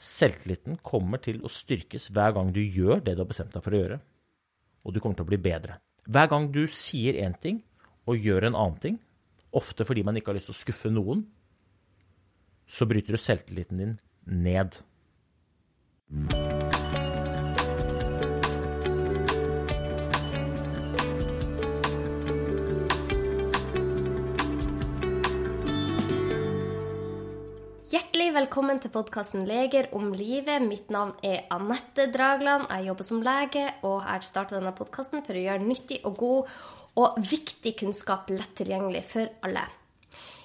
Selvtilliten 0.00 0.78
kommer 0.82 1.22
til 1.22 1.40
å 1.44 1.50
styrkes 1.52 2.10
hver 2.14 2.34
gang 2.36 2.50
du 2.54 2.60
gjør 2.60 3.02
det 3.04 3.14
du 3.14 3.22
har 3.22 3.30
bestemt 3.30 3.54
deg 3.54 3.64
for 3.64 3.74
å 3.74 3.80
gjøre. 3.82 4.00
Og 4.84 4.94
du 4.94 5.00
kommer 5.00 5.18
til 5.18 5.26
å 5.26 5.30
bli 5.30 5.40
bedre. 5.40 5.78
Hver 6.04 6.28
gang 6.32 6.50
du 6.52 6.64
sier 6.68 7.16
én 7.24 7.36
ting 7.40 7.62
og 8.10 8.20
gjør 8.20 8.50
en 8.50 8.58
annen 8.58 8.80
ting, 8.82 8.98
ofte 9.54 9.86
fordi 9.86 10.04
man 10.04 10.18
ikke 10.18 10.32
har 10.32 10.40
lyst 10.40 10.50
til 10.50 10.56
å 10.56 10.60
skuffe 10.60 10.92
noen, 10.92 11.24
så 12.68 12.88
bryter 12.88 13.16
du 13.16 13.20
selvtilliten 13.20 13.80
din 13.80 13.96
ned. 14.24 14.76
Velkommen 28.34 28.80
til 28.82 28.90
podkasten 28.90 29.44
'Leger 29.46 29.92
om 29.94 30.08
livet'. 30.12 30.66
Mitt 30.66 30.88
navn 30.90 31.12
er 31.22 31.44
Anette 31.54 32.10
Dragland. 32.10 32.66
Jeg 32.68 32.86
jobber 32.88 33.04
som 33.06 33.22
lege 33.22 33.62
og 33.86 34.02
har 34.02 34.24
starta 34.26 34.56
denne 34.56 34.74
podkasten 34.74 35.22
for 35.22 35.38
å 35.38 35.42
gjøre 35.44 35.62
nyttig 35.62 36.00
og 36.04 36.16
god 36.18 36.48
og 36.96 37.20
viktig 37.20 37.76
kunnskap 37.78 38.30
lett 38.30 38.56
tilgjengelig 38.58 39.04
for 39.04 39.30
alle. 39.46 39.62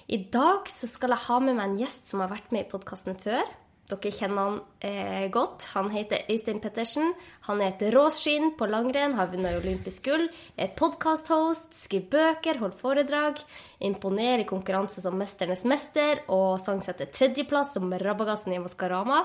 I 0.06 0.22
dag 0.30 0.68
skal 0.68 1.10
jeg 1.10 1.26
ha 1.26 1.38
med 1.40 1.56
meg 1.56 1.64
en 1.64 1.78
gjest 1.82 2.06
som 2.06 2.20
har 2.20 2.30
vært 2.30 2.52
med 2.52 2.66
i 2.66 2.70
podkasten 2.70 3.18
før. 3.18 3.42
Dere 3.90 4.12
kjenner 4.14 4.46
han 4.46 4.58
eh, 4.86 5.26
godt. 5.32 5.64
Han 5.74 5.88
heter 5.90 6.28
Øystein 6.30 6.60
Pettersen. 6.62 7.12
Han 7.48 7.62
er 7.62 7.72
et 7.72 7.82
råskinn 7.94 8.52
på 8.58 8.68
langrenn, 8.70 9.16
har 9.18 9.30
vunnet 9.32 9.58
olympisk 9.58 10.06
gull, 10.06 10.28
er 10.56 10.70
podkasthost, 10.78 11.74
skriver 11.74 12.10
bøker, 12.12 12.60
holder 12.62 12.78
foredrag, 12.78 13.42
imponerer 13.82 14.44
i 14.44 14.48
konkurranse 14.48 15.02
som 15.02 15.18
'Mesternes 15.18 15.66
mester' 15.66 16.22
og 16.28 16.60
sangsetter 16.62 17.10
tredjeplass 17.10 17.74
som 17.74 17.90
Rabagassen 17.90 18.54
i 18.54 18.62
Maskorama. 18.62 19.24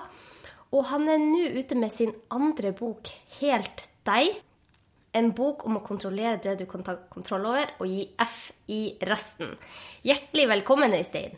Og 0.74 0.86
han 0.90 1.08
er 1.10 1.22
nå 1.22 1.46
ute 1.60 1.76
med 1.78 1.92
sin 1.92 2.14
andre 2.32 2.74
bok, 2.74 3.08
'Helt 3.40 3.88
deg'. 4.06 4.42
En 5.14 5.32
bok 5.32 5.66
om 5.66 5.78
å 5.78 5.86
kontrollere 5.86 6.42
det 6.44 6.60
du 6.60 6.66
kan 6.66 6.84
ta 6.84 6.98
kontroll 7.10 7.46
over, 7.46 7.70
og 7.80 7.88
gi 7.88 8.10
F 8.20 8.52
i 8.68 8.98
resten. 9.02 9.56
Hjertelig 10.04 10.50
velkommen, 10.50 10.92
Øystein. 10.92 11.38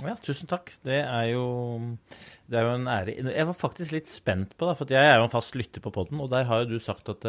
Ja, 0.00 0.14
tusen 0.22 0.48
takk. 0.48 0.70
Det 0.86 1.02
er 1.02 1.26
jo, 1.34 1.44
det 2.50 2.58
er 2.58 2.66
jo 2.66 2.76
en 2.76 2.88
ære. 2.90 3.16
Jeg 3.30 3.46
var 3.46 3.56
faktisk 3.56 3.94
litt 3.94 4.10
spent 4.10 4.56
på 4.58 4.66
det, 4.66 4.76
for 4.78 4.90
jeg 4.90 5.06
er 5.06 5.20
jo 5.20 5.26
en 5.28 5.32
fast 5.32 5.54
lytter 5.58 5.82
på 5.84 5.92
podden, 5.94 6.22
og 6.22 6.32
der 6.32 6.48
har 6.48 6.64
jo 6.64 6.72
du 6.72 6.82
sagt 6.82 7.10
at 7.12 7.28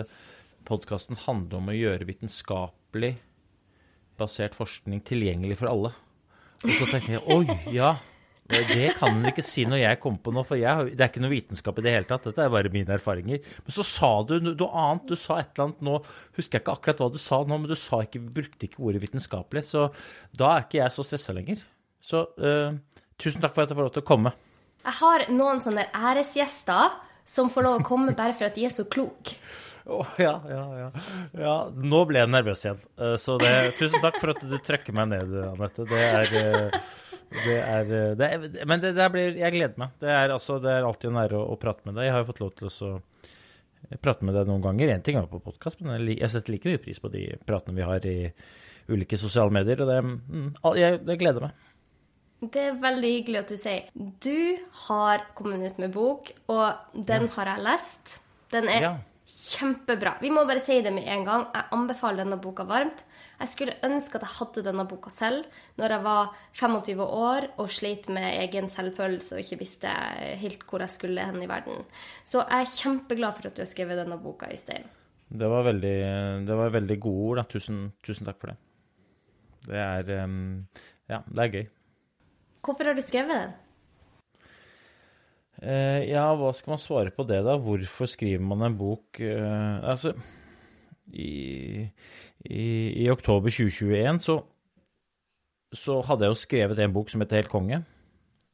podkasten 0.67 1.19
handler 1.27 1.59
om 1.59 1.69
å 1.69 1.77
gjøre 1.77 2.08
vitenskapelig 2.09 3.16
basert 4.22 4.58
forskning 4.58 5.03
tilgjengelig 5.05 5.59
for 5.61 5.72
alle. 5.72 5.92
Og 6.61 6.73
så 6.73 6.88
tenkte 6.89 7.17
jeg 7.17 7.25
oi, 7.33 7.59
ja. 7.73 7.95
Det 8.52 8.89
kan 8.99 9.14
en 9.14 9.30
ikke 9.30 9.44
si 9.45 9.64
når 9.69 9.80
jeg 9.80 9.99
kommer 10.03 10.19
på 10.25 10.33
noe, 10.36 10.44
for 10.47 10.59
jeg, 10.59 10.92
det 10.97 11.05
er 11.05 11.11
ikke 11.11 11.23
noe 11.23 11.31
vitenskap 11.31 11.77
i 11.80 11.83
det 11.86 11.94
hele 11.95 12.08
tatt. 12.09 12.25
Dette 12.27 12.44
er 12.44 12.52
bare 12.52 12.72
mine 12.73 12.97
erfaringer. 12.97 13.39
Men 13.64 13.75
så 13.77 13.86
sa 13.88 14.09
du 14.27 14.33
noe 14.44 14.67
annet. 14.67 15.05
Du 15.08 15.16
sa 15.16 15.38
et 15.39 15.53
eller 15.53 15.69
annet 15.69 15.86
nå, 15.88 15.97
husker 16.36 16.58
jeg 16.58 16.66
ikke 16.66 16.75
akkurat 16.75 17.03
hva 17.03 17.09
du 17.14 17.19
sa 17.22 17.39
nå, 17.45 17.61
men 17.61 17.72
du 17.72 17.77
ikke, 17.77 18.23
brukte 18.36 18.67
ikke 18.67 18.83
ordet 18.83 19.03
vitenskapelig. 19.05 19.64
Så 19.69 19.88
da 20.36 20.52
er 20.52 20.66
ikke 20.66 20.81
jeg 20.81 20.95
så 20.97 21.08
stressa 21.08 21.38
lenger. 21.38 21.64
Så 22.03 22.25
uh, 22.42 22.75
tusen 23.22 23.44
takk 23.44 23.55
for 23.55 23.64
at 23.64 23.72
jeg 23.72 23.80
får 23.80 23.88
lov 23.88 23.95
til 23.95 24.03
å 24.03 24.09
komme. 24.11 24.36
Jeg 24.81 24.97
har 24.97 25.25
noen 25.29 25.61
sånne 25.61 25.87
æresgjester 25.93 26.95
som 27.27 27.51
får 27.53 27.67
lov 27.67 27.81
å 27.81 27.85
komme 27.85 28.15
bare 28.17 28.33
for 28.37 28.49
at 28.49 28.57
de 28.57 28.65
er 28.65 28.73
så 28.73 28.87
kloke. 28.89 29.37
Oh, 29.85 30.07
ja, 30.21 30.35
ja, 30.49 30.63
ja, 30.77 30.89
ja. 31.41 31.53
Nå 31.73 32.03
ble 32.09 32.21
jeg 32.21 32.29
nervøs 32.29 32.65
igjen. 32.65 32.81
Uh, 33.02 33.15
så 33.21 33.37
det, 33.41 33.52
tusen 33.79 34.02
takk 34.03 34.19
for 34.21 34.33
at 34.33 34.43
du 34.45 34.57
trekker 34.61 34.95
meg 34.97 35.09
ned, 35.13 35.33
Anette. 35.52 35.85
Det 35.89 36.02
er, 36.05 36.33
uh, 36.37 36.99
det 37.47 37.57
er, 37.57 37.93
det 38.19 38.27
er 38.27 38.67
Men 38.69 38.83
det, 38.83 38.93
blir, 39.13 39.37
jeg 39.41 39.55
gleder 39.55 39.81
meg. 39.81 39.95
Det 40.02 40.11
er, 40.13 40.33
altså, 40.35 40.59
er 40.61 40.85
alltid 40.85 41.11
en 41.11 41.21
ære 41.23 41.39
å, 41.39 41.47
å, 41.53 41.59
prate 41.61 41.87
med 41.87 41.97
deg. 41.97 42.09
Jeg 42.09 42.15
har 42.15 42.23
jo 42.23 42.29
fått 42.29 42.43
lov 42.43 42.53
til 42.59 42.69
å 42.69 42.91
prate 44.02 44.27
med 44.27 44.37
deg 44.37 44.49
noen 44.49 44.65
ganger. 44.65 44.93
Én 44.93 45.05
ting 45.05 45.17
er 45.17 45.29
på 45.29 45.41
podkast, 45.43 45.81
men 45.81 45.97
jeg, 45.97 46.19
jeg 46.21 46.33
setter 46.35 46.55
like 46.55 46.69
mye 46.69 46.83
pris 46.83 47.02
på 47.02 47.14
de 47.14 47.25
pratene 47.47 47.77
vi 47.77 47.87
har 47.87 48.05
i 48.09 48.17
ulike 48.91 49.17
sosiale 49.17 49.53
medier. 49.53 49.81
Og 49.81 49.89
det, 49.89 49.99
mm, 50.05 50.49
jeg, 50.77 51.02
det 51.09 51.20
gleder 51.21 51.49
meg. 51.49 51.67
Det 52.41 52.61
er 52.71 52.77
veldig 52.81 53.09
hyggelig 53.19 53.37
at 53.43 53.52
du 53.53 53.57
sier. 53.59 53.89
Du 53.93 54.57
har 54.87 55.27
kommet 55.37 55.61
ut 55.61 55.79
med 55.81 55.93
bok, 55.93 56.31
og 56.49 56.97
den 56.97 57.27
ja. 57.27 57.33
har 57.35 57.49
jeg 57.52 57.65
lest. 57.67 58.13
Den 58.49 58.69
er 58.71 58.85
ja. 58.87 58.93
kjempebra. 59.29 60.15
Vi 60.23 60.31
må 60.33 60.41
bare 60.49 60.63
si 60.63 60.79
det 60.81 60.89
med 60.95 61.05
en 61.05 61.25
gang. 61.27 61.43
Jeg 61.53 61.69
anbefaler 61.77 62.23
denne 62.23 62.39
boka 62.41 62.65
varmt. 62.65 63.03
Jeg 63.37 63.52
skulle 63.52 63.75
ønske 63.85 64.17
at 64.17 64.25
jeg 64.25 64.37
hadde 64.39 64.63
denne 64.65 64.85
boka 64.89 65.11
selv 65.13 65.45
når 65.77 65.93
jeg 65.95 66.03
var 66.05 66.31
25 66.57 67.03
år 67.05 67.45
og 67.61 67.69
slet 67.73 68.09
med 68.13 68.25
egen 68.39 68.69
selvfølelse 68.73 69.37
og 69.37 69.41
ikke 69.45 69.59
visste 69.61 69.91
helt 70.41 70.65
hvor 70.69 70.81
jeg 70.81 70.93
skulle 70.93 71.25
hen 71.25 71.41
i 71.45 71.49
verden. 71.49 71.83
Så 72.25 72.41
jeg 72.41 72.65
er 72.65 72.73
kjempeglad 72.73 73.37
for 73.37 73.49
at 73.49 73.58
du 73.58 73.61
har 73.63 73.69
skrevet 73.69 74.02
denne 74.02 74.17
boka, 74.21 74.49
Øystein. 74.49 74.89
Det 75.29 75.49
var 75.49 75.67
veldig, 75.69 75.93
det 76.47 76.58
var 76.58 76.73
veldig 76.73 76.97
gode 77.05 77.27
ord. 77.29 77.43
Tusen, 77.53 77.85
tusen 78.02 78.25
takk 78.29 78.41
for 78.41 78.53
det. 78.53 78.58
Det 79.69 79.77
er 79.77 80.09
Ja, 81.11 81.21
det 81.29 81.45
er 81.45 81.53
gøy. 81.53 81.69
Hvorfor 82.61 82.89
har 82.89 82.98
du 82.98 83.04
skrevet 83.04 83.33
den? 83.33 83.54
Uh, 85.61 86.02
ja, 86.08 86.26
hva 86.38 86.49
skal 86.58 86.73
man 86.73 86.82
svare 86.82 87.14
på 87.14 87.26
det, 87.30 87.42
da? 87.45 87.58
Hvorfor 87.61 88.10
skriver 88.10 88.42
man 88.45 88.66
en 88.66 88.77
bok? 88.77 89.20
Uh, 89.22 89.77
altså 89.86 90.16
i, 91.11 91.86
i, 92.48 92.66
i, 93.04 93.10
oktober 93.11 93.52
2021 93.52 94.21
så, 94.26 94.38
så 95.76 96.00
hadde 96.08 96.26
jeg 96.26 96.33
jo 96.33 96.42
skrevet 96.42 96.82
en 96.82 96.95
bok 96.95 97.11
som 97.11 97.21
heter 97.21 97.42
Helt 97.42 97.52
konge. 97.52 97.82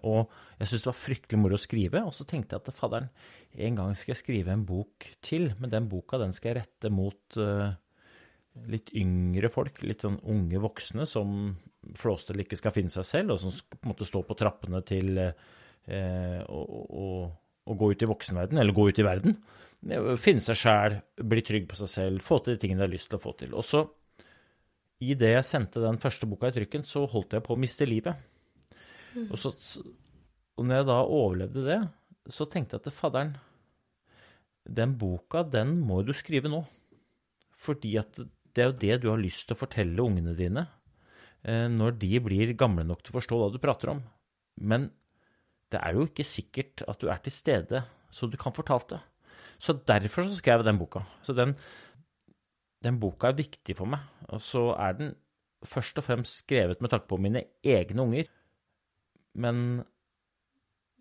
Og 0.08 0.28
jeg 0.60 0.70
syntes 0.70 0.84
det 0.84 0.92
var 0.92 1.00
fryktelig 1.00 1.42
moro 1.42 1.58
å 1.58 1.62
skrive. 1.62 2.04
Og 2.08 2.16
så 2.16 2.28
tenkte 2.28 2.58
jeg 2.58 2.64
at 2.64 2.78
fadderen, 2.78 3.10
en 3.58 3.80
gang 3.80 3.96
skal 3.98 4.14
jeg 4.14 4.22
skrive 4.22 4.54
en 4.54 4.66
bok 4.68 5.08
til. 5.26 5.52
Men 5.62 5.74
den 5.74 5.90
boka 5.92 6.20
den 6.22 6.36
skal 6.36 6.54
jeg 6.54 6.62
rette 6.62 6.92
mot 6.94 7.40
uh, 7.42 7.72
litt 8.72 8.92
yngre 8.98 9.52
folk, 9.54 9.82
litt 9.86 10.06
sånn 10.06 10.20
unge 10.28 10.62
voksne 10.64 11.08
som 11.10 11.56
flåstel 11.96 12.44
ikke 12.44 12.58
skal 12.60 12.74
finne 12.76 12.94
seg 12.94 13.06
selv, 13.08 13.36
og 13.36 13.42
som 13.42 13.54
på 13.54 13.84
en 13.84 13.94
måte 13.94 14.08
stå 14.08 14.24
på 14.28 14.38
trappene 14.40 14.82
til 14.88 15.22
eh, 15.22 16.42
å, 16.44 16.60
å, 16.60 17.06
å, 17.68 17.78
gå 17.78 17.92
ut 17.94 18.04
i 18.04 18.10
voksenverden, 18.10 18.60
eller 18.62 18.76
gå 18.76 18.90
ut 18.90 19.00
i 19.00 19.06
verden. 19.08 19.38
Finne 20.20 20.44
seg 20.44 20.60
sjæl, 20.60 20.98
bli 21.22 21.44
trygg 21.46 21.68
på 21.70 21.78
seg 21.80 21.92
selv, 21.92 22.26
få 22.26 22.42
til 22.42 22.56
de 22.56 22.64
tingene 22.64 22.82
de 22.82 22.88
har 22.88 22.96
lyst 22.96 23.12
til 23.12 23.20
å 23.20 23.24
få 23.24 23.36
til. 23.40 23.54
Og 23.58 23.66
så, 23.66 23.84
i 25.06 25.14
det 25.20 25.36
jeg 25.36 25.48
sendte 25.48 25.84
den 25.84 26.02
første 26.02 26.30
boka 26.30 26.50
i 26.50 26.56
trykken, 26.56 26.88
så 26.88 27.06
holdt 27.10 27.38
jeg 27.38 27.46
på 27.46 27.56
å 27.56 27.62
miste 27.62 27.88
livet. 27.88 28.18
Mm. 29.14 29.28
Og, 29.30 29.38
så, 29.42 29.54
og 30.58 30.66
når 30.66 30.82
jeg 30.82 30.90
da 30.90 31.02
overlevde 31.04 31.68
det, 31.68 31.82
så 32.34 32.48
tenkte 32.50 32.78
jeg 32.78 32.88
til 32.88 32.98
fadderen, 32.98 33.38
den 34.68 34.98
boka, 35.00 35.46
den 35.48 35.78
må 35.88 36.02
du 36.04 36.12
skrive 36.16 36.52
nå. 36.52 36.66
Fordi 37.58 37.94
at 38.02 38.20
det 38.58 38.64
er 38.64 38.72
jo 38.72 38.80
det 38.82 38.98
du 39.04 39.08
har 39.12 39.22
lyst 39.22 39.48
til 39.48 39.56
å 39.56 39.62
fortelle 39.62 40.04
ungene 40.04 40.34
dine 40.38 40.66
eh, 40.66 40.77
når 41.46 41.94
de 42.02 42.18
blir 42.20 42.50
gamle 42.60 42.84
nok 42.84 43.04
til 43.06 43.14
å 43.14 43.18
forstå 43.20 43.38
hva 43.40 43.50
du 43.54 43.60
prater 43.64 43.92
om. 43.94 44.00
Men 44.58 44.90
det 45.72 45.80
er 45.80 45.96
jo 45.96 46.08
ikke 46.08 46.26
sikkert 46.28 46.82
at 46.90 47.00
du 47.00 47.08
er 47.12 47.22
til 47.24 47.36
stede 47.36 47.84
så 48.14 48.28
du 48.28 48.38
kan 48.40 48.56
fortalt 48.56 48.90
det. 48.96 49.00
Så 49.60 49.76
derfor 49.88 50.28
så 50.28 50.38
skrev 50.38 50.62
jeg 50.62 50.70
den 50.70 50.80
boka. 50.80 51.04
Så 51.26 51.34
den, 51.38 51.56
den 52.86 53.00
boka 53.02 53.32
er 53.32 53.40
viktig 53.40 53.76
for 53.78 53.90
meg. 53.90 54.04
Og 54.32 54.42
så 54.44 54.70
er 54.78 54.98
den 54.98 55.14
først 55.68 55.98
og 56.00 56.06
fremst 56.06 56.44
skrevet 56.44 56.82
med 56.82 56.94
tanke 56.94 57.10
på 57.10 57.20
mine 57.22 57.44
egne 57.66 58.06
unger. 58.06 58.32
Men 59.38 59.84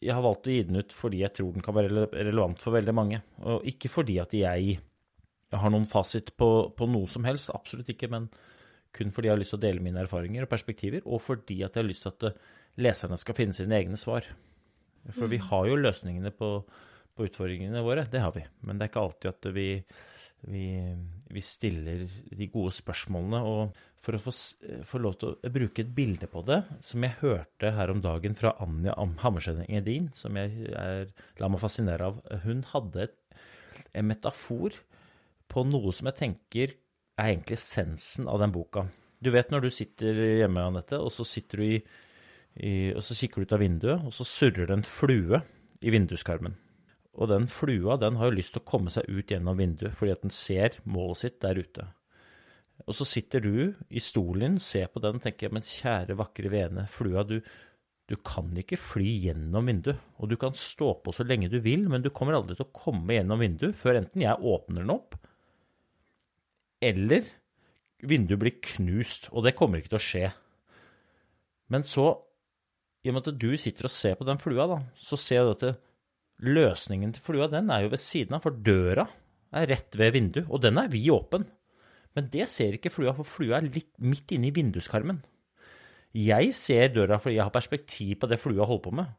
jeg 0.02 0.12
har 0.16 0.24
valgt 0.24 0.48
å 0.48 0.52
gi 0.52 0.64
den 0.68 0.80
ut 0.80 0.92
fordi 0.92 1.22
jeg 1.22 1.34
tror 1.36 1.54
den 1.54 1.64
kan 1.64 1.76
være 1.76 2.08
relevant 2.12 2.60
for 2.62 2.76
veldig 2.76 2.96
mange. 2.96 3.22
Og 3.44 3.64
ikke 3.68 3.92
fordi 3.92 4.18
at 4.22 4.34
jeg 4.36 4.78
har 5.52 5.72
noen 5.72 5.86
fasit 5.88 6.34
på, 6.36 6.50
på, 6.76 6.88
noe 6.90 7.08
som 7.08 7.24
helst, 7.28 7.52
absolutt 7.54 7.92
ikke, 7.92 8.10
men 8.12 8.26
kun 8.96 9.12
fordi 9.14 9.30
jeg 9.30 9.36
har 9.36 9.42
lyst 9.42 9.54
til 9.54 9.60
å 9.60 9.66
dele 9.66 9.84
mine 9.84 10.02
erfaringer 10.02 10.46
og 10.46 10.52
perspektiver, 10.52 11.04
og 11.04 11.22
fordi 11.24 11.60
at 11.66 11.76
jeg 11.76 11.84
har 11.84 11.88
lyst 11.88 12.06
til 12.06 12.14
at 12.14 12.28
eh, 12.30 12.42
leserne 12.82 13.18
skal 13.20 13.38
finne 13.38 13.56
sine 13.56 13.78
egne 13.78 14.00
svar. 14.00 14.26
For 15.14 15.30
vi 15.30 15.38
mm. 15.40 15.48
har 15.50 15.68
jo 15.70 15.80
løsningene 15.80 16.32
på, 16.34 16.50
på 17.14 17.26
utfordringene 17.28 17.84
våre, 17.84 18.06
det 18.10 18.22
har 18.22 18.34
vi. 18.34 18.44
Men 18.66 18.78
det 18.78 18.86
er 18.86 18.92
ikke 18.92 19.04
alltid 19.04 19.30
at 19.30 19.50
vi, 19.54 19.68
vi, 20.50 20.64
vi 21.32 21.44
stiller 21.44 22.06
de 22.06 22.48
gode 22.52 22.74
spørsmålene. 22.74 23.42
Og 23.46 23.76
for 24.06 24.18
å 24.18 24.22
få, 24.22 24.34
få, 24.86 25.02
lov 25.02 25.18
til 25.20 25.34
å 25.34 25.52
bruke 25.52 25.82
et 25.82 25.92
bilde 25.94 26.28
på 26.30 26.42
det, 26.46 26.60
som 26.84 27.06
jeg 27.06 27.18
hørte 27.22 27.72
her 27.78 27.92
om 27.92 28.02
dagen 28.04 28.36
fra 28.38 28.54
Anja 28.62 28.96
Hammerseng 29.22 29.64
Edin, 29.66 30.10
som 30.14 30.36
jeg 30.38 30.72
er, 30.72 31.14
la 31.40 31.50
meg 31.50 31.62
fascinere 31.62 32.10
av 32.10 32.20
Hun 32.44 32.64
hadde 32.72 33.08
et, 33.08 33.16
en 33.96 34.06
metafor 34.10 34.76
på 35.50 35.64
noe 35.66 35.94
som 35.94 36.10
jeg 36.10 36.20
tenker 36.20 36.74
er 37.16 37.32
egentlig 37.32 37.56
essensen 37.58 38.28
av 38.28 38.40
den 38.42 38.52
boka. 38.54 38.86
Du 39.22 39.32
vet 39.32 39.50
når 39.52 39.66
du 39.66 39.70
sitter 39.72 40.18
hjemme, 40.42 40.66
Anette, 40.68 40.98
og 41.00 41.10
så 41.14 41.24
sitter 41.26 41.62
du 41.62 41.66
i, 41.66 41.80
i, 42.60 42.72
og 42.92 43.02
så 43.04 43.16
kikker 43.16 43.40
du 43.40 43.48
ut 43.48 43.56
av 43.56 43.62
vinduet, 43.64 44.04
og 44.04 44.14
så 44.14 44.26
surrer 44.28 44.68
det 44.68 44.76
en 44.76 44.86
flue 44.86 45.40
i 45.80 45.92
vinduskarmen. 45.92 46.56
Og 47.16 47.30
den 47.32 47.46
flua 47.48 47.96
den 48.00 48.18
har 48.20 48.28
jo 48.28 48.36
lyst 48.36 48.52
til 48.52 48.60
å 48.60 48.68
komme 48.68 48.92
seg 48.92 49.08
ut 49.08 49.32
gjennom 49.32 49.56
vinduet, 49.56 49.96
fordi 49.96 50.12
at 50.12 50.26
den 50.26 50.34
ser 50.34 50.76
målet 50.84 51.22
sitt 51.22 51.38
der 51.40 51.56
ute. 51.56 51.86
Og 52.84 52.92
så 52.98 53.06
sitter 53.08 53.40
du 53.40 53.54
i 53.88 54.02
stolen, 54.04 54.58
ser 54.60 54.90
på 54.92 55.00
den 55.00 55.16
og 55.16 55.24
tenker 55.24 55.54
men 55.54 55.64
kjære, 55.64 56.18
vakre 56.18 56.52
vene, 56.52 56.84
flua, 56.92 57.24
du, 57.24 57.40
Du 58.06 58.14
kan 58.22 58.52
ikke 58.54 58.76
fly 58.78 59.16
gjennom 59.24 59.66
vinduet, 59.66 59.98
og 60.20 60.28
du 60.30 60.36
kan 60.38 60.52
stå 60.54 60.92
på 61.02 61.10
så 61.16 61.24
lenge 61.26 61.48
du 61.50 61.56
vil, 61.58 61.88
men 61.90 62.04
du 62.04 62.12
kommer 62.14 62.36
aldri 62.36 62.54
til 62.54 62.68
å 62.68 62.76
komme 62.76 63.16
gjennom 63.16 63.40
vinduet 63.42 63.74
før 63.74 63.98
enten 63.98 64.22
jeg 64.22 64.44
åpner 64.46 64.84
den 64.84 64.92
opp, 64.94 65.16
eller 66.82 67.26
vinduet 68.06 68.40
blir 68.40 68.56
knust, 68.72 69.30
og 69.32 69.46
det 69.46 69.56
kommer 69.56 69.80
ikke 69.80 69.94
til 69.94 70.00
å 70.00 70.06
skje. 70.06 70.30
Men 71.72 71.86
så, 71.86 72.10
i 73.02 73.10
og 73.10 73.16
med 73.16 73.28
at 73.28 73.38
du 73.40 73.50
sitter 73.58 73.88
og 73.88 73.94
ser 73.94 74.16
på 74.18 74.26
den 74.28 74.40
flua, 74.42 74.68
da, 74.70 74.80
så 74.98 75.18
ser 75.20 75.46
du 75.46 75.54
at 75.54 75.86
løsningen 76.46 77.14
til 77.16 77.24
flua, 77.24 77.48
den 77.50 77.70
er 77.72 77.86
jo 77.86 77.94
ved 77.94 78.02
siden 78.02 78.36
av, 78.36 78.44
for 78.44 78.56
døra 78.66 79.06
er 79.56 79.70
rett 79.70 79.96
ved 79.98 80.12
vinduet, 80.16 80.50
og 80.50 80.60
den 80.62 80.78
er 80.80 80.90
vid 80.92 81.08
åpen. 81.14 81.46
Men 82.16 82.28
det 82.32 82.48
ser 82.52 82.76
ikke 82.76 82.92
flua, 82.92 83.14
for 83.16 83.28
flua 83.28 83.58
er 83.58 83.70
litt 83.70 83.92
midt 84.00 84.36
inne 84.36 84.50
i 84.50 84.54
vinduskarmen. 84.56 85.20
Jeg 86.16 86.52
ser 86.56 86.92
døra 86.94 87.18
fordi 87.20 87.36
jeg 87.36 87.44
har 87.44 87.52
perspektiv 87.52 88.14
på 88.22 88.28
det 88.30 88.38
flua 88.40 88.64
holder 88.64 88.84
på 88.86 88.92
med. 88.96 89.10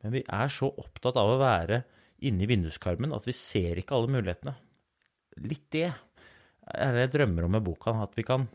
Men 0.00 0.14
vi 0.14 0.22
er 0.22 0.52
så 0.52 0.68
opptatt 0.70 1.18
av 1.20 1.32
å 1.32 1.40
være 1.40 1.82
inne 2.28 2.44
i 2.44 2.50
vinduskarmen 2.50 3.14
at 3.16 3.26
vi 3.26 3.34
ser 3.36 3.80
ikke 3.80 3.96
alle 3.96 4.12
mulighetene. 4.14 4.54
Litt 5.42 5.66
det 5.74 5.88
er 6.74 6.96
det 6.96 7.06
jeg 7.06 7.14
drømmer 7.18 7.46
om 7.46 7.54
med 7.56 7.64
boka, 7.66 7.94
at 8.04 8.16
vi 8.18 8.24
kan 8.26 8.48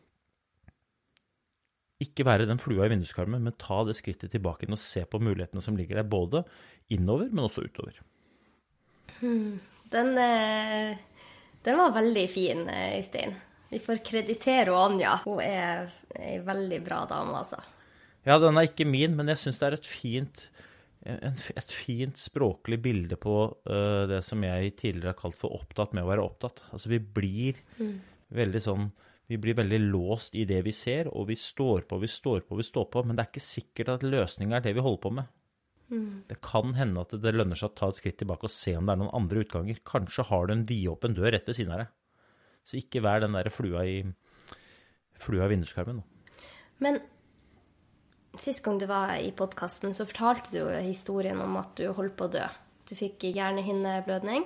ikke 2.04 2.26
være 2.28 2.48
den 2.50 2.60
flua 2.60 2.88
i 2.88 2.92
vinduskarmen, 2.92 3.44
men 3.46 3.56
ta 3.62 3.82
det 3.88 3.96
skrittet 3.98 4.34
tilbake 4.34 4.68
inn 4.68 4.76
og 4.76 4.82
se 4.82 5.06
på 5.08 5.22
mulighetene 5.24 5.64
som 5.64 5.78
ligger 5.80 6.02
der, 6.02 6.08
både 6.08 6.44
innover, 6.92 7.30
men 7.32 7.46
også 7.48 7.64
utover. 7.68 8.02
Hmm. 9.22 9.62
Den, 9.94 10.12
eh, 10.20 10.98
den, 11.64 11.80
var 11.80 11.96
veldig 11.96 12.26
fin, 12.30 12.66
Øystein. 12.68 13.36
Vi 13.70 13.80
får 13.80 14.04
kreditere 14.06 14.76
Anja. 14.76 15.16
Hun 15.24 15.40
er 15.42 15.88
ei 16.20 16.38
veldig 16.44 16.82
bra 16.86 17.06
dame, 17.10 17.38
altså. 17.40 17.62
Ja, 18.26 18.38
den 18.42 18.58
er 18.58 18.68
ikke 18.68 18.88
min, 18.90 19.16
men 19.16 19.30
jeg 19.32 19.40
syns 19.42 19.62
det 19.62 19.68
er 19.68 19.78
et 19.78 19.88
fint, 19.88 20.48
et 21.06 21.72
fint 21.72 22.18
språklig 22.18 22.80
bilde 22.82 23.18
på 23.22 23.38
uh, 23.70 24.04
det 24.10 24.22
som 24.26 24.42
jeg 24.46 24.76
tidligere 24.80 25.14
har 25.14 25.20
kalt 25.20 25.38
for 25.40 25.54
opptatt 25.54 25.94
med 25.94 26.06
å 26.06 26.10
være 26.10 26.26
opptatt. 26.26 26.64
Altså 26.74 26.92
vi 26.92 27.00
blir 27.00 27.62
mm. 27.78 27.96
veldig 28.36 28.64
sånn 28.66 28.90
vi 29.26 29.40
blir 29.42 29.58
veldig 29.58 29.80
låst 29.88 30.36
i 30.38 30.44
det 30.46 30.60
vi 30.68 30.72
ser, 30.76 31.08
og 31.10 31.32
vi 31.32 31.38
står 31.40 31.88
på, 31.90 31.98
vi 31.98 32.10
står 32.10 32.44
på, 32.46 32.58
vi 32.60 32.66
står 32.66 32.86
på. 32.94 33.02
Men 33.02 33.18
det 33.18 33.24
er 33.24 33.32
ikke 33.32 33.42
sikkert 33.42 33.90
at 33.96 34.06
løsninga 34.06 34.60
er 34.60 34.66
det 34.68 34.76
vi 34.78 34.84
holder 34.86 35.02
på 35.02 35.12
med. 35.18 35.32
Mm. 35.90 36.26
Det 36.30 36.38
kan 36.46 36.74
hende 36.78 37.02
at 37.02 37.14
det 37.22 37.34
lønner 37.34 37.58
seg 37.58 37.72
å 37.72 37.78
ta 37.80 37.90
et 37.90 38.00
skritt 38.00 38.20
tilbake 38.22 38.46
og 38.46 38.54
se 38.54 38.76
om 38.78 38.86
det 38.86 38.94
er 38.94 39.02
noen 39.02 39.16
andre 39.18 39.42
utganger. 39.46 39.82
Kanskje 39.86 40.28
har 40.30 40.46
du 40.46 40.54
en 40.54 40.68
vidåpen 40.70 41.18
dør 41.18 41.34
rett 41.34 41.50
ved 41.50 41.58
siden 41.58 41.74
av 41.74 41.84
deg. 41.84 41.92
Så 42.66 42.78
ikke 42.82 43.02
vær 43.06 43.22
den 43.22 43.38
der 43.38 43.50
flua 43.54 43.86
i, 43.90 43.98
flua 45.22 45.46
i 45.48 45.54
vinduskarmen. 45.54 46.04
Men 46.86 47.02
sist 48.42 48.64
gang 48.66 48.80
du 48.82 48.88
var 48.90 49.16
i 49.18 49.32
podkasten, 49.36 49.94
så 49.94 50.08
fortalte 50.08 50.54
du 50.54 50.62
historien 50.86 51.40
om 51.42 51.58
at 51.62 51.76
du 51.80 51.88
holdt 51.94 52.18
på 52.20 52.28
å 52.28 52.34
dø. 52.36 52.46
Du 52.86 52.94
fikk 52.98 53.26
hjernehinneblødning 53.30 54.46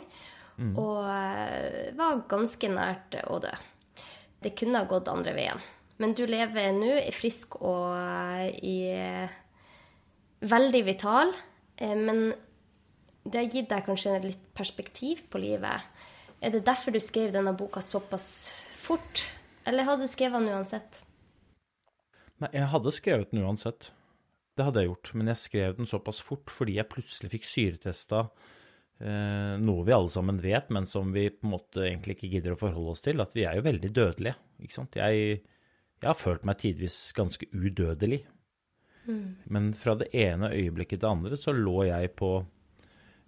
mm. 0.60 0.72
og 0.80 1.04
eh, 1.12 1.90
var 1.98 2.24
ganske 2.32 2.72
nært 2.72 3.18
å 3.28 3.40
dø. 3.44 3.52
Det 4.40 4.56
kunne 4.56 4.80
ha 4.80 4.88
gått 4.88 5.12
andre 5.12 5.36
veien. 5.36 5.60
Men 6.00 6.16
du 6.16 6.24
lever 6.30 6.72
nå 6.76 6.94
frisk 7.12 7.58
og 7.60 7.92
eh, 8.00 8.54
i, 8.64 8.78
veldig 10.48 10.84
vital. 10.88 11.34
Eh, 11.76 11.96
men 11.96 12.30
det 13.26 13.42
har 13.42 13.52
gitt 13.52 13.70
deg 13.74 13.86
kanskje 13.88 14.16
litt 14.24 14.46
perspektiv 14.56 15.26
på 15.32 15.42
livet. 15.44 15.84
Er 16.40 16.56
det 16.56 16.64
derfor 16.68 16.96
du 16.96 17.02
skrev 17.04 17.34
denne 17.36 17.52
boka 17.58 17.84
såpass 17.84 18.50
fort, 18.80 19.26
eller 19.68 19.84
hadde 19.86 20.08
du 20.08 20.12
skrevet 20.12 20.40
den 20.40 20.56
uansett? 20.56 21.02
Nei, 22.40 22.52
jeg 22.56 22.70
hadde 22.72 22.96
skrevet 22.96 23.34
den 23.34 23.44
uansett. 23.44 23.92
Det 24.56 24.66
hadde 24.68 24.84
jeg 24.84 24.92
gjort. 24.92 25.12
Men 25.20 25.32
jeg 25.32 25.42
skrev 25.44 25.78
den 25.78 25.90
såpass 25.90 26.22
fort 26.24 26.52
fordi 26.54 26.78
jeg 26.80 26.92
plutselig 26.92 27.32
fikk 27.36 27.48
syretesta 27.48 28.26
eh, 29.00 29.56
noe 29.60 29.86
vi 29.88 29.96
alle 29.96 30.12
sammen 30.14 30.42
vet, 30.44 30.72
men 30.76 30.88
som 30.90 31.14
vi 31.16 31.30
på 31.34 31.48
en 31.48 31.56
måte 31.56 31.86
egentlig 31.88 32.18
ikke 32.18 32.34
gidder 32.36 32.56
å 32.56 32.60
forholde 32.60 32.96
oss 32.96 33.06
til, 33.06 33.24
at 33.24 33.36
vi 33.36 33.48
er 33.48 33.60
jo 33.60 33.68
veldig 33.68 33.94
dødelige. 33.96 34.36
Ikke 34.64 34.78
sant? 34.80 35.00
Jeg, 35.00 35.40
jeg 36.00 36.10
har 36.10 36.20
følt 36.20 36.48
meg 36.48 36.62
tidvis 36.62 37.00
ganske 37.18 37.50
udødelig. 37.56 38.24
Mm. 39.10 39.26
Men 39.50 39.74
fra 39.78 39.96
det 40.00 40.12
ene 40.16 40.52
øyeblikket 40.54 41.00
til 41.00 41.08
det 41.08 41.12
andre 41.12 41.40
så 41.40 41.56
lå 41.56 41.84
jeg 41.90 42.14
på 42.20 42.34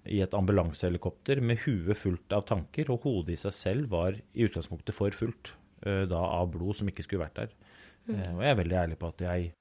i 0.10 0.22
et 0.24 0.34
ambulansehelikopter 0.34 1.42
med 1.46 1.62
huet 1.66 1.98
fullt 1.98 2.34
av 2.34 2.46
tanker, 2.50 2.90
og 2.90 3.06
hodet 3.06 3.36
i 3.36 3.42
seg 3.44 3.54
selv 3.54 3.92
var 3.94 4.18
i 4.18 4.48
utgangspunktet 4.48 4.98
for 4.98 5.14
fullt 5.14 5.54
uh, 5.86 6.08
da 6.10 6.22
av 6.40 6.50
blod 6.56 6.80
som 6.80 6.90
ikke 6.90 7.06
skulle 7.06 7.28
vært 7.28 7.38
der. 7.38 7.52
Mm. 8.08 8.16
Uh, 8.16 8.30
og 8.36 8.46
jeg 8.46 8.52
er 8.52 8.62
veldig 8.62 8.78
ærlig 8.84 9.00
på 9.02 9.10
at 9.12 9.26
jeg 9.28 9.52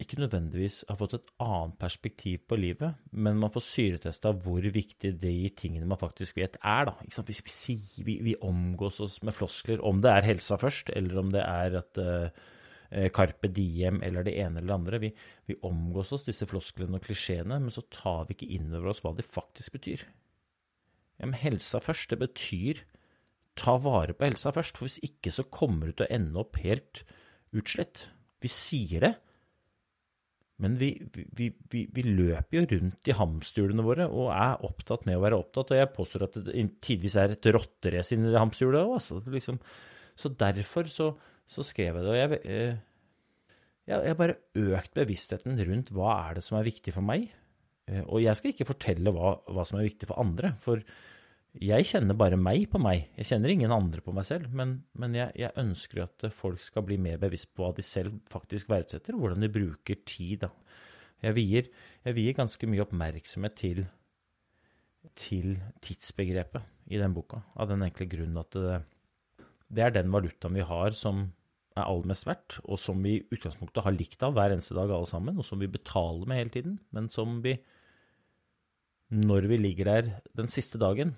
ikke 0.00 0.16
nødvendigvis 0.16 0.78
har 0.88 0.96
fått 0.96 1.18
et 1.18 1.26
annet 1.44 1.74
perspektiv 1.78 2.46
på 2.48 2.56
livet, 2.56 3.02
men 3.12 3.36
man 3.36 3.52
får 3.52 3.66
syretesta 3.66 4.32
hvor 4.32 4.64
viktig 4.64 5.10
de 5.20 5.34
tingene 5.52 5.88
man 5.88 6.00
faktisk 6.00 6.38
vet, 6.40 6.56
er. 6.64 6.88
da. 6.88 6.94
Hvis 7.26 7.42
vi, 7.68 7.76
vi, 8.06 8.14
vi, 8.30 8.38
omgås 8.40 9.02
oss 9.04 9.18
med 9.22 9.36
floskler, 9.36 9.84
om 9.84 10.00
det 10.00 10.14
er 10.14 10.30
helsa 10.30 10.56
først, 10.56 10.94
eller 10.96 11.20
om 11.20 11.34
det 11.34 11.44
er 11.44 11.76
at 11.82 12.00
uh, 12.00 12.48
Eh, 12.90 13.06
Carpe 13.14 13.48
Diem 13.54 14.00
eller 14.02 14.24
det 14.26 14.34
ene 14.34 14.58
eller 14.58 14.66
det 14.66 14.74
andre. 14.74 14.98
Vi, 14.98 15.10
vi 15.46 15.58
omgås 15.62 16.10
oss 16.12 16.26
disse 16.26 16.46
flosklene 16.50 16.98
og 16.98 17.04
klisjeene, 17.06 17.60
men 17.62 17.74
så 17.74 17.84
tar 17.86 18.26
vi 18.26 18.34
ikke 18.34 18.50
inn 18.56 18.72
over 18.74 18.90
oss 18.90 19.02
hva 19.04 19.14
de 19.14 19.26
faktisk 19.26 19.78
betyr. 19.78 20.02
Ja, 21.20 21.28
men 21.28 21.38
helsa 21.38 21.78
først, 21.84 22.10
det 22.10 22.18
betyr 22.18 22.82
ta 23.60 23.76
vare 23.82 24.16
på 24.16 24.26
helsa 24.26 24.52
først. 24.56 24.78
For 24.78 24.88
hvis 24.88 25.00
ikke 25.06 25.32
så 25.34 25.46
kommer 25.52 25.90
du 25.90 25.98
til 25.98 26.08
å 26.08 26.14
ende 26.16 26.40
opp 26.42 26.58
helt 26.64 27.04
utslitt. 27.56 28.06
Vi 28.40 28.48
sier 28.52 29.04
det, 29.04 29.14
men 30.60 30.76
vi, 30.76 30.90
vi, 31.16 31.48
vi, 31.72 31.86
vi, 31.88 32.02
løper 32.04 32.58
jo 32.58 32.66
rundt 32.74 33.08
i 33.08 33.16
hamsterhjulene 33.16 33.84
våre 33.84 34.06
og 34.12 34.28
er 34.34 34.64
opptatt 34.68 35.06
med 35.08 35.16
å 35.16 35.22
være 35.24 35.38
opptatt. 35.40 35.72
Og 35.72 35.80
jeg 35.80 35.92
påstår 35.94 36.26
at 36.26 36.36
det 36.44 36.64
tidvis 36.84 37.16
er 37.20 37.32
et 37.32 37.48
rotterace 37.56 38.16
inni 38.16 38.34
hamsterhjulet 38.36 38.82
òg. 38.82 38.92
Altså, 38.98 39.22
liksom. 39.32 39.60
Så 40.20 40.32
derfor 40.36 40.90
så, 40.92 41.08
så 41.48 41.64
skrev 41.64 41.96
jeg 41.96 42.04
det. 42.04 42.12
Og 42.12 42.18
jeg, 42.18 42.40
eh, 42.44 42.74
jeg, 43.88 44.02
jeg 44.10 44.18
bare 44.20 44.36
økt 44.60 44.98
bevisstheten 45.00 45.56
rundt 45.70 45.94
hva 45.96 46.12
er 46.26 46.36
det 46.36 46.44
som 46.44 46.60
er 46.60 46.68
viktig 46.68 46.92
for 46.96 47.08
meg. 47.08 47.30
Eh, 47.88 48.04
og 48.04 48.20
jeg 48.20 48.36
skal 48.36 48.52
ikke 48.52 48.68
fortelle 48.68 49.16
hva, 49.16 49.38
hva 49.48 49.64
som 49.64 49.80
er 49.80 49.88
viktig 49.88 50.10
for 50.12 50.20
andre, 50.20 50.52
for 50.60 50.84
jeg 51.58 51.86
kjenner 51.88 52.14
bare 52.14 52.38
meg 52.38 52.68
på 52.70 52.78
meg. 52.78 53.08
Jeg 53.18 53.26
kjenner 53.32 53.50
ingen 53.50 53.72
andre 53.74 54.02
på 54.04 54.12
meg 54.14 54.26
selv. 54.28 54.52
Men, 54.54 54.76
men 54.94 55.16
jeg, 55.18 55.34
jeg, 55.40 55.50
ønsker 55.58 56.04
at 56.04 56.28
folk 56.36 56.60
skal 56.62 56.84
bli 56.86 56.98
mer 57.02 57.18
bevisst 57.22 57.50
på 57.54 57.64
hva 57.64 57.72
de 57.74 57.82
selv 57.82 58.20
faktisk 58.30 58.70
verdsetter, 58.70 59.16
og 59.16 59.24
hvordan 59.24 59.42
de 59.42 59.50
bruker 59.50 59.98
tid. 60.06 60.44
Da. 60.44 60.52
Jeg 61.24 61.36
vier, 61.36 61.72
jeg 62.06 62.16
vier 62.16 62.36
ganske 62.38 62.70
mye 62.70 62.84
oppmerksomhet 62.84 63.56
til, 63.58 63.82
til 65.18 65.56
tidsbegrepet 65.82 66.94
i 66.94 67.00
den 67.02 67.16
boka, 67.16 67.42
av 67.58 67.70
den 67.72 67.82
enkle 67.86 68.06
grunn 68.10 68.38
at 68.40 68.54
det, 68.54 68.78
det 69.70 69.84
er 69.84 69.94
den 69.94 70.14
valutaen 70.14 70.56
vi 70.56 70.66
har 70.66 70.94
som 70.96 71.26
er 71.78 71.86
aller 71.86 72.08
mest 72.10 72.26
verdt, 72.26 72.60
og 72.66 72.78
som 72.82 73.02
vi 73.02 73.16
i 73.18 73.24
utgangspunktet 73.30 73.84
har 73.84 73.94
likt 73.94 74.22
av 74.26 74.34
hver 74.36 74.54
eneste 74.54 74.74
dag 74.78 74.90
alle 74.90 75.08
sammen, 75.10 75.38
og 75.38 75.46
som 75.46 75.60
vi 75.62 75.70
betaler 75.70 76.30
med 76.30 76.40
hele 76.40 76.54
tiden, 76.54 76.78
men 76.94 77.10
som 77.12 77.38
vi, 77.44 77.56
når 79.14 79.50
vi 79.50 79.58
ligger 79.60 79.90
der 79.90 80.14
den 80.38 80.50
siste 80.50 80.80
dagen, 80.82 81.14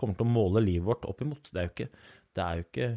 kommer 0.00 0.18
til 0.18 0.28
å 0.28 0.34
måle 0.34 0.64
livet 0.64 0.88
vårt 0.88 1.08
opp 1.08 1.22
imot. 1.24 1.52
Det 1.52 1.60
er 1.60 1.68
jo 1.68 1.74
ikke, 1.74 1.90
er 2.40 2.60
jo 2.60 2.66
ikke 2.66 2.90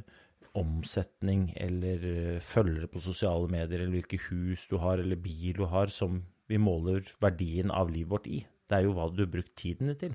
omsetning 0.59 1.47
eller 1.57 2.03
eh, 2.09 2.41
følgere 2.43 2.89
på 2.91 3.01
sosiale 3.01 3.49
medier 3.51 3.81
eller 3.81 3.97
hvilke 3.99 4.21
hus 4.29 4.67
du 4.69 4.77
har 4.81 5.01
eller 5.01 5.19
bil 5.19 5.55
du 5.57 5.65
har, 5.69 5.89
som 5.93 6.21
vi 6.49 6.59
måler 6.61 7.07
verdien 7.23 7.71
av 7.73 7.89
livet 7.91 8.11
vårt 8.11 8.29
i. 8.29 8.43
Det 8.69 8.77
er 8.77 8.85
jo 8.87 8.93
hva 8.97 9.09
du 9.09 9.23
har 9.25 9.33
brukt 9.33 9.55
tiden 9.57 9.89
din 9.89 9.99
til. 9.99 10.13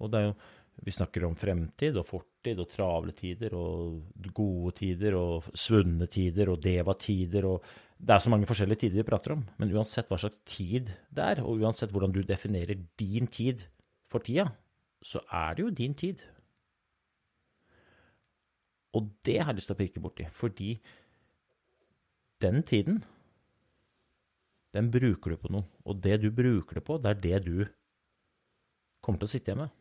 Og 0.00 0.12
det 0.12 0.20
er 0.20 0.30
jo 0.30 0.36
vi 0.84 0.92
snakker 0.92 1.24
om 1.24 1.36
fremtid 1.38 1.96
og 1.96 2.04
fortid 2.04 2.58
og 2.60 2.68
travle 2.68 3.14
tider 3.16 3.54
og 3.56 4.26
gode 4.36 4.74
tider 4.76 5.16
og 5.16 5.46
svunne 5.56 6.04
tider 6.12 6.50
og 6.52 6.60
det 6.60 6.82
var 6.84 6.98
tider 7.00 7.48
og 7.48 7.74
Det 7.96 8.12
er 8.12 8.20
så 8.20 8.28
mange 8.28 8.44
forskjellige 8.44 8.82
tider 8.82 8.98
vi 9.00 9.08
prater 9.08 9.32
om. 9.32 9.42
Men 9.56 9.70
uansett 9.72 10.10
hva 10.10 10.18
slags 10.20 10.36
tid 10.44 10.90
det 11.08 11.22
er, 11.24 11.38
og 11.40 11.62
uansett 11.64 11.88
hvordan 11.88 12.12
du 12.12 12.20
definerer 12.28 12.76
din 13.00 13.24
tid 13.26 13.62
for 14.04 14.20
tida, 14.20 14.50
så 15.04 15.22
er 15.32 15.56
det 15.56 15.64
jo 15.64 15.74
din 15.82 15.94
tid. 15.94 16.22
Og 18.96 19.10
det 19.26 19.40
har 19.42 19.52
jeg 19.52 19.60
lyst 19.60 19.70
til 19.70 19.76
å 19.76 19.80
pirke 19.80 20.02
borti, 20.02 20.26
fordi 20.32 20.70
den 22.44 22.62
tiden, 22.66 23.02
den 24.76 24.90
bruker 24.92 25.32
du 25.32 25.40
på 25.40 25.52
noe. 25.52 25.66
Og 25.84 26.00
det 26.04 26.20
du 26.24 26.30
bruker 26.32 26.80
det 26.80 26.84
på, 26.86 26.98
det 27.00 27.12
er 27.12 27.20
det 27.26 27.42
du 27.46 27.66
kommer 29.04 29.20
til 29.20 29.28
å 29.28 29.32
sitte 29.34 29.52
igjen 29.52 29.64
med. 29.64 29.74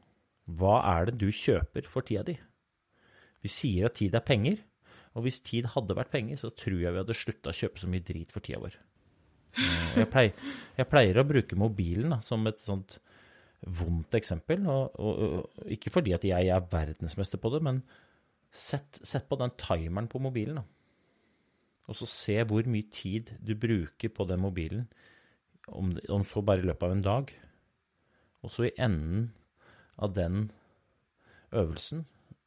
Hva 0.59 0.77
er 0.91 1.09
det 1.09 1.17
du 1.23 1.29
kjøper 1.33 1.87
for 1.89 2.05
tida 2.05 2.25
di? 2.27 2.35
Vi 3.41 3.51
sier 3.51 3.87
at 3.89 3.97
tid 3.99 4.15
er 4.17 4.25
penger, 4.25 4.59
og 5.15 5.25
hvis 5.25 5.41
tid 5.45 5.69
hadde 5.73 5.95
vært 5.97 6.11
penger, 6.13 6.37
så 6.41 6.51
tror 6.51 6.77
jeg 6.81 6.91
vi 6.91 7.01
hadde 7.01 7.17
slutta 7.17 7.51
å 7.51 7.55
kjøpe 7.55 7.81
så 7.81 7.89
mye 7.91 8.05
drit 8.05 8.33
for 8.35 8.45
tida 8.45 8.61
vår. 8.61 8.77
Eh, 9.55 9.91
jeg 10.01 10.09
pleier, 10.11 10.47
jeg 10.75 10.89
pleier 10.91 11.19
å 11.21 11.27
bruke 11.27 11.59
mobilen 11.59 12.11
da, 12.11 12.19
som 12.25 12.43
et 12.49 12.59
sånt 12.63 12.97
vondt 13.65 14.17
eksempel. 14.17 14.65
Og, 14.69 14.99
og, 14.99 15.21
og, 15.25 15.67
ikke 15.71 15.93
fordi 15.93 16.15
at 16.15 16.25
jeg 16.27 16.51
er 16.53 16.71
verdensmester 16.71 17.41
på 17.41 17.51
det, 17.55 17.61
men 17.65 17.81
sett, 18.55 19.01
sett 19.03 19.27
på 19.29 19.39
den 19.41 19.53
timeren 19.59 20.09
på 20.11 20.21
mobilen. 20.23 20.61
Da. 20.61 20.65
Og 21.89 21.97
så 21.99 22.07
se 22.09 22.39
hvor 22.49 22.65
mye 22.69 22.89
tid 22.93 23.35
du 23.45 23.53
bruker 23.59 24.13
på 24.13 24.25
den 24.29 24.41
mobilen, 24.41 24.87
om, 25.67 25.95
om 26.13 26.23
så 26.25 26.43
bare 26.45 26.61
i 26.61 26.67
løpet 26.67 26.85
av 26.85 26.93
en 26.93 27.05
dag. 27.05 27.31
Og 28.45 28.53
så 28.53 28.67
i 28.67 28.75
enden 28.77 29.31
av 29.97 30.13
den 30.13 30.49
øvelsen, 31.55 32.05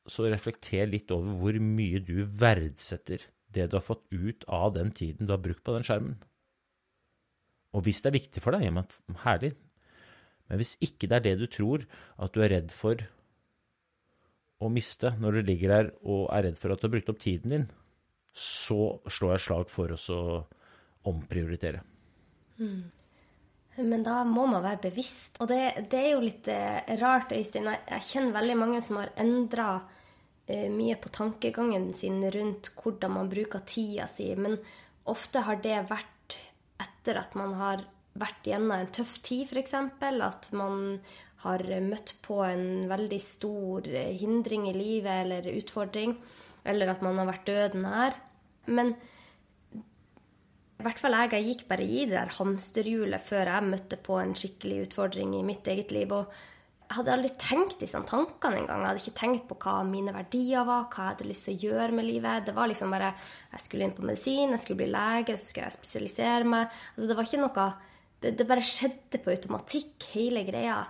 så 0.08 0.28
reflekter 0.30 0.88
litt 0.88 1.10
over 1.12 1.34
hvor 1.40 1.58
mye 1.60 2.00
du 2.00 2.22
verdsetter 2.22 3.26
det 3.54 3.66
du 3.68 3.76
har 3.78 3.84
fått 3.84 4.06
ut 4.12 4.44
av 4.48 4.72
den 4.76 4.92
tiden 4.94 5.28
du 5.28 5.34
har 5.34 5.42
brukt 5.42 5.64
på 5.66 5.74
den 5.74 5.86
skjermen. 5.86 6.18
Og 7.76 7.84
hvis 7.84 8.00
det 8.02 8.10
er 8.10 8.16
viktig 8.16 8.42
for 8.44 8.56
deg, 8.56 8.64
herlig. 9.24 9.52
Men 10.48 10.60
hvis 10.60 10.76
ikke 10.84 11.08
det 11.10 11.18
er 11.18 11.26
det 11.28 11.36
du 11.42 11.46
tror, 11.52 11.84
at 12.16 12.34
du 12.34 12.42
er 12.44 12.54
redd 12.54 12.74
for 12.74 13.02
å 14.58 14.70
miste 14.72 15.12
når 15.20 15.38
du 15.38 15.50
ligger 15.52 15.74
der 15.74 15.90
og 16.02 16.28
er 16.34 16.48
redd 16.48 16.58
for 16.58 16.74
at 16.74 16.80
du 16.80 16.88
har 16.88 16.94
brukt 16.96 17.10
opp 17.12 17.20
tiden 17.22 17.54
din, 17.54 17.66
så 18.34 18.98
slår 19.06 19.36
jeg 19.36 19.44
slag 19.46 19.72
for 19.72 19.94
oss 19.94 20.08
å 20.14 20.22
omprioritere. 21.08 21.82
Mm. 22.58 22.86
Men 23.78 24.02
da 24.02 24.24
må 24.26 24.46
man 24.50 24.64
være 24.64 24.88
bevisst. 24.88 25.38
Og 25.42 25.50
det, 25.50 25.86
det 25.90 26.00
er 26.00 26.10
jo 26.16 26.24
litt 26.24 26.48
eh, 26.50 26.96
rart, 26.98 27.32
Øystein. 27.34 27.68
Jeg 27.70 28.06
kjenner 28.08 28.34
veldig 28.40 28.56
mange 28.58 28.80
som 28.82 28.98
har 28.98 29.12
endra 29.22 29.68
eh, 30.50 30.66
mye 30.72 30.96
på 30.98 31.12
tankegangen 31.14 31.92
sin 31.94 32.18
rundt 32.34 32.72
hvordan 32.80 33.14
man 33.14 33.30
bruker 33.30 33.62
tida 33.68 34.08
si. 34.10 34.32
Men 34.34 34.58
ofte 35.08 35.44
har 35.46 35.62
det 35.62 35.78
vært 35.92 36.38
etter 36.82 37.22
at 37.22 37.38
man 37.38 37.54
har 37.58 37.86
vært 38.20 38.50
gjennom 38.50 38.74
en 38.76 38.92
tøff 38.94 39.18
tid, 39.24 39.48
f.eks. 39.48 39.74
At 40.28 40.50
man 40.56 40.98
har 41.44 41.62
møtt 41.84 42.16
på 42.24 42.40
en 42.42 42.88
veldig 42.90 43.20
stor 43.22 43.86
hindring 44.18 44.66
i 44.70 44.74
livet 44.76 45.24
eller 45.24 45.52
utfordring. 45.54 46.16
Eller 46.68 46.90
at 46.90 47.04
man 47.04 47.18
har 47.20 47.30
vært 47.30 47.46
døden 47.46 47.86
nær. 47.86 48.18
Men 48.66 48.96
i 50.78 50.84
hvert 50.86 51.00
fall 51.02 51.16
jeg, 51.16 51.32
jeg 51.34 51.46
gikk 51.48 51.64
bare 51.70 51.86
i 51.86 52.04
det 52.06 52.14
der 52.14 52.36
hamsterhjulet 52.36 53.24
før 53.24 53.50
jeg 53.50 53.66
møtte 53.66 53.98
på 53.98 54.18
en 54.20 54.36
skikkelig 54.38 54.84
utfordring 54.86 55.32
i 55.34 55.46
mitt 55.46 55.66
eget 55.70 55.90
liv. 55.94 56.12
Og 56.14 56.30
jeg 56.88 56.96
hadde 57.00 57.14
aldri 57.16 57.30
tenkt 57.36 57.82
disse 57.82 57.98
tankene 58.08 58.62
engang. 58.62 58.84
Jeg 58.84 58.88
hadde 58.88 59.02
ikke 59.02 59.18
tenkt 59.18 59.48
på 59.50 59.58
hva 59.64 59.80
mine 59.84 60.14
verdier 60.14 60.62
var, 60.68 60.86
hva 60.86 61.08
jeg 61.08 61.14
hadde 61.16 61.26
lyst 61.28 61.48
til 61.48 61.56
å 61.56 61.66
gjøre 61.66 61.98
med 61.98 62.06
livet. 62.06 62.46
Det 62.46 62.54
var 62.56 62.70
liksom 62.70 62.94
bare 62.94 63.10
Jeg 63.52 63.64
skulle 63.64 63.88
inn 63.88 63.96
på 63.96 64.06
medisin, 64.06 64.54
jeg 64.54 64.62
skulle 64.62 64.82
bli 64.84 64.90
lege, 64.94 65.36
så 65.36 65.50
skulle 65.50 65.66
jeg 65.66 65.78
spesialisere 65.78 66.48
meg. 66.48 66.78
Altså, 66.94 67.10
det 67.10 67.18
var 67.18 67.28
ikke 67.28 67.42
noe 67.42 67.66
det, 68.22 68.34
det 68.38 68.46
bare 68.48 68.64
skjedde 68.66 69.20
på 69.22 69.32
automatikk, 69.34 70.08
hele 70.14 70.42
greia. 70.48 70.80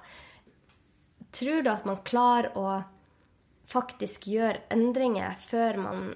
Tror 1.35 1.65
du 1.65 1.71
at 1.73 1.85
man 1.89 2.01
klarer 2.07 2.55
å 2.57 2.79
faktisk 3.69 4.31
gjøre 4.33 4.65
endringer 4.73 5.37
før 5.43 5.81
man 5.83 6.07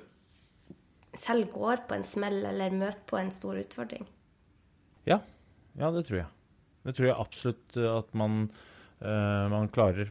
selv 1.12 1.50
går 1.52 1.84
på 1.88 1.98
en 1.98 2.06
smell 2.08 2.40
eller 2.48 2.72
møter 2.72 3.04
på 3.08 3.18
en 3.20 3.32
stor 3.34 3.58
utfordring? 3.60 4.06
Ja, 5.08 5.20
ja 5.76 5.90
det 5.92 6.06
tror 6.08 6.22
jeg. 6.22 6.30
Det 6.82 6.96
tror 6.96 7.08
jeg 7.10 7.20
absolutt 7.20 7.76
at 7.92 8.14
man, 8.18 8.46
uh, 9.04 9.46
man 9.52 9.68
klarer. 9.74 10.08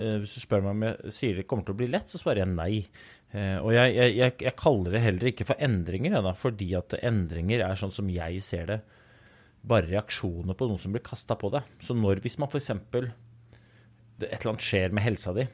Uh, 0.00 0.16
hvis 0.22 0.38
du 0.38 0.42
spør 0.42 0.64
meg 0.64 0.72
om 0.72 0.86
jeg 0.88 1.14
sier 1.14 1.36
det 1.36 1.46
kommer 1.50 1.68
til 1.68 1.76
å 1.76 1.80
bli 1.82 1.90
lett, 1.92 2.08
så 2.08 2.20
svarer 2.22 2.46
jeg 2.46 2.54
nei. 2.54 2.72
Uh, 3.30 3.60
og 3.60 3.74
jeg, 3.76 3.92
jeg, 3.94 4.16
jeg, 4.16 4.36
jeg, 4.46 4.56
kaller 4.58 4.96
det 4.96 5.04
heller 5.04 5.30
ikke 5.30 5.46
for 5.52 5.68
endringer, 5.68 6.16
da, 6.24 6.32
fordi 6.32 6.72
at 6.80 6.96
endringer 7.04 7.66
er 7.68 7.78
sånn 7.78 7.94
som 7.94 8.08
jeg 8.10 8.40
ser 8.42 8.72
det, 8.72 8.80
bare 9.62 9.90
reaksjoner 9.90 10.56
på 10.56 10.68
noen 10.68 10.80
som 10.80 10.94
blir 10.94 11.04
kasta 11.04 11.36
på 11.36 11.50
deg. 11.52 11.66
Så 11.84 11.96
når, 11.96 12.22
hvis 12.24 12.38
man 12.40 12.48
f.eks. 12.48 12.70
et 12.70 13.10
eller 14.20 14.52
annet 14.52 14.64
skjer 14.64 14.94
med 14.94 15.04
helsa 15.04 15.34
di, 15.36 15.46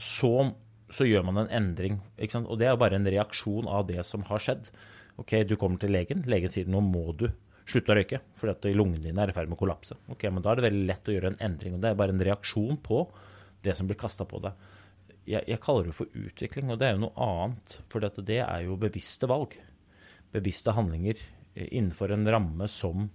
så 0.00 0.34
så 0.94 1.06
gjør 1.08 1.24
man 1.26 1.42
en 1.42 1.52
endring. 1.52 1.98
Og 2.44 2.58
det 2.60 2.68
er 2.68 2.78
bare 2.80 2.98
en 2.98 3.08
reaksjon 3.08 3.68
av 3.70 3.86
det 3.88 4.02
som 4.06 4.24
har 4.28 4.42
skjedd. 4.42 4.68
Ok, 5.20 5.44
Du 5.48 5.56
kommer 5.56 5.78
til 5.78 5.94
legen. 5.94 6.24
Legen 6.26 6.50
sier 6.50 6.68
nå 6.70 6.82
må 6.84 7.12
du 7.16 7.28
slutte 7.64 7.94
å 7.94 7.96
røyke 7.96 8.20
fordi 8.36 8.52
at 8.52 8.76
lungene 8.76 9.06
dine 9.06 9.22
er 9.22 9.32
i 9.32 9.36
ferd 9.36 9.48
med 9.48 9.56
å 9.56 9.62
kollapse. 9.62 9.96
Ok, 10.12 10.26
men 10.30 10.42
Da 10.42 10.52
er 10.52 10.56
det 10.56 10.68
veldig 10.68 10.86
lett 10.86 11.08
å 11.08 11.14
gjøre 11.14 11.32
en 11.32 11.40
endring. 11.40 11.74
og 11.74 11.80
Det 11.80 11.90
er 11.90 12.00
bare 12.00 12.14
en 12.14 12.26
reaksjon 12.28 12.76
på 12.82 13.06
det 13.62 13.76
som 13.76 13.86
blir 13.86 13.96
kasta 13.96 14.24
på 14.24 14.42
deg. 14.44 14.52
Jeg, 15.24 15.42
jeg, 15.48 15.60
kaller 15.60 15.88
det 15.88 15.96
for 15.96 16.06
utvikling, 16.12 16.70
og 16.70 16.78
det 16.78 16.88
er 16.88 16.92
jo 16.98 17.06
noe 17.06 17.16
annet. 17.16 17.78
For 17.88 18.00
det 18.00 18.40
er 18.44 18.66
jo 18.66 18.76
bevisste 18.76 19.26
valg. 19.26 19.56
Bevisste 20.34 20.74
handlinger 20.76 21.16
innenfor 21.54 22.12
en 22.14 22.26
ramme 22.28 22.68
som 22.70 23.08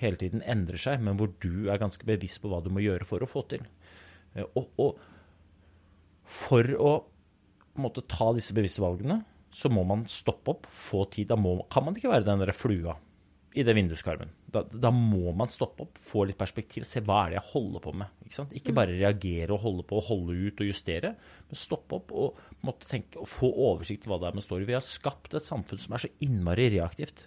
hele 0.00 0.20
tiden 0.20 0.44
endrer 0.48 0.80
seg, 0.80 1.02
men 1.04 1.18
hvor 1.20 1.32
du 1.42 1.68
er 1.68 1.80
ganske 1.80 2.06
bevisst 2.08 2.40
på 2.42 2.50
hva 2.52 2.62
du 2.64 2.70
må 2.72 2.82
gjøre 2.84 3.08
for 3.08 3.22
å 3.22 3.28
få 3.28 3.44
til. 3.50 3.64
Og, 4.56 4.70
og 4.80 5.00
for 6.30 6.70
å 6.78 6.94
måtte, 7.80 8.06
ta 8.08 8.30
disse 8.36 8.54
bevisste 8.56 8.82
valgene, 8.84 9.20
så 9.50 9.70
må 9.72 9.82
man 9.86 10.06
stoppe 10.10 10.54
opp, 10.54 10.68
få 10.70 11.04
tid. 11.10 11.30
Da 11.32 11.38
må, 11.38 11.56
kan 11.72 11.86
man 11.86 11.96
ikke 11.96 12.12
være 12.12 12.28
den 12.28 12.42
der 12.44 12.54
flua 12.54 12.96
i 13.58 13.64
det 13.66 13.74
vinduskarmen. 13.74 14.30
Da, 14.50 14.62
da, 14.62 14.92
må 14.94 15.32
man 15.34 15.50
stoppe 15.50 15.84
opp, 15.86 15.98
få 15.98 16.24
litt 16.28 16.38
perspektiv, 16.38 16.84
se 16.86 17.02
hva 17.06 17.24
er 17.24 17.32
det 17.32 17.38
jeg 17.40 17.50
holder 17.50 17.82
på 17.82 17.94
med. 17.98 18.20
Ikke, 18.26 18.46
ikke 18.60 18.74
bare 18.76 18.94
reagere 18.94 19.56
og 19.56 19.64
holde 19.64 19.86
på 19.90 19.98
og 19.98 20.06
holde 20.06 20.36
ut 20.46 20.62
og 20.62 20.70
justere, 20.70 21.12
men 21.48 21.58
stoppe 21.58 21.98
opp 21.98 22.14
og, 22.14 22.38
tenke, 22.86 23.18
og 23.22 23.30
få 23.30 23.50
oversikt 23.50 24.06
over 24.06 24.14
hva 24.14 24.20
det 24.22 24.30
er 24.30 24.38
man 24.38 24.46
står 24.46 24.62
i. 24.62 24.70
Vi 24.70 24.78
har 24.78 24.86
skapt 24.86 25.34
et 25.38 25.46
samfunn 25.46 25.82
som 25.82 25.96
er 25.96 26.04
så 26.04 26.12
innmari 26.26 26.68
reaktivt. 26.76 27.26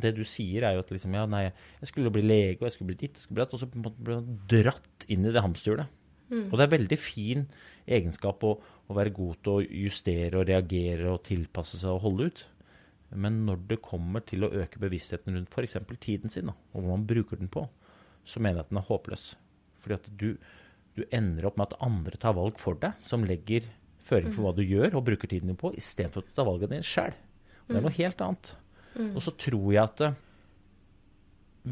Det 0.00 0.14
du 0.16 0.22
sier, 0.24 0.64
er 0.64 0.76
jo 0.76 0.84
at 0.84 0.92
liksom, 0.92 1.12
ja, 1.18 1.26
nei, 1.28 1.42
jeg 1.82 1.90
skulle 1.90 2.12
bli 2.14 2.22
lege, 2.24 2.60
og 2.60 2.68
jeg 2.68 2.76
skulle 2.76 2.92
bli 2.92 3.00
ditt, 3.02 3.18
jeg 3.18 3.26
skulle 3.26 3.36
bli 3.36 3.44
datt, 3.44 3.56
og 3.56 3.60
så 3.60 3.68
ble 3.68 4.16
man 4.16 4.38
dratt 4.48 5.04
inn 5.12 5.26
i 5.26 5.34
det 5.34 5.42
hamsterhjulet. 5.44 5.98
Mm. 6.32 6.46
Og 6.46 6.56
det 6.56 6.64
er 6.64 6.72
veldig 6.72 6.98
fin 7.00 7.44
egenskap 7.84 8.44
å, 8.48 8.54
å, 8.88 8.96
være 8.96 9.12
god 9.12 9.42
til 9.44 9.52
å 9.52 9.82
justere 9.84 10.40
og 10.40 10.48
reagere 10.48 11.10
og 11.12 11.20
tilpasse 11.26 11.80
seg 11.80 11.92
og 11.92 12.06
holde 12.06 12.30
ut. 12.30 12.42
Men 13.12 13.42
når 13.44 13.66
det 13.68 13.82
kommer 13.84 14.24
til 14.24 14.46
å 14.46 14.52
øke 14.62 14.80
bevisstheten 14.80 15.36
rundt 15.36 15.52
f.eks. 15.52 15.76
tiden 16.00 16.32
sin, 16.32 16.48
og 16.48 16.78
hva 16.78 16.94
man 16.94 17.04
bruker 17.08 17.40
den 17.40 17.52
på, 17.52 17.66
så 18.24 18.40
mener 18.40 18.62
jeg 18.62 18.68
at 18.68 18.72
den 18.72 18.80
er 18.80 18.88
håpløs. 18.88 19.26
Fordi 19.82 19.98
at 19.98 20.08
du, 20.16 20.28
du 20.96 21.04
ender 21.10 21.50
opp 21.50 21.58
med 21.60 21.68
at 21.68 21.84
andre 21.84 22.20
tar 22.22 22.38
valg 22.38 22.56
for 22.62 22.80
deg, 22.80 22.96
som 23.02 23.26
legger 23.28 23.68
føring 24.02 24.32
for 24.32 24.46
hva 24.46 24.54
du 24.56 24.64
gjør 24.64 24.96
og 24.96 25.06
bruker 25.06 25.30
tiden 25.30 25.52
din 25.52 25.58
på, 25.58 25.74
istedenfor 25.78 26.24
at 26.24 26.30
du 26.30 26.34
tar 26.38 26.48
valgene 26.48 26.78
dine 26.78 26.86
sjøl. 26.86 27.14
Det 27.68 27.78
er 27.78 27.84
noe 27.84 27.94
helt 27.98 28.24
annet. 28.24 28.54
Mm. 28.96 29.14
Og 29.16 29.22
så 29.24 29.34
tror 29.40 29.68
jeg 29.72 29.82
at 29.82 30.04
uh, 30.04 30.20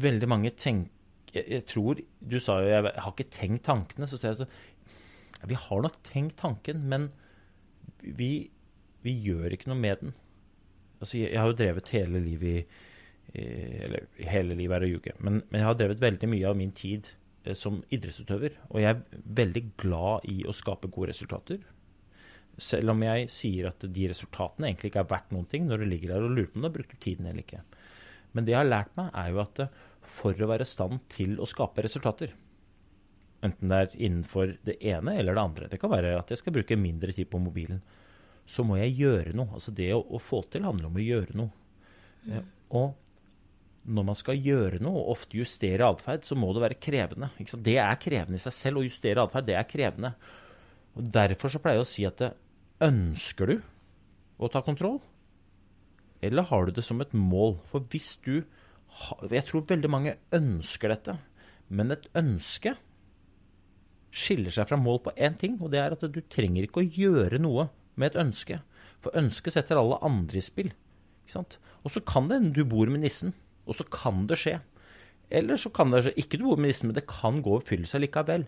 veldig 0.01 0.29
mange 0.31 0.53
tenker 0.57 0.89
jeg, 1.31 1.45
jeg, 1.47 1.63
tror 1.69 1.99
Du 2.19 2.39
sa 2.43 2.57
jo 2.59 2.67
jeg 2.67 2.91
har 2.91 3.13
ikke 3.13 3.31
tenkt 3.31 3.65
tankene. 3.67 4.07
Så 4.09 4.19
sier 4.19 4.35
jeg 4.35 4.47
at 5.41 5.47
vi 5.49 5.57
har 5.57 5.81
nok 5.81 5.95
tenkt 6.05 6.37
tanken, 6.41 6.83
men 6.91 7.07
vi, 8.01 8.51
vi 9.01 9.13
gjør 9.25 9.55
ikke 9.55 9.71
noe 9.71 9.79
med 9.79 10.03
den. 10.03 10.13
Altså, 10.99 11.17
jeg, 11.17 11.31
jeg 11.31 11.41
har 11.41 11.49
jo 11.49 11.57
drevet 11.57 11.93
hele 11.95 12.21
livet 12.21 12.51
i 12.51 13.41
Eller 13.85 14.05
hele 14.27 14.57
livet 14.59 14.75
er 14.75 14.85
å 14.85 14.91
ljuge. 14.91 15.15
Men, 15.19 15.39
men, 15.47 15.61
jeg 15.61 15.69
har 15.69 15.77
drevet 15.79 16.03
veldig 16.03 16.29
mye 16.33 16.49
av 16.49 16.57
min 16.59 16.73
tid 16.75 17.07
eh, 17.45 17.55
som 17.55 17.79
idrettsutøver. 17.89 18.57
Og 18.69 18.81
jeg 18.83 18.91
er 18.91 19.21
veldig 19.39 19.63
glad 19.79 20.27
i 20.29 20.41
å 20.43 20.55
skape 20.55 20.91
gode 20.91 21.13
resultater. 21.13 21.61
Selv 22.61 22.93
om 22.93 23.01
jeg 23.05 23.29
sier 23.33 23.71
at 23.71 23.85
de 23.89 24.09
resultatene 24.11 24.69
egentlig 24.69 24.91
ikke 24.91 25.01
er 25.01 25.09
verdt 25.09 25.31
noen 25.33 25.47
ting 25.49 25.65
når 25.65 25.81
du 25.81 25.89
ligger 25.89 26.13
der 26.13 26.27
og 26.27 26.35
lurer 26.35 26.51
på 26.51 26.59
om 26.59 26.65
du 26.65 26.69
har 26.69 26.75
brukt 26.75 26.99
tiden 27.01 27.29
eller 27.29 27.41
ikke. 27.41 27.63
Men 28.37 28.45
det 28.47 28.53
jeg 28.53 28.61
har 28.61 28.69
lært 28.69 28.93
meg, 28.99 29.09
er 29.17 29.31
jo 29.33 29.41
at 29.43 29.63
for 30.11 30.37
å 30.37 30.49
være 30.49 30.65
i 30.65 30.69
stand 30.69 31.01
til 31.11 31.35
å 31.41 31.49
skape 31.49 31.83
resultater. 31.85 32.33
Enten 33.45 33.71
det 33.71 33.79
er 33.79 33.95
innenfor 33.97 34.55
det 34.65 34.77
ene 34.85 35.17
eller 35.17 35.37
det 35.37 35.43
andre. 35.43 35.69
Det 35.71 35.79
kan 35.81 35.91
være 35.91 36.13
at 36.19 36.31
jeg 36.31 36.41
skal 36.41 36.55
bruke 36.55 36.77
mindre 36.77 37.13
tid 37.17 37.29
på 37.29 37.41
mobilen. 37.41 37.81
Så 38.45 38.65
må 38.65 38.77
jeg 38.77 38.97
gjøre 38.99 39.33
noe. 39.37 39.55
Altså 39.57 39.73
det 39.75 39.89
å, 39.95 40.01
å 40.01 40.21
få 40.21 40.43
til 40.51 40.65
handler 40.67 40.89
om 40.89 40.99
å 40.99 41.05
gjøre 41.05 41.37
noe. 41.39 41.53
Mm. 42.25 42.35
Eh, 42.37 42.45
og 42.77 42.93
når 43.91 44.05
man 44.11 44.17
skal 44.17 44.37
gjøre 44.37 44.77
noe, 44.83 45.01
og 45.01 45.15
ofte 45.15 45.39
justere 45.39 45.87
atferd, 45.89 46.25
så 46.27 46.37
må 46.37 46.51
det 46.53 46.61
være 46.61 46.77
krevende. 46.81 47.31
Det 47.39 47.77
er 47.81 48.01
krevende 48.01 48.37
i 48.37 48.43
seg 48.43 48.53
selv. 48.53 48.81
Å 48.81 48.85
justere 48.85 49.25
atferd, 49.25 49.47
det 49.49 49.57
er 49.57 49.69
krevende. 49.69 50.13
Og 50.97 51.07
Derfor 51.17 51.53
så 51.53 51.61
pleier 51.63 51.81
jeg 51.81 51.87
å 51.87 51.91
si 51.91 52.05
at 52.05 52.21
det, 52.21 52.31
ønsker 52.81 53.51
du 53.51 53.57
å 54.41 54.49
ta 54.51 54.63
kontroll, 54.65 54.99
eller 56.21 56.45
har 56.49 56.67
du 56.67 56.75
det 56.75 56.85
som 56.85 57.01
et 57.01 57.13
mål? 57.17 57.57
For 57.69 57.85
hvis 57.89 58.15
du 58.25 58.43
jeg 59.31 59.45
tror 59.47 59.67
veldig 59.69 59.89
mange 59.91 60.15
ønsker 60.35 60.91
dette. 60.91 61.17
Men 61.71 61.93
et 61.93 62.07
ønske 62.17 62.75
skiller 64.11 64.51
seg 64.51 64.67
fra 64.67 64.79
mål 64.79 64.99
på 65.05 65.13
én 65.15 65.37
ting, 65.39 65.55
og 65.61 65.71
det 65.71 65.79
er 65.79 65.95
at 65.95 66.03
du 66.03 66.19
trenger 66.27 66.67
ikke 66.67 66.83
å 66.83 66.89
gjøre 66.97 67.39
noe 67.39 67.69
med 67.95 68.11
et 68.11 68.19
ønske. 68.25 68.59
For 69.01 69.15
ønsket 69.17 69.55
setter 69.55 69.79
alle 69.79 70.01
andre 70.05 70.41
i 70.41 70.45
spill. 70.45 70.73
Og 71.31 71.93
så 71.93 72.03
kan 72.03 72.27
det 72.27 72.41
hende 72.41 72.55
du 72.57 72.67
bor 72.67 72.91
med 72.91 73.05
nissen, 73.05 73.31
og 73.63 73.77
så 73.77 73.87
kan 73.87 74.25
det 74.27 74.39
skje. 74.41 74.57
Eller 75.31 75.55
så 75.55 75.71
kan 75.71 75.93
det 75.93 76.11
ikke 76.19 76.41
du 76.41 76.49
bor 76.49 76.59
med 76.59 76.73
nissen, 76.73 76.91
men 76.91 76.97
det 76.97 77.07
kan 77.07 77.39
gå 77.43 77.55
oppfyllelse 77.55 78.01
likevel. 78.03 78.43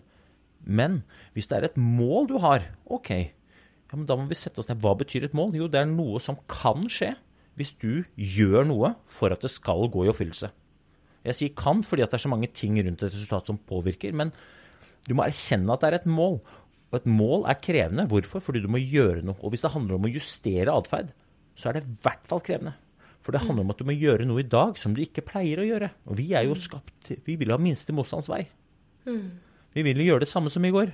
Men 0.64 1.00
hvis 1.32 1.48
det 1.48 1.56
er 1.56 1.68
et 1.70 1.80
mål 1.80 2.28
du 2.28 2.36
har, 2.44 2.68
OK, 2.84 3.32
ja, 3.94 3.98
men 4.00 4.08
da 4.10 4.16
må 4.18 4.26
vi 4.26 4.34
sette 4.34 4.58
oss 4.58 4.66
ned. 4.66 4.80
Hva 4.82 4.96
betyr 4.98 5.28
et 5.28 5.36
mål? 5.38 5.54
Jo, 5.54 5.70
det 5.70 5.78
er 5.78 5.86
noe 5.86 6.18
som 6.22 6.40
kan 6.50 6.88
skje 6.90 7.12
hvis 7.54 7.76
du 7.78 8.02
gjør 8.18 8.66
noe 8.66 8.96
for 9.06 9.30
at 9.30 9.44
det 9.44 9.52
skal 9.54 9.86
gå 9.92 10.02
i 10.02 10.10
oppfyllelse. 10.10 10.48
Jeg 11.24 11.38
sier 11.38 11.52
kan 11.56 11.84
fordi 11.86 12.02
det 12.02 12.18
er 12.18 12.24
så 12.24 12.30
mange 12.32 12.50
ting 12.50 12.74
rundt 12.82 13.04
et 13.06 13.14
resultat 13.14 13.52
som 13.52 13.60
påvirker, 13.70 14.10
men 14.18 14.32
du 15.06 15.14
må 15.14 15.22
erkjenne 15.22 15.70
at 15.70 15.84
det 15.84 15.90
er 15.92 15.96
et 16.00 16.08
mål. 16.10 16.40
Og 16.90 16.98
et 16.98 17.06
mål 17.06 17.46
er 17.50 17.60
krevende. 17.62 18.08
Hvorfor? 18.10 18.42
Fordi 18.42 18.64
du 18.64 18.68
må 18.70 18.80
gjøre 18.82 19.22
noe. 19.22 19.38
Og 19.46 19.54
hvis 19.54 19.62
det 19.62 19.70
handler 19.74 19.96
om 19.96 20.08
å 20.08 20.10
justere 20.10 20.74
atferd, 20.74 21.14
så 21.54 21.70
er 21.70 21.78
det 21.78 21.84
i 21.84 21.94
hvert 22.02 22.26
fall 22.26 22.42
krevende. 22.42 22.74
For 23.24 23.32
det 23.32 23.44
handler 23.46 23.64
om 23.64 23.72
at 23.72 23.80
du 23.80 23.86
må 23.88 23.94
gjøre 23.96 24.26
noe 24.28 24.42
i 24.42 24.48
dag 24.50 24.76
som 24.80 24.94
du 24.96 25.00
ikke 25.04 25.24
pleier 25.30 25.62
å 25.62 25.68
gjøre. 25.68 25.92
Og 26.10 26.18
vi 26.18 26.32
er 26.34 26.48
jo 26.48 26.58
skapt 26.58 27.14
Vi 27.24 27.38
vil 27.40 27.54
ha 27.54 27.60
minste 27.62 27.94
motstands 27.96 28.28
vei. 28.32 28.42
Vi 29.74 29.86
vil 29.86 30.02
jo 30.02 30.10
gjøre 30.10 30.26
det 30.26 30.32
samme 30.34 30.50
som 30.52 30.66
i 30.66 30.74
går. 30.74 30.92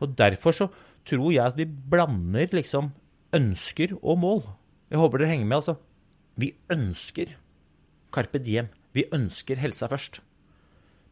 Og 0.00 0.16
derfor 0.18 0.56
så 0.56 0.68
tror 1.06 1.30
jeg 1.32 1.44
at 1.44 1.58
vi 1.58 1.66
blander 1.66 2.50
liksom 2.56 2.90
ønsker 3.36 3.94
og 4.00 4.18
mål. 4.20 4.42
Jeg 4.90 5.00
håper 5.00 5.22
dere 5.22 5.32
henger 5.34 5.46
med, 5.46 5.60
altså. 5.60 5.76
Vi 6.40 6.54
ønsker 6.72 7.36
Carpe 8.14 8.40
Diem. 8.42 8.70
Vi 8.96 9.06
ønsker 9.14 9.60
helsa 9.60 9.86
først. 9.90 10.20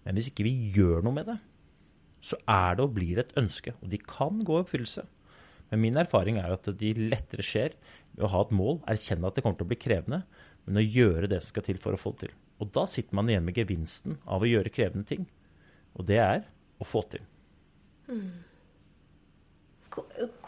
Men 0.04 0.16
hvis 0.16 0.30
ikke 0.30 0.46
vi 0.46 0.72
gjør 0.74 1.04
noe 1.04 1.14
med 1.14 1.28
det, 1.28 1.36
så 2.24 2.38
er 2.48 2.78
det 2.78 2.84
og 2.86 2.96
blir 2.96 3.20
et 3.20 3.32
ønske. 3.38 3.74
Og 3.82 3.92
de 3.92 4.00
kan 4.02 4.42
gå 4.42 4.56
i 4.56 4.64
oppfyllelse. 4.64 5.04
Men 5.70 5.82
min 5.84 6.00
erfaring 6.00 6.40
er 6.40 6.54
at 6.54 6.66
de 6.80 6.92
lettere 6.96 7.44
skjer 7.44 7.76
ved 8.16 8.24
å 8.26 8.32
ha 8.32 8.42
et 8.44 8.54
mål, 8.56 8.80
erkjenne 8.88 9.28
at 9.28 9.36
det 9.36 9.44
kommer 9.44 9.60
til 9.60 9.68
å 9.68 9.72
bli 9.72 9.78
krevende, 9.78 10.22
men 10.66 10.80
å 10.80 10.84
gjøre 10.84 11.28
det 11.30 11.42
som 11.42 11.52
skal 11.52 11.66
til 11.68 11.80
for 11.82 11.94
å 11.94 12.00
få 12.00 12.14
det 12.16 12.26
til. 12.26 12.36
Og 12.58 12.72
da 12.74 12.86
sitter 12.90 13.14
man 13.14 13.28
igjen 13.30 13.44
med 13.46 13.58
gevinsten 13.60 14.16
av 14.26 14.42
å 14.42 14.48
gjøre 14.48 14.72
krevende 14.74 15.06
ting. 15.06 15.28
Og 15.94 16.08
det 16.08 16.18
er 16.24 16.46
å 16.80 16.88
få 16.88 17.04
til. 17.12 17.22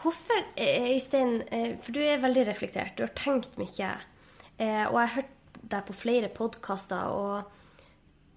Hvorfor, 0.01 0.43
Øystein, 0.57 1.39
for 1.81 1.95
du 1.95 2.01
er 2.03 2.21
veldig 2.23 2.47
reflektert, 2.47 2.95
du 2.97 3.03
har 3.05 3.13
tenkt 3.17 3.57
mye. 3.61 3.91
eh, 4.57 4.85
Og 4.87 4.97
jeg 4.99 5.07
har 5.07 5.15
hørt 5.15 5.59
deg 5.61 5.85
på 5.87 5.93
flere 5.93 6.29
podkaster, 6.29 7.09
og 7.11 7.43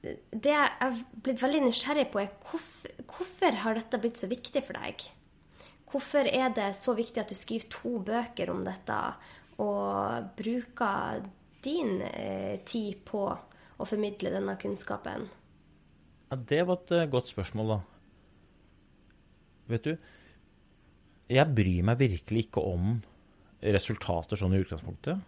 det 0.04 0.50
jeg 0.52 0.72
har 0.80 0.96
blitt 1.24 1.40
veldig 1.40 1.62
nysgjerrig 1.64 2.10
på, 2.12 2.20
er 2.20 2.32
hvorfor, 2.44 2.90
hvorfor 3.08 3.60
har 3.62 3.78
dette 3.78 4.00
blitt 4.02 4.20
så 4.20 4.28
viktig 4.28 4.62
for 4.66 4.76
deg? 4.76 5.06
Hvorfor 5.90 6.26
er 6.28 6.50
det 6.52 6.74
så 6.76 6.94
viktig 6.98 7.22
at 7.22 7.30
du 7.30 7.38
skriver 7.38 7.70
to 7.70 7.98
bøker 8.04 8.50
om 8.52 8.64
dette, 8.66 8.98
og 9.62 10.34
bruker 10.36 11.24
din 11.64 12.00
eh, 12.02 12.60
tid 12.66 13.00
på 13.06 13.24
å 13.30 13.86
formidle 13.88 14.32
denne 14.34 14.56
kunnskapen? 14.60 15.28
Ja, 16.30 16.36
det 16.36 16.64
var 16.66 16.82
et 16.82 16.92
eh, 16.92 17.08
godt 17.10 17.30
spørsmål, 17.30 17.76
da. 17.76 17.78
Vet 19.72 19.86
du, 19.86 19.94
jeg 21.30 21.54
bryr 21.56 21.86
meg 21.88 22.00
virkelig 22.00 22.46
ikke 22.48 22.64
om 22.68 22.98
resultater 23.64 24.36
sånn 24.36 24.54
i 24.56 24.60
utgangspunktet. 24.64 25.22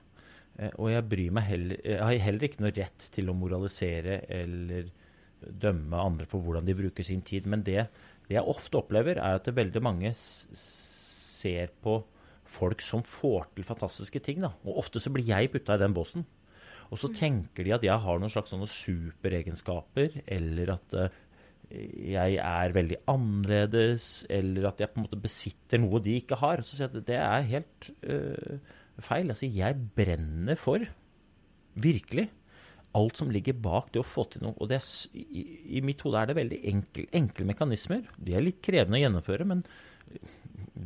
Eh, 0.59 0.73
Og 0.77 0.91
jeg 0.91 1.05
heller 1.49 1.77
Jeg 1.85 2.03
har 2.03 2.25
heller 2.27 2.49
ikke 2.49 2.65
noe 2.65 2.75
rett 2.77 3.09
til 3.13 3.31
å 3.31 3.37
moralisere 3.37 4.25
eller 4.29 4.91
dømme 5.41 5.97
andre 6.01 6.27
for 6.27 6.41
hvordan 6.41 6.65
de 6.67 6.75
bruker 6.75 7.05
sin 7.05 7.23
tid. 7.23 7.47
Men 7.47 7.63
det, 7.63 7.89
det 8.29 8.37
jeg 8.37 8.45
ofte 8.45 8.79
opplever, 8.79 9.17
er 9.17 9.37
at 9.37 9.47
veldig 9.47 9.83
mange 9.83 10.13
ser 10.17 11.73
på 11.83 12.03
folk 12.47 12.81
som 12.81 13.03
får 13.03 13.49
til 13.55 13.67
fantastiske 13.67 14.21
ting. 14.23 14.41
Da. 14.41 14.53
Og 14.65 14.79
ofte 14.79 15.01
så 15.03 15.11
blir 15.13 15.27
jeg 15.27 15.51
putta 15.53 15.77
i 15.77 15.83
den 15.83 15.95
båsen. 15.97 16.25
Og 16.87 17.01
så 17.03 17.11
tenker 17.11 17.67
de 17.67 17.75
at 17.75 17.83
jeg 17.83 17.99
har 17.99 18.19
noen 18.21 18.31
slags 18.31 18.53
sånne 18.55 18.69
superegenskaper, 18.71 20.21
eller 20.27 20.77
at 20.77 20.95
eh, 20.95 21.17
jeg 21.67 22.37
er 22.39 22.75
veldig 22.75 23.01
annerledes, 23.11 24.25
eller 24.31 24.69
at 24.71 24.81
jeg 24.83 24.93
på 24.93 25.01
en 25.01 25.07
måte 25.09 25.19
besitter 25.21 25.81
noe 25.83 26.01
de 26.03 26.15
ikke 26.21 26.39
har. 26.39 26.63
Så 26.63 26.77
sier 26.77 26.87
jeg 26.87 27.03
at 27.03 27.09
det 27.09 27.19
er 27.19 27.49
helt 27.51 27.89
øh, 28.07 28.59
feil. 29.03 29.33
Altså, 29.35 29.49
jeg 29.51 29.79
brenner 29.99 30.61
for, 30.61 30.85
virkelig, 31.75 32.29
alt 32.97 33.19
som 33.19 33.33
ligger 33.35 33.59
bak 33.61 33.91
det 33.93 34.01
å 34.01 34.07
få 34.07 34.25
til 34.31 34.47
noe. 34.47 34.55
Og 34.63 34.73
er, 34.73 34.85
i, 35.19 35.43
i 35.77 35.83
mitt 35.85 36.01
hode 36.07 36.23
er 36.23 36.31
det 36.31 36.39
veldig 36.39 36.61
enkel, 36.71 37.11
enkle 37.19 37.49
mekanismer. 37.51 38.07
De 38.17 38.37
er 38.37 38.47
litt 38.47 38.63
krevende 38.65 39.01
å 39.01 39.03
gjennomføre, 39.03 39.49
men 39.51 39.67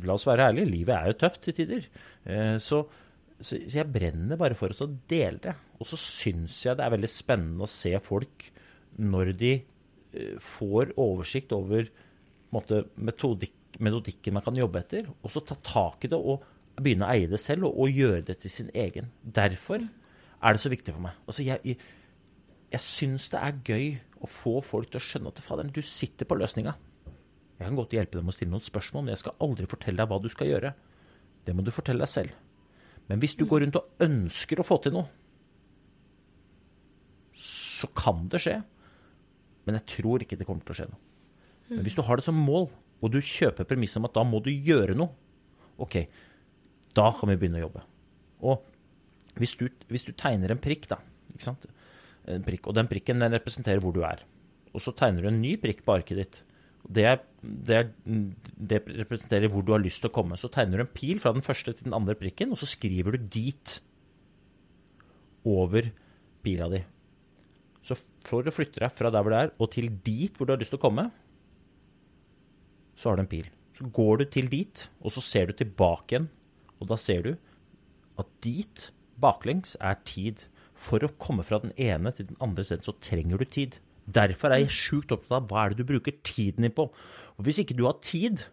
la 0.03 0.17
oss 0.17 0.27
være 0.27 0.49
ærlige, 0.49 0.71
livet 0.73 0.97
er 0.97 1.11
jo 1.11 1.19
tøft 1.21 1.45
til 1.45 1.57
tider. 1.61 1.87
Eh, 2.25 2.57
Så, 2.59 2.83
så 3.41 3.57
så 3.61 3.79
jeg 3.79 3.89
brenner 3.89 4.37
bare 4.37 4.57
for 4.57 4.69
å 4.69 4.89
dele 5.09 5.39
det. 5.41 5.55
Og 5.79 5.87
så 5.89 5.97
syns 5.97 6.59
jeg 6.65 6.77
det 6.77 6.85
er 6.85 6.93
veldig 6.93 7.09
spennende 7.09 7.65
å 7.65 7.71
se 7.71 7.93
folk 8.03 8.49
når 9.01 9.31
de 9.39 9.53
får 10.43 10.93
oversikt 10.99 11.53
over 11.55 11.87
måte, 12.51 12.83
metodik, 12.95 13.55
metodikken 13.79 14.35
man 14.35 14.43
kan 14.45 14.57
jobbe 14.59 14.81
etter, 14.81 15.07
og 15.21 15.31
så 15.31 15.43
ta 15.45 15.57
tak 15.63 16.05
i 16.05 16.11
det 16.11 16.19
og 16.19 16.43
begynne 16.81 17.07
å 17.07 17.13
eie 17.13 17.29
det 17.31 17.39
selv 17.41 17.69
og, 17.69 17.79
og 17.83 17.97
gjøre 18.01 18.25
det 18.27 18.37
til 18.43 18.53
sin 18.53 18.71
egen. 18.75 19.11
Derfor 19.21 19.83
er 20.41 20.55
det 20.55 20.63
så 20.63 20.71
viktig 20.73 20.95
for 20.95 21.05
meg. 21.05 21.17
Altså, 21.27 21.45
jeg, 21.45 21.77
jeg, 22.71 22.83
syns 22.83 23.29
det 23.33 23.41
er 23.41 23.59
gøy 23.67 23.89
å 24.21 24.29
få 24.29 24.55
folk 24.65 24.91
til 24.91 25.01
å 25.01 25.05
skjønne 25.05 25.33
at 25.33 25.43
faderen, 25.43 25.73
du 25.73 25.81
sitter 25.85 26.27
på 26.27 26.37
løsninga. 26.39 26.75
Jeg 27.61 27.67
kan 27.67 27.77
godt 27.77 27.93
hjelpe 27.93 28.17
dem 28.17 28.31
å 28.31 28.33
stille 28.33 28.53
noen 28.53 28.65
spørsmål, 28.65 29.05
men 29.05 29.13
jeg 29.13 29.21
skal 29.21 29.37
aldri 29.45 29.67
fortelle 29.69 30.01
deg 30.01 30.09
hva 30.09 30.21
du 30.21 30.29
skal 30.33 30.49
gjøre. 30.49 30.73
Det 31.45 31.53
må 31.55 31.65
du 31.65 31.73
fortelle 31.73 32.01
deg 32.01 32.09
selv. 32.09 32.37
Men 33.09 33.21
hvis 33.21 33.35
du 33.37 33.45
går 33.49 33.65
rundt 33.65 33.77
og 33.77 34.05
ønsker 34.05 34.61
å 34.61 34.65
få 34.65 34.79
til 34.81 34.95
noe, 34.95 35.09
så 37.37 37.89
kan 37.97 38.27
det 38.31 38.41
skje. 38.41 38.59
Men 39.65 39.77
jeg 39.77 39.87
tror 39.95 40.23
ikke 40.23 40.37
det 40.39 40.47
kommer 40.47 40.65
til 40.65 40.75
å 40.75 40.79
skje 40.79 40.89
noe. 40.91 41.01
Men 41.71 41.85
hvis 41.85 41.95
du 41.95 42.03
har 42.03 42.19
det 42.19 42.25
som 42.25 42.37
mål, 42.37 42.67
og 43.01 43.13
du 43.13 43.21
kjøper 43.23 43.67
premisset 43.67 44.01
om 44.01 44.07
at 44.09 44.15
da 44.17 44.25
må 44.27 44.41
du 44.43 44.51
gjøre 44.51 44.95
noe, 44.97 45.13
ok, 45.81 46.03
da 46.97 47.07
kan 47.17 47.31
vi 47.31 47.37
begynne 47.39 47.61
å 47.61 47.65
jobbe. 47.65 47.83
Og 48.51 49.39
hvis 49.39 49.55
du, 49.59 49.67
hvis 49.89 50.05
du 50.07 50.11
tegner 50.17 50.53
en 50.53 50.61
prikk, 50.61 50.89
da? 50.91 50.99
En 52.29 52.45
prikk, 52.45 52.67
og 52.67 52.77
den 52.77 52.89
prikken 52.91 53.23
den 53.23 53.33
representerer 53.33 53.81
hvor 53.83 53.95
du 53.95 54.03
er. 54.05 54.25
Og 54.75 54.83
så 54.83 54.93
tegner 54.95 55.23
du 55.23 55.31
en 55.31 55.41
ny 55.41 55.55
prikk 55.61 55.85
på 55.85 55.95
arket 55.95 56.19
ditt. 56.19 56.41
Det, 56.81 57.05
er, 57.07 57.21
det, 57.41 57.77
er, 57.77 57.89
det 58.57 58.81
representerer 59.03 59.51
hvor 59.51 59.65
du 59.65 59.73
har 59.75 59.81
lyst 59.83 60.01
til 60.03 60.11
å 60.11 60.15
komme. 60.15 60.37
Så 60.39 60.51
tegner 60.53 60.81
du 60.81 60.85
en 60.85 60.93
pil 60.93 61.21
fra 61.23 61.33
den 61.35 61.45
første 61.45 61.73
til 61.73 61.87
den 61.87 61.95
andre 61.97 62.17
prikken, 62.17 62.53
og 62.53 62.59
så 62.59 62.69
skriver 62.69 63.15
du 63.15 63.29
'dit' 63.31 63.79
over 65.45 65.91
pila 66.43 66.69
di. 66.69 66.83
Så 67.85 67.97
for 68.27 68.45
å 68.45 68.53
flytte 68.53 68.83
deg 68.83 68.93
fra 68.93 69.09
der 69.13 69.23
hvor 69.23 69.33
du 69.33 69.39
er, 69.39 69.53
og 69.57 69.71
til 69.73 69.89
dit 70.05 70.35
hvor 70.37 70.47
du 70.47 70.53
har 70.53 70.61
lyst 70.61 70.73
til 70.75 70.81
å 70.81 70.85
komme, 70.85 71.07
så 72.95 73.09
har 73.09 73.17
du 73.17 73.23
en 73.25 73.31
pil. 73.31 73.47
Så 73.77 73.87
går 73.89 74.21
du 74.21 74.25
til 74.29 74.49
dit, 74.51 74.83
og 75.01 75.13
så 75.15 75.23
ser 75.25 75.49
du 75.49 75.57
tilbake 75.57 76.13
igjen, 76.13 76.29
og 76.81 76.89
da 76.91 76.97
ser 76.99 77.25
du 77.25 77.31
at 78.21 78.29
dit, 78.45 78.89
baklengs, 79.21 79.75
er 79.81 79.97
tid. 80.05 80.45
For 80.81 81.03
å 81.05 81.11
komme 81.21 81.45
fra 81.45 81.59
den 81.61 81.73
ene 81.77 82.09
til 82.15 82.27
den 82.31 82.39
andre 82.41 82.65
stedet, 82.65 82.87
så 82.87 82.97
trenger 83.05 83.41
du 83.41 83.45
tid. 83.45 83.77
Derfor 84.09 84.49
er 84.49 84.63
jeg 84.63 84.73
sjukt 84.73 85.13
opptatt 85.13 85.35
av 85.37 85.49
hva 85.49 85.65
er 85.65 85.73
det 85.73 85.83
du 85.83 85.91
bruker 85.91 86.15
tiden 86.25 86.65
din 86.65 86.73
på. 86.73 86.87
Og 87.37 87.45
hvis 87.45 87.61
ikke 87.61 87.77
du 87.77 87.85
har 87.85 87.99
tid, 88.01 88.45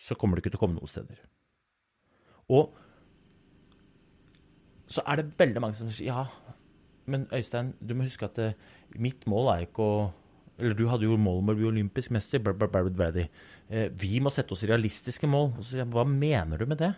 så 0.00 0.16
kommer 0.16 0.36
du 0.36 0.42
ikke 0.42 0.54
til 0.54 0.60
å 0.60 0.62
komme 0.62 0.78
noen 0.78 0.90
steder. 0.90 1.20
Og 2.50 2.72
så 4.90 5.04
er 5.06 5.20
det 5.20 5.36
veldig 5.38 5.62
mange 5.62 5.78
som 5.78 5.90
sier 5.92 6.10
ja, 6.10 6.24
men 7.10 7.26
Øystein, 7.34 7.74
du 7.80 7.94
må 7.96 8.06
huske 8.06 8.28
at 8.28 8.38
eh, 8.42 8.56
mitt 9.00 9.26
mål 9.30 9.52
er 9.54 9.66
ikke 9.66 9.84
å 9.84 10.00
Eller 10.60 10.76
du 10.76 10.82
hadde 10.90 11.06
jo 11.08 11.16
mål 11.16 11.38
om 11.40 11.50
å 11.50 11.54
bli 11.56 11.64
olympisk 11.70 12.12
mester. 12.12 12.38
Blah, 12.44 12.52
blah, 12.52 12.84
blah. 12.84 13.16
Eh, 13.16 13.86
vi 13.96 14.18
må 14.20 14.28
sette 14.28 14.52
oss 14.52 14.66
realistiske 14.68 15.24
mål. 15.30 15.54
Og 15.56 15.64
så 15.64 15.86
hva 15.88 16.04
mener 16.04 16.60
du 16.60 16.66
med 16.68 16.82
det? 16.82 16.90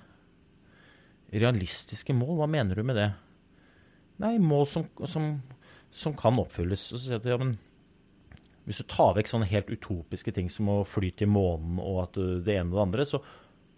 Realistiske 1.31 2.17
mål, 2.17 2.41
hva 2.41 2.49
mener 2.51 2.75
du 2.75 2.83
med 2.83 2.99
det? 2.99 3.13
Nei, 4.19 4.33
mål 4.43 4.67
som, 4.67 4.89
som, 5.07 5.29
som 5.95 6.17
kan 6.19 6.43
oppfylles. 6.43 6.89
Og 6.91 6.99
så 6.99 7.05
sier 7.05 7.21
jeg 7.21 7.23
at 7.23 7.31
ja, 7.31 7.39
men 7.39 7.55
hvis 8.67 8.83
du 8.83 8.89
tar 8.91 9.15
vekk 9.15 9.31
sånne 9.31 9.51
helt 9.51 9.71
utopiske 9.71 10.35
ting 10.35 10.51
som 10.51 10.71
å 10.71 10.81
fly 10.87 11.13
til 11.19 11.31
månen 11.31 11.79
og 11.83 12.03
at 12.05 12.19
det 12.19 12.59
ene 12.59 12.71
og 12.71 12.81
det 12.81 12.85
andre, 12.89 13.07
så, 13.07 13.23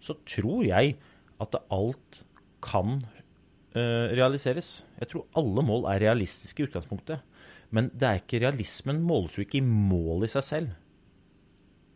så 0.01 0.17
tror 0.25 0.65
jeg 0.65 0.97
at 1.45 1.57
alt 1.73 2.23
kan 2.65 2.97
eh, 3.01 3.24
realiseres. 3.75 4.85
Jeg 5.01 5.11
tror 5.11 5.25
alle 5.35 5.63
mål 5.67 5.89
er 5.91 6.03
realistiske 6.05 6.63
i 6.63 6.67
utgangspunktet. 6.69 7.23
Men 7.75 7.89
det 7.91 8.07
er 8.07 8.21
ikke 8.21 8.39
realismen 8.43 9.01
måles 9.03 9.35
jo 9.35 9.43
ikke 9.43 9.59
i 9.59 9.65
mål 9.65 10.23
i 10.27 10.31
seg 10.31 10.45
selv. 10.47 10.71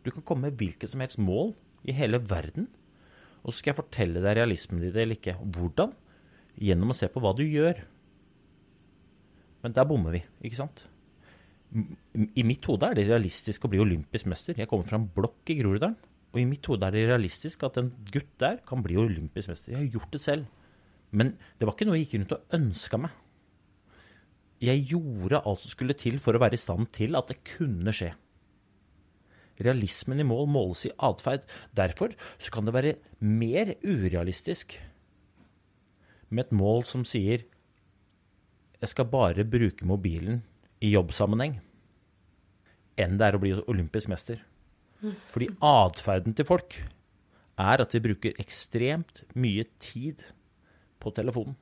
Du 0.04 0.10
kan 0.12 0.24
komme 0.26 0.48
med 0.48 0.58
hvilket 0.60 0.92
som 0.92 1.00
helst 1.04 1.20
mål 1.20 1.54
i 1.88 1.94
hele 1.96 2.20
verden, 2.20 2.68
og 3.40 3.52
så 3.52 3.60
skal 3.60 3.72
jeg 3.72 3.80
fortelle 3.80 4.20
deg 4.20 4.36
realismen 4.36 4.84
i 4.84 4.92
det 4.92 5.04
eller 5.04 5.16
ikke. 5.16 5.38
Hvordan? 5.40 5.94
Gjennom 6.60 6.92
å 6.92 6.96
se 6.96 7.08
på 7.08 7.22
hva 7.24 7.32
du 7.36 7.44
gjør. 7.46 7.80
Men 9.64 9.76
der 9.76 9.88
bommer 9.88 10.16
vi, 10.16 10.22
ikke 10.44 10.60
sant? 10.60 10.84
I 11.70 12.44
mitt 12.44 12.66
hode 12.68 12.88
er 12.88 12.98
det 12.98 13.06
realistisk 13.08 13.64
å 13.64 13.70
bli 13.72 13.80
olympisk 13.80 14.28
mester. 14.28 14.58
Jeg 14.58 14.68
kommer 14.68 14.88
fra 14.88 14.98
en 15.00 15.08
blokk 15.14 15.52
i 15.52 15.56
Groruddalen. 15.60 15.96
Og 16.30 16.38
i 16.38 16.46
mitt 16.46 16.66
hode 16.70 16.86
er 16.86 16.94
det 16.94 17.08
realistisk 17.08 17.64
at 17.66 17.78
en 17.80 17.88
gutt 18.12 18.30
der 18.38 18.60
kan 18.66 18.82
bli 18.84 18.98
olympisk 19.00 19.50
mester. 19.50 19.72
Jeg 19.72 19.80
har 19.80 19.94
gjort 19.96 20.12
det 20.14 20.20
selv. 20.22 20.59
Men 21.10 21.34
det 21.58 21.66
var 21.66 21.74
ikke 21.74 21.88
noe 21.88 21.98
jeg 21.98 22.06
gikk 22.06 22.18
rundt 22.18 22.34
og 22.36 22.56
ønska 22.58 23.00
meg. 23.02 23.14
Jeg 24.60 24.84
gjorde 24.90 25.40
alt 25.40 25.62
som 25.62 25.72
skulle 25.72 25.96
til 25.96 26.18
for 26.20 26.36
å 26.36 26.42
være 26.42 26.58
i 26.58 26.60
stand 26.60 26.90
til 26.92 27.16
at 27.18 27.30
det 27.30 27.40
kunne 27.56 27.94
skje. 27.96 28.12
Realismen 29.60 30.20
i 30.20 30.26
mål 30.26 30.46
måles 30.52 30.86
i 30.88 30.92
atferd. 31.04 31.46
Derfor 31.76 32.14
så 32.38 32.52
kan 32.52 32.68
det 32.68 32.76
være 32.76 32.98
mer 33.24 33.74
urealistisk 33.84 34.76
med 36.30 36.46
et 36.46 36.54
mål 36.54 36.86
som 36.88 37.02
sier 37.08 37.42
jeg 38.80 38.92
skal 38.94 39.10
bare 39.12 39.44
bruke 39.44 39.84
mobilen 39.84 40.38
i 40.80 40.94
jobbsammenheng, 40.94 41.58
enn 42.96 43.18
det 43.20 43.26
er 43.26 43.36
å 43.36 43.40
bli 43.42 43.50
olympisk 43.68 44.08
mester. 44.08 44.40
Fordi 45.28 45.50
atferden 45.64 46.36
til 46.36 46.48
folk 46.48 46.78
er 47.60 47.82
at 47.82 47.92
de 47.92 48.00
bruker 48.04 48.40
ekstremt 48.40 49.24
mye 49.36 49.66
tid 49.82 50.24
på 51.00 51.12
telefonen. 51.16 51.56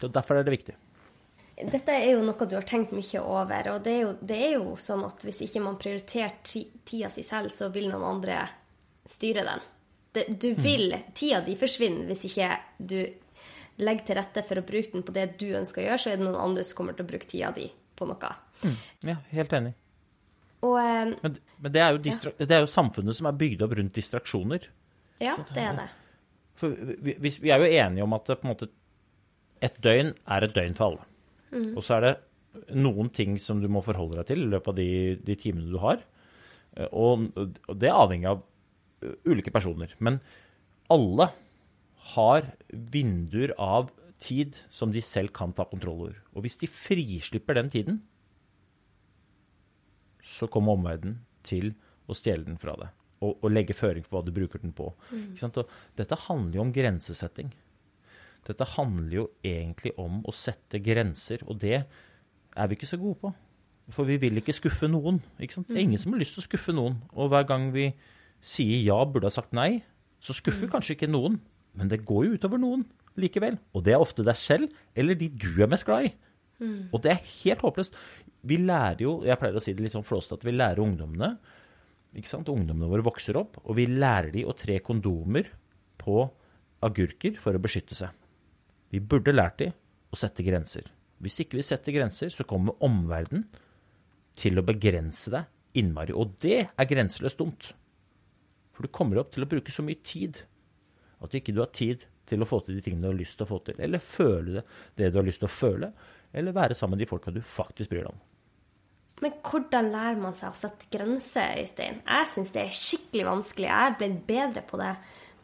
Så 0.00 0.08
Derfor 0.08 0.38
er 0.40 0.46
det 0.46 0.54
viktig. 0.56 0.74
Dette 1.62 1.94
er 1.94 2.14
jo 2.14 2.22
noe 2.24 2.46
du 2.48 2.56
har 2.56 2.66
tenkt 2.66 2.94
mye 2.96 3.20
over. 3.22 3.68
Og 3.74 3.84
det 3.84 3.92
er 3.92 4.00
jo, 4.02 4.14
det 4.18 4.38
er 4.48 4.54
jo 4.56 4.76
sånn 4.80 5.04
at 5.06 5.22
hvis 5.22 5.44
ikke 5.46 5.62
man 5.62 5.78
prioriterer 5.78 6.38
tida 6.42 7.10
si 7.12 7.22
selv, 7.26 7.52
så 7.54 7.68
vil 7.74 7.90
noen 7.90 8.06
andre 8.16 8.40
styre 9.06 9.44
den. 9.46 9.62
Det, 10.12 10.26
du 10.42 10.50
vil, 10.58 10.90
Tida 11.16 11.40
di 11.40 11.54
forsvinner 11.56 12.10
hvis 12.10 12.26
ikke 12.28 12.48
du 12.76 12.98
legger 13.80 14.04
til 14.04 14.18
rette 14.18 14.42
for 14.44 14.60
å 14.60 14.64
bruke 14.66 14.92
den 14.92 15.04
på 15.06 15.14
det 15.16 15.30
du 15.40 15.46
ønsker 15.56 15.80
å 15.80 15.86
gjøre, 15.86 16.00
så 16.02 16.10
er 16.12 16.18
det 16.20 16.26
noen 16.26 16.40
andre 16.40 16.64
som 16.68 16.76
kommer 16.80 16.98
til 16.98 17.06
å 17.06 17.08
bruke 17.08 17.28
tida 17.30 17.48
di 17.56 17.70
på 17.96 18.08
noe. 18.10 18.32
Ja, 19.06 19.16
helt 19.32 19.54
enig. 19.56 19.72
Og 20.62 20.76
eh, 20.78 21.14
Men, 21.22 21.38
men 21.58 21.74
det, 21.74 21.80
er 21.80 21.96
distra 22.02 22.34
det 22.38 22.54
er 22.54 22.66
jo 22.66 22.70
samfunnet 22.70 23.16
som 23.18 23.26
er 23.30 23.38
bygd 23.40 23.64
opp 23.64 23.72
rundt 23.78 23.96
distraksjoner. 23.96 24.68
ja, 25.22 25.32
Sant, 25.38 25.54
det 25.56 25.64
er 25.64 25.80
det. 25.80 25.88
For 26.62 26.74
vi, 26.78 27.16
vi, 27.18 27.50
er 27.50 27.62
jo 27.62 27.68
enige 27.68 28.06
om 28.06 28.16
at 28.16 28.30
det, 28.30 28.38
på 28.40 28.46
en 28.46 28.54
måte, 28.54 28.70
et 29.62 29.78
døgn 29.82 30.14
er 30.36 30.46
et 30.46 30.54
døgn 30.54 30.78
for 30.78 30.90
alle. 30.90 31.08
Og 31.76 31.82
så 31.84 31.98
er 31.98 32.06
det 32.06 32.14
noen 32.76 33.10
ting 33.12 33.36
som 33.40 33.60
du 33.62 33.68
må 33.72 33.82
forholde 33.84 34.18
deg 34.20 34.30
til 34.30 34.44
i 34.44 34.50
løpet 34.54 34.72
av 34.72 34.78
de, 34.78 34.90
de 35.24 35.36
timene 35.40 35.70
du 35.72 35.78
har. 35.82 36.02
Og, 36.88 37.28
og 37.36 37.76
det 37.76 37.92
avhengig 37.92 38.30
av 38.30 38.40
eh, 39.04 39.16
ulike 39.28 39.52
personer. 39.52 39.92
Men 40.00 40.20
alle 40.92 41.28
har 42.14 42.48
vinduer 42.70 43.52
av 43.60 43.90
tid 44.22 44.56
som 44.72 44.92
de 44.94 45.02
selv 45.04 45.32
kan 45.36 45.52
ta 45.56 45.66
kontroll 45.68 46.06
over. 46.06 46.16
Og 46.32 46.46
hvis 46.46 46.58
de 46.60 46.70
frislipper 46.70 47.58
den 47.58 47.70
tiden, 47.72 48.00
så 50.22 50.48
kommer 50.50 50.78
omverdenen 50.78 51.20
til 51.46 51.72
å 52.06 52.16
stjele 52.16 52.46
den 52.46 52.60
fra 52.62 52.76
deg. 52.78 52.92
Og, 53.22 53.36
og 53.38 53.52
legge 53.52 53.76
føring 53.76 54.02
for 54.02 54.18
hva 54.18 54.24
du 54.26 54.32
bruker 54.34 54.62
den 54.62 54.74
på. 54.74 54.88
Ikke 55.14 55.44
sant? 55.44 55.60
Og 55.62 55.98
dette 55.98 56.18
handler 56.24 56.58
jo 56.58 56.64
om 56.64 56.72
grensesetting. 56.74 57.52
Dette 58.48 58.66
handler 58.74 59.14
jo 59.20 59.26
egentlig 59.46 59.92
om 60.02 60.24
å 60.26 60.34
sette 60.34 60.80
grenser, 60.82 61.44
og 61.46 61.60
det 61.62 61.84
er 61.84 62.68
vi 62.68 62.74
ikke 62.74 62.90
så 62.90 62.98
gode 62.98 63.20
på. 63.20 63.30
For 63.92 64.08
vi 64.08 64.16
vil 64.22 64.40
ikke 64.40 64.54
skuffe 64.56 64.88
noen. 64.90 65.20
Ikke 65.42 65.58
sant? 65.58 65.70
Det 65.70 65.78
er 65.78 65.86
ingen 65.86 66.00
som 66.02 66.14
har 66.14 66.22
lyst 66.22 66.36
til 66.36 66.42
å 66.42 66.48
skuffe 66.48 66.74
noen. 66.74 66.98
Og 67.14 67.30
hver 67.30 67.46
gang 67.46 67.70
vi 67.74 67.92
sier 68.42 68.82
ja, 68.82 68.98
burde 69.06 69.30
ha 69.30 69.34
sagt 69.34 69.54
nei, 69.54 69.84
så 70.22 70.34
skuffer 70.34 70.66
vi 70.66 70.72
kanskje 70.74 70.96
ikke 70.96 71.10
noen. 71.10 71.38
Men 71.78 71.90
det 71.90 72.02
går 72.08 72.26
jo 72.26 72.36
utover 72.38 72.60
noen 72.62 72.84
likevel. 73.20 73.58
Og 73.76 73.84
det 73.86 73.94
er 73.94 74.02
ofte 74.02 74.24
deg 74.26 74.38
selv, 74.38 74.74
eller 74.98 75.18
de 75.18 75.28
du 75.30 75.50
er 75.62 75.70
mest 75.70 75.86
glad 75.88 76.08
i. 76.08 76.12
Og 76.94 77.02
det 77.04 77.14
er 77.14 77.24
helt 77.42 77.64
håpløst. 77.64 77.96
Vi 78.46 78.58
lærer 78.62 79.02
jo, 79.04 79.16
jeg 79.26 79.38
pleier 79.38 79.58
å 79.58 79.62
si 79.62 79.74
det 79.74 79.84
litt 79.84 79.94
sånn 79.94 80.06
flåst, 80.06 80.34
at 80.34 80.46
vi 80.46 80.54
lærer 80.54 80.82
ungdommene 80.82 81.34
ikke 82.16 82.30
sant? 82.30 82.50
Ungdommene 82.52 82.90
våre 82.90 83.04
vokser 83.06 83.38
opp, 83.40 83.58
og 83.64 83.76
vi 83.78 83.86
lærer 83.88 84.32
de 84.34 84.44
å 84.44 84.54
tre 84.56 84.78
kondomer 84.84 85.48
på 86.00 86.24
agurker 86.82 87.38
for 87.40 87.56
å 87.56 87.62
beskytte 87.62 87.96
seg. 87.96 88.10
Vi 88.92 89.00
burde 89.00 89.32
lært 89.32 89.62
de 89.62 89.70
å 90.12 90.18
sette 90.18 90.44
grenser. 90.44 90.88
Hvis 91.22 91.38
ikke 91.44 91.58
vi 91.60 91.64
setter 91.64 91.94
grenser, 91.94 92.32
så 92.34 92.44
kommer 92.48 92.80
omverdenen 92.84 93.46
til 94.36 94.58
å 94.58 94.66
begrense 94.66 95.30
deg 95.32 95.78
innmari. 95.78 96.12
Og 96.12 96.34
det 96.42 96.58
er 96.66 96.88
grenseløst 96.90 97.40
dumt. 97.40 97.70
For 98.72 98.84
du 98.84 98.92
kommer 98.92 99.20
opp 99.20 99.32
til 99.32 99.44
å 99.44 99.48
bruke 99.48 99.72
så 99.72 99.84
mye 99.84 100.00
tid 100.04 100.42
at 101.22 101.30
du 101.30 101.38
ikke 101.38 101.54
har 101.60 101.70
tid 101.72 102.04
til 102.28 102.42
å 102.42 102.48
få 102.48 102.60
til 102.64 102.76
de 102.76 102.82
tingene 102.84 103.04
du 103.04 103.10
har 103.10 103.18
lyst 103.18 103.38
til 103.38 103.46
å 103.46 103.50
få 103.52 103.60
til, 103.66 103.78
eller 103.82 104.02
føle 104.02 104.62
det, 104.96 105.10
du 105.10 105.18
har 105.20 105.26
lyst 105.26 105.42
til 105.42 105.48
å 105.48 105.52
føle, 105.52 105.92
eller 106.32 106.56
være 106.56 106.76
sammen 106.78 106.96
med 106.96 107.04
de 107.04 107.10
folka 107.10 107.34
du 107.34 107.40
faktisk 107.44 107.92
bryr 107.92 108.06
deg 108.06 108.12
om. 108.12 108.20
Men 109.22 109.34
hvordan 109.46 109.90
lærer 109.92 110.18
man 110.18 110.34
seg 110.34 110.50
å 110.50 110.58
sette 110.58 110.88
grenser, 110.90 111.54
Øystein? 111.62 112.00
Jeg 112.02 112.30
syns 112.32 112.54
det 112.54 112.64
er 112.64 112.74
skikkelig 112.74 113.26
vanskelig. 113.28 113.68
Jeg 113.68 113.90
er 113.90 113.98
blitt 114.00 114.22
bedre 114.26 114.62
på 114.66 114.80
det. 114.80 114.94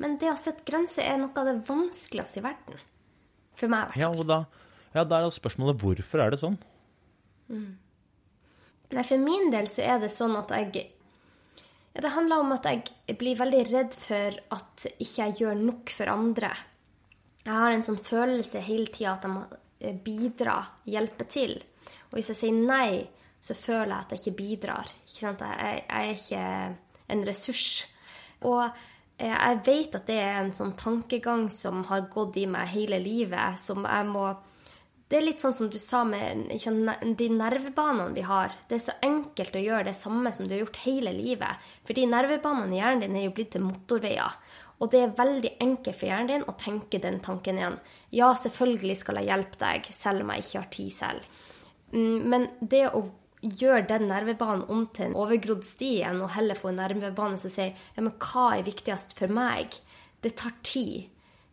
Men 0.03 0.17
det 0.19 0.33
å 0.33 0.39
sette 0.39 0.67
grenser 0.67 1.07
er 1.07 1.19
noe 1.21 1.35
av 1.39 1.47
det 1.47 1.61
vanskeligste 1.69 2.41
i 2.41 2.47
verden. 2.47 2.81
For 3.59 3.71
meg, 3.71 3.93
i 3.95 4.03
hvert 4.03 4.17
fall. 4.17 4.19
Ja, 4.19 4.27
da, 4.27 4.39
ja, 4.97 5.05
da 5.07 5.21
er 5.23 5.35
spørsmålet 5.35 5.83
hvorfor 5.83 6.23
er 6.25 6.35
det 6.35 6.41
sånn? 6.43 6.59
Nei, 7.49 9.05
for 9.05 9.21
min 9.23 9.53
del 9.53 9.69
så 9.71 9.85
er 9.87 10.03
det 10.03 10.11
sånn 10.15 10.35
at 10.39 10.53
jeg 10.53 10.73
ja, 11.95 12.03
Det 12.03 12.13
handler 12.13 12.43
om 12.43 12.55
at 12.55 12.67
jeg 12.69 13.17
blir 13.21 13.39
veldig 13.39 13.63
redd 13.71 13.95
for 13.99 14.41
at 14.55 14.89
ikke 14.91 15.29
jeg 15.29 15.39
gjør 15.43 15.63
nok 15.63 15.95
for 15.95 16.13
andre. 16.13 16.51
Jeg 17.45 17.55
har 17.55 17.75
en 17.75 17.87
sånn 17.87 18.01
følelse 18.05 18.63
hele 18.67 18.91
tida 18.93 19.15
at 19.15 19.25
jeg 19.25 19.35
må 19.35 19.45
eh, 19.81 19.95
bidra, 19.95 20.59
hjelpe 20.89 21.27
til. 21.31 21.57
Og 22.11 22.19
hvis 22.19 22.31
jeg 22.35 22.41
sier 22.43 22.59
nei, 22.59 23.07
så 23.41 23.55
føler 23.55 23.93
jeg 23.93 24.05
at 24.05 24.13
jeg 24.13 24.23
ikke 24.23 24.39
bidrar. 24.43 24.93
Ikke 25.07 25.21
sant? 25.21 25.45
Jeg, 25.47 25.85
jeg 25.89 26.09
er 26.09 26.23
ikke 26.23 27.15
en 27.15 27.25
ressurs. 27.29 27.69
Og 28.49 28.65
eh, 28.65 29.33
jeg 29.33 29.63
vet 29.67 29.97
at 29.99 30.11
det 30.11 30.19
er 30.23 30.43
en 30.43 30.53
sånn 30.57 30.75
tankegang 30.79 31.49
som 31.55 31.85
har 31.89 32.09
gått 32.13 32.39
i 32.41 32.47
meg 32.51 32.71
hele 32.75 33.01
livet, 33.03 33.61
som 33.63 33.87
jeg 33.87 34.11
må 34.11 34.29
det 35.09 35.17
er 35.17 35.25
litt 35.25 35.41
sånn 35.41 35.55
som 35.57 35.69
du 35.73 35.79
sa 35.81 36.03
med 36.05 36.51
de 37.17 37.27
nervebanene 37.33 38.13
vi 38.13 38.25
har. 38.29 38.53
Det 38.69 38.77
er 38.77 38.83
så 38.91 38.95
enkelt 39.01 39.55
å 39.57 39.63
gjøre 39.63 39.87
det 39.87 39.95
samme 39.97 40.33
som 40.37 40.45
du 40.45 40.53
har 40.53 40.67
gjort 40.67 40.83
hele 40.83 41.15
livet. 41.17 41.69
For 41.89 41.97
de 41.97 42.05
nervebanene 42.11 42.77
i 42.77 42.81
hjernen 42.83 43.07
din 43.07 43.17
er 43.17 43.25
jo 43.25 43.33
blitt 43.39 43.55
til 43.55 43.65
motorveier. 43.65 44.37
Og 44.79 44.93
det 44.93 45.01
er 45.01 45.15
veldig 45.17 45.55
enkelt 45.65 45.97
for 45.97 46.11
hjernen 46.11 46.29
din 46.29 46.45
å 46.45 46.55
tenke 46.61 47.01
den 47.01 47.23
tanken 47.25 47.57
igjen. 47.57 47.79
Ja, 48.15 48.29
selvfølgelig 48.37 48.99
skal 49.01 49.23
jeg 49.23 49.31
hjelpe 49.31 49.63
deg, 49.65 49.89
selv 49.97 50.27
om 50.27 50.35
jeg 50.35 50.45
ikke 50.45 50.61
har 50.61 50.69
tid 50.77 50.93
selv. 50.99 51.41
Mm, 51.97 52.19
Men 52.29 52.47
det 52.61 52.85
å 52.93 53.03
gjøre 53.43 53.87
den 53.91 54.09
nervebanen 54.11 54.65
om 54.73 54.87
til 54.95 55.09
en 55.09 55.19
overgrodd 55.19 55.65
sti 55.67 55.93
igjen, 56.01 56.23
og 56.25 56.33
heller 56.35 56.59
få 56.59 56.73
en 56.73 56.81
nervebane 56.83 57.39
som 57.41 57.53
sier 57.53 57.75
ja, 57.75 58.03
men 58.03 58.15
hva 58.19 58.51
er 58.57 58.67
viktigst 58.67 59.15
for 59.19 59.33
meg, 59.33 59.77
det 60.25 60.35
tar 60.41 60.57
tid. 60.67 61.09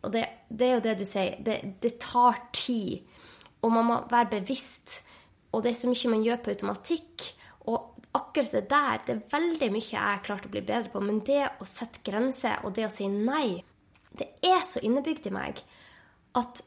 Og 0.06 0.12
det, 0.14 0.24
det 0.48 0.66
er 0.66 0.74
jo 0.76 0.84
det 0.84 0.96
du 1.00 1.04
sier. 1.06 1.36
Det, 1.42 1.56
det 1.82 1.96
tar 2.02 2.40
tid. 2.54 3.06
Og 3.62 3.72
man 3.74 3.86
må 3.88 3.98
være 4.10 4.36
bevisst. 4.36 5.00
Og 5.54 5.62
det 5.62 5.72
er 5.72 5.78
så 5.78 5.90
mye 5.90 6.12
man 6.12 6.26
gjør 6.26 6.42
på 6.42 6.52
automatikk. 6.54 7.26
Og 7.70 7.78
akkurat 8.16 8.52
det 8.54 8.66
der, 8.70 9.00
det 9.06 9.14
er 9.14 9.32
veldig 9.32 9.70
mye 9.74 9.86
jeg 9.88 10.02
har 10.02 10.22
klart 10.26 10.46
å 10.46 10.52
bli 10.52 10.62
bedre 10.66 10.92
på. 10.92 11.02
Men 11.02 11.22
det 11.26 11.42
å 11.62 11.68
sette 11.68 12.02
grenser 12.06 12.62
og 12.66 12.74
det 12.76 12.86
å 12.86 12.92
si 12.92 13.08
nei, 13.10 13.62
det 14.16 14.30
er 14.46 14.62
så 14.66 14.82
innebygd 14.86 15.28
i 15.28 15.34
meg 15.34 15.62
at 16.36 16.62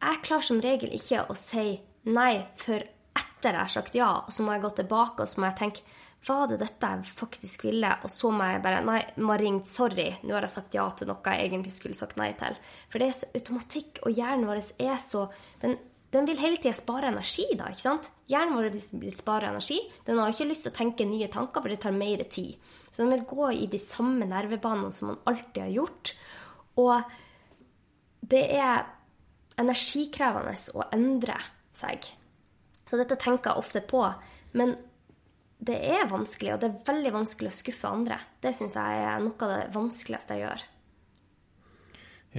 jeg 0.00 0.22
klarer 0.24 0.46
som 0.46 0.62
regel 0.64 0.94
ikke 0.96 1.26
å 1.28 1.36
si 1.38 1.74
nei 2.08 2.32
før 2.58 2.86
etter 3.16 3.56
jeg 3.56 3.60
har 3.60 3.72
sagt 3.72 3.98
ja. 3.98 4.12
Og 4.26 4.34
så 4.34 4.44
må 4.46 4.54
jeg 4.54 4.64
gå 4.64 4.70
tilbake 4.82 5.24
og 5.24 5.30
så 5.30 5.40
må 5.40 5.50
jeg 5.50 5.60
tenke 5.64 5.98
var 6.28 6.50
det 6.50 6.58
dette 6.60 6.88
jeg 6.88 7.12
faktisk 7.16 7.62
ville? 7.64 7.90
Og 8.04 8.12
så 8.12 8.28
må 8.34 8.44
jeg 8.50 8.60
bare 8.64 8.82
Nei, 8.84 8.98
må 9.24 9.32
ha 9.32 9.38
ringt. 9.40 9.70
Sorry, 9.70 10.10
nå 10.20 10.34
har 10.36 10.44
jeg 10.44 10.52
sagt 10.52 10.74
ja 10.76 10.84
til 10.96 11.08
noe 11.08 11.32
jeg 11.32 11.46
egentlig 11.48 11.72
skulle 11.72 11.96
sagt 11.96 12.18
nei 12.20 12.32
til. 12.36 12.58
For 12.92 13.00
det 13.00 13.08
er 13.08 13.16
så 13.16 13.30
automatikk, 13.38 14.02
og 14.04 14.18
hjernen 14.18 14.48
vår 14.48 14.60
er 14.60 14.98
så 15.00 15.30
Den, 15.62 15.78
den 16.12 16.28
vil 16.28 16.42
hele 16.42 16.58
tida 16.60 16.74
spare 16.76 17.08
energi, 17.08 17.46
da, 17.56 17.70
ikke 17.70 17.86
sant? 17.86 18.10
Hjernen 18.28 18.58
vår 18.58 18.68
vil 19.00 19.16
spare 19.16 19.48
energi. 19.48 19.80
Den 20.04 20.20
har 20.20 20.32
ikke 20.34 20.50
lyst 20.50 20.66
til 20.66 20.74
å 20.74 20.76
tenke 20.76 21.08
nye 21.08 21.30
tanker, 21.32 21.62
for 21.62 21.72
det 21.72 21.80
tar 21.86 21.96
mer 21.96 22.24
tid. 22.28 22.60
Så 22.90 23.02
den 23.02 23.14
vil 23.14 23.26
gå 23.30 23.50
i 23.56 23.70
de 23.70 23.80
samme 23.80 24.28
nervebanene 24.28 24.92
som 24.92 25.12
man 25.12 25.20
alltid 25.30 25.62
har 25.62 25.74
gjort. 25.78 26.14
Og 26.82 27.12
det 28.30 28.44
er 28.58 28.88
energikrevende 29.60 30.56
å 30.76 30.88
endre 30.92 31.38
seg. 31.76 32.10
Så 32.90 32.98
dette 32.98 33.14
tenker 33.22 33.52
jeg 33.52 33.62
ofte 33.62 33.82
på. 33.86 34.02
Men 34.58 34.74
det 35.62 35.76
er 35.92 36.08
vanskelig, 36.10 36.54
og 36.56 36.62
det 36.64 36.70
er 36.70 36.86
veldig 36.88 37.12
vanskelig 37.14 37.50
å 37.52 37.56
skuffe 37.60 37.90
andre. 37.92 38.16
Det 38.42 38.50
syns 38.56 38.74
jeg 38.78 39.02
er 39.06 39.20
noe 39.22 39.36
av 39.46 39.52
det 39.52 39.60
vanskeligste 39.76 40.34
jeg 40.38 40.46
gjør. 40.48 40.64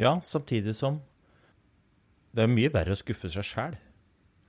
Ja, 0.01 0.13
samtidig 0.25 0.73
som 0.79 0.99
det 2.31 2.45
er 2.45 2.51
mye 2.51 2.71
verre 2.71 2.95
å 2.95 2.99
skuffe 2.99 3.27
seg 3.31 3.43
sjæl. 3.47 3.73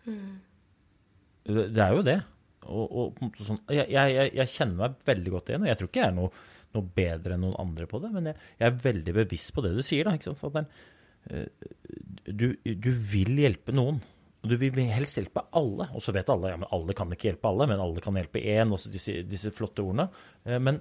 Det, 0.06 1.64
det 1.74 1.82
er 1.82 1.96
jo 1.96 2.04
det. 2.06 2.18
Og, 2.62 2.92
og 3.02 3.38
sånn, 3.42 3.58
jeg, 3.74 3.88
jeg, 3.90 4.28
jeg- 4.38 4.50
kjenner 4.52 4.78
meg 4.84 5.00
veldig 5.08 5.32
godt 5.34 5.50
igjen, 5.50 5.64
og 5.66 5.70
jeg 5.72 5.78
tror 5.80 5.90
ikke 5.90 6.02
jeg 6.04 6.10
er 6.12 6.18
noe, 6.18 6.30
noe 6.76 6.90
bedre 6.96 7.34
enn 7.36 7.42
noen 7.42 7.56
andre 7.58 7.88
på 7.90 7.98
det, 8.04 8.10
men 8.14 8.28
jeg, 8.30 8.36
jeg 8.60 8.68
er 8.70 8.76
veldig 8.86 9.14
bevisst 9.18 9.50
på 9.56 9.64
det 9.66 9.72
du 9.76 9.82
sier. 9.84 10.06
da, 10.06 10.14
ikke 10.14 10.28
sant? 10.30 10.38
For 10.42 10.54
at 10.54 10.60
det 10.60 10.62
er, 10.62 11.48
eh, 11.50 12.30
du, 12.30 12.46
du 12.86 12.90
vil 13.12 13.34
hjelpe 13.42 13.74
noen. 13.74 13.98
Og 14.42 14.50
du 14.50 14.56
vil 14.58 14.80
helst 14.90 15.20
hjelpe 15.20 15.44
alle. 15.54 15.86
Og 15.94 16.02
så 16.02 16.14
vet 16.14 16.30
alle 16.32 16.50
ja, 16.50 16.58
men 16.58 16.70
alle 16.74 16.96
kan 16.98 17.12
ikke 17.14 17.30
hjelpe 17.30 17.50
alle, 17.50 17.68
men 17.70 17.82
alle 17.82 18.02
kan 18.02 18.16
hjelpe 18.18 18.42
én. 18.42 18.74
Også 18.74 18.90
disse, 18.92 19.20
disse 19.28 19.52
flotte 19.54 19.84
ordene. 19.84 20.08
Eh, 20.44 20.58
Men, 20.62 20.80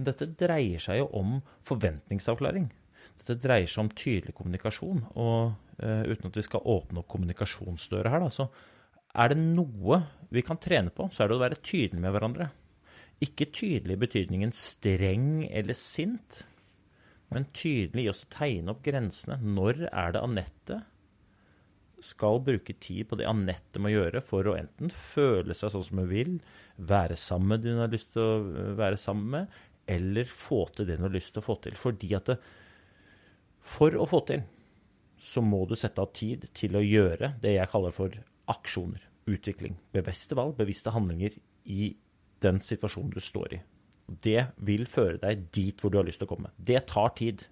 dette 0.00 0.30
dreier 0.38 0.80
seg 0.80 1.02
jo 1.02 1.08
om 1.18 1.40
forventningsavklaring. 1.66 2.70
Dette 3.20 3.36
dreier 3.42 3.68
seg 3.68 3.82
om 3.82 3.90
tydelig 3.92 4.32
kommunikasjon. 4.38 5.02
Og 5.20 5.82
eh, 5.82 6.06
uten 6.08 6.30
at 6.30 6.38
vi 6.38 6.46
skal 6.46 6.64
åpne 6.64 7.02
opp 7.02 7.10
kommunikasjonsdøra 7.12 8.14
her, 8.14 8.24
da, 8.24 8.30
så 8.32 8.46
er 9.20 9.32
det 9.32 9.42
noe 9.42 9.98
vi 10.30 10.44
kan 10.46 10.60
trene 10.62 10.94
på, 10.94 11.08
så 11.10 11.24
er 11.24 11.30
det 11.30 11.36
å 11.36 11.42
være 11.42 11.60
tydelig 11.66 12.04
med 12.04 12.14
hverandre. 12.14 12.46
Ikke 13.20 13.50
tydelig 13.52 13.98
i 13.98 14.02
betydningen 14.06 14.54
streng 14.56 15.42
eller 15.50 15.76
sint, 15.76 16.44
men 17.34 17.50
tydelig 17.52 18.06
i 18.06 18.12
å 18.12 18.16
tegne 18.32 18.72
opp 18.72 18.80
grensene. 18.86 19.36
Når 19.42 19.84
er 19.90 20.14
det 20.14 20.22
Anette 20.22 20.80
skal 22.04 22.40
bruke 22.44 22.74
tid 22.80 23.08
på 23.10 23.18
det 23.20 23.28
Anette 23.28 23.80
må 23.82 23.92
gjøre 23.92 24.22
for 24.24 24.46
å 24.48 24.56
enten 24.58 24.92
føle 24.92 25.56
seg 25.56 25.72
sånn 25.74 25.86
som 25.86 26.00
hun 26.02 26.10
vil, 26.10 26.38
være 26.76 27.18
sammen 27.20 27.54
med 27.54 27.64
det 27.64 27.74
hun 27.74 27.82
har 27.84 27.92
lyst 27.92 28.12
til 28.14 28.24
å 28.24 28.38
øh, 28.40 28.72
være 28.78 29.00
sammen 29.00 29.28
med, 29.34 29.58
eller 29.90 30.30
få 30.30 30.64
til 30.74 30.88
det 30.88 30.98
hun 30.98 31.08
har 31.08 31.14
lyst 31.14 31.34
til 31.34 31.42
å 31.42 31.46
få 31.46 31.58
til. 31.64 31.76
Fordi 31.78 32.14
at 32.16 32.32
det, 32.32 32.40
For 33.60 33.92
å 33.92 34.06
få 34.08 34.22
til 34.28 34.46
så 35.20 35.42
må 35.44 35.66
du 35.68 35.76
sette 35.76 36.00
av 36.00 36.14
tid 36.16 36.46
til 36.56 36.78
å 36.78 36.84
gjøre 36.84 37.34
det 37.42 37.58
jeg 37.58 37.70
kaller 37.72 37.92
for 37.92 38.14
aksjoner. 38.48 39.02
Utvikling. 39.28 39.76
Bevisste 39.92 40.34
valg, 40.34 40.54
bevisste 40.56 40.94
handlinger 40.94 41.36
i 41.68 41.90
den 42.40 42.60
situasjonen 42.64 43.12
du 43.12 43.20
står 43.22 43.58
i. 43.58 43.60
Det 44.10 44.46
vil 44.64 44.88
føre 44.90 45.20
deg 45.22 45.44
dit 45.54 45.76
hvor 45.76 45.92
du 45.92 46.00
har 46.00 46.08
lyst 46.08 46.22
til 46.22 46.26
å 46.26 46.32
komme. 46.32 46.54
Det 46.56 46.80
tar 46.88 47.12
tid. 47.20 47.44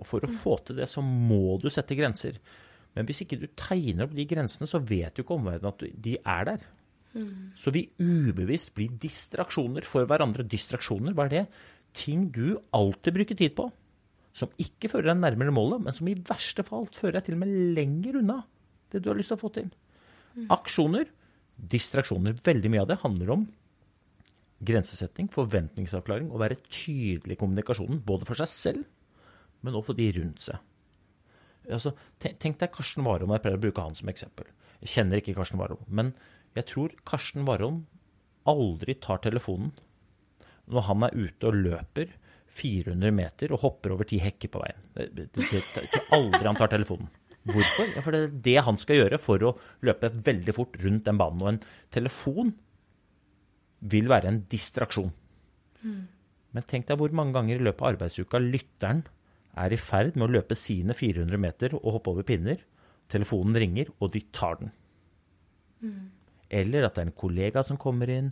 Og 0.00 0.06
for 0.08 0.24
å 0.24 0.30
få 0.32 0.54
til 0.64 0.78
det, 0.80 0.86
så 0.88 1.02
må 1.04 1.58
du 1.60 1.68
sette 1.68 1.98
grenser. 1.98 2.38
Men 2.96 3.06
hvis 3.06 3.22
ikke 3.24 3.38
du 3.40 3.46
tegner 3.58 4.06
opp 4.06 4.14
de 4.16 4.26
grensene, 4.28 4.68
så 4.68 4.80
vet 4.82 5.18
jo 5.18 5.24
ikke 5.24 5.36
omverdenen 5.36 5.70
at 5.70 5.84
de 6.06 6.16
er 6.18 6.46
der. 6.48 6.64
Mm. 7.14 7.52
Så 7.58 7.72
vi 7.74 7.84
ubevisst 7.98 8.72
blir 8.76 8.94
distraksjoner 9.02 9.86
for 9.86 10.06
hverandre. 10.10 10.46
Distraksjoner, 10.46 11.14
hva 11.14 11.26
er 11.26 11.34
det? 11.34 11.44
Ting 11.96 12.28
du 12.34 12.58
alltid 12.76 13.16
bruker 13.16 13.38
tid 13.38 13.54
på. 13.58 13.68
Som 14.36 14.52
ikke 14.62 14.90
fører 14.90 15.10
deg 15.10 15.22
nærmere 15.22 15.54
målet, 15.54 15.82
men 15.86 15.96
som 15.96 16.08
i 16.10 16.18
verste 16.18 16.64
fall 16.66 16.86
fører 16.94 17.18
deg 17.18 17.28
til 17.28 17.38
og 17.38 17.42
med 17.42 17.54
lenger 17.78 18.20
unna 18.20 18.40
det 18.90 19.02
du 19.02 19.10
har 19.10 19.18
lyst 19.18 19.32
til 19.32 19.38
å 19.38 19.42
få 19.42 19.50
til. 19.54 19.70
Mm. 20.36 20.46
Aksjoner, 20.54 21.10
distraksjoner. 21.70 22.38
Veldig 22.46 22.70
mye 22.72 22.84
av 22.84 22.90
det 22.90 23.00
handler 23.02 23.34
om 23.34 23.44
grensesetting, 24.66 25.30
forventningsavklaring 25.32 26.30
å 26.30 26.40
være 26.40 26.58
tydelig 26.66 27.36
i 27.36 27.40
kommunikasjonen. 27.40 28.02
Både 28.06 28.28
for 28.28 28.38
seg 28.38 28.50
selv, 28.50 28.88
men 29.64 29.76
også 29.76 29.92
for 29.92 30.00
de 30.00 30.10
rundt 30.18 30.44
seg. 30.46 30.58
Altså, 31.68 31.92
tenk 32.22 32.58
deg 32.60 32.72
Karsten 32.72 33.04
Warholm, 33.06 33.34
jeg 33.36 33.44
pleier 33.44 33.58
å 33.58 33.62
bruke 33.62 33.84
han 33.84 33.98
som 33.98 34.10
eksempel. 34.12 34.48
Jeg 34.80 34.94
kjenner 34.94 35.20
ikke 35.20 35.36
Karsten 35.36 35.60
Warholm. 35.60 35.84
Men 35.88 36.14
jeg 36.56 36.66
tror 36.70 36.94
Karsten 37.08 37.46
Warholm 37.48 37.84
aldri 38.48 38.96
tar 39.02 39.20
telefonen 39.22 39.74
når 40.70 40.86
han 40.86 41.06
er 41.06 41.16
ute 41.18 41.50
og 41.50 41.58
løper 41.58 42.12
400 42.60 43.14
meter 43.14 43.54
og 43.54 43.62
hopper 43.64 43.94
over 43.94 44.08
ti 44.08 44.18
hekker 44.22 44.50
på 44.52 44.62
veien. 44.62 44.86
Jeg 44.96 45.28
tror 45.34 46.16
aldri 46.16 46.46
han 46.46 46.58
tar 46.58 46.72
telefonen. 46.72 47.10
Hvorfor? 47.50 47.88
Ja, 47.94 48.02
for 48.04 48.12
det 48.12 48.20
er 48.20 48.32
det 48.44 48.56
han 48.66 48.78
skal 48.80 48.98
gjøre 49.00 49.18
for 49.22 49.44
å 49.48 49.54
løpe 49.86 50.10
veldig 50.12 50.54
fort 50.56 50.76
rundt 50.82 51.06
den 51.08 51.20
banen. 51.20 51.40
Og 51.40 51.52
en 51.54 51.60
telefon 51.94 52.52
vil 53.90 54.10
være 54.10 54.28
en 54.28 54.42
distraksjon. 54.50 55.12
Mm. 55.80 56.02
Men 56.56 56.66
tenk 56.68 56.88
deg 56.88 57.00
hvor 57.00 57.14
mange 57.16 57.34
ganger 57.36 57.56
i 57.56 57.64
løpet 57.64 57.84
av 57.84 57.94
arbeidsuka 57.94 58.42
lytteren 58.42 59.04
er 59.58 59.74
i 59.74 59.80
ferd 59.80 60.16
med 60.16 60.28
å 60.28 60.32
løpe 60.36 60.56
sine 60.58 60.94
400 60.96 61.40
meter 61.40 61.74
og 61.78 61.96
hoppe 61.96 62.14
over 62.14 62.26
pinner. 62.26 62.62
Telefonen 63.10 63.58
ringer, 63.58 63.90
og 63.98 64.12
de 64.14 64.22
tar 64.34 64.60
den. 64.60 64.72
Mm. 65.82 66.10
Eller 66.60 66.86
at 66.86 66.96
det 66.96 67.02
er 67.02 67.10
en 67.10 67.18
kollega 67.18 67.64
som 67.66 67.78
kommer 67.80 68.10
inn, 68.12 68.30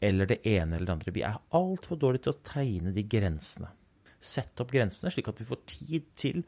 eller 0.00 0.28
det 0.30 0.40
ene 0.48 0.76
eller 0.76 0.86
det 0.88 0.96
andre. 0.96 1.14
Vi 1.14 1.24
er 1.26 1.40
altfor 1.56 1.98
dårlige 2.00 2.26
til 2.26 2.34
å 2.34 2.42
tegne 2.46 2.94
de 2.94 3.04
grensene. 3.10 3.72
Sette 4.20 4.64
opp 4.64 4.72
grensene, 4.72 5.12
slik 5.12 5.28
at 5.30 5.40
vi 5.40 5.48
får 5.48 5.64
tid 5.68 6.08
til 6.18 6.42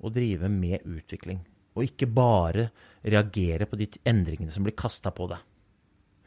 å 0.00 0.12
drive 0.12 0.50
med 0.52 0.84
utvikling. 0.88 1.40
Og 1.76 1.86
ikke 1.86 2.08
bare 2.10 2.70
reagere 3.04 3.68
på 3.70 3.78
de 3.78 3.88
endringene 4.08 4.52
som 4.52 4.66
blir 4.66 4.76
kasta 4.76 5.12
på 5.14 5.28
deg. 5.30 5.46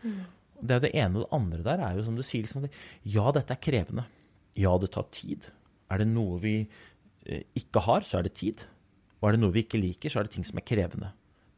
Mm. 0.04 0.22
Det 0.64 0.76
er 0.76 0.84
det 0.86 0.94
ene 0.96 1.20
og 1.20 1.26
det 1.26 1.36
andre 1.36 1.66
der 1.66 1.84
er 1.84 1.98
jo 1.98 2.06
som 2.08 2.16
du 2.16 2.24
sier, 2.24 2.46
liksom, 2.46 2.68
ja, 3.12 3.26
dette 3.36 3.56
er 3.56 3.64
krevende. 3.64 4.06
Ja, 4.60 4.76
det 4.80 4.94
tar 4.94 5.10
tid. 5.14 5.50
Er 5.92 6.02
det 6.02 6.08
noe 6.10 6.40
vi 6.42 6.56
ikke 7.24 7.84
har, 7.86 8.06
så 8.08 8.20
er 8.20 8.28
det 8.28 8.36
tid. 8.40 8.66
Og 9.22 9.30
er 9.30 9.36
det 9.36 9.44
noe 9.44 9.56
vi 9.56 9.64
ikke 9.64 9.80
liker, 9.82 10.12
så 10.12 10.20
er 10.20 10.28
det 10.28 10.36
ting 10.36 10.48
som 10.48 10.60
er 10.60 10.68
krevende. 10.68 11.14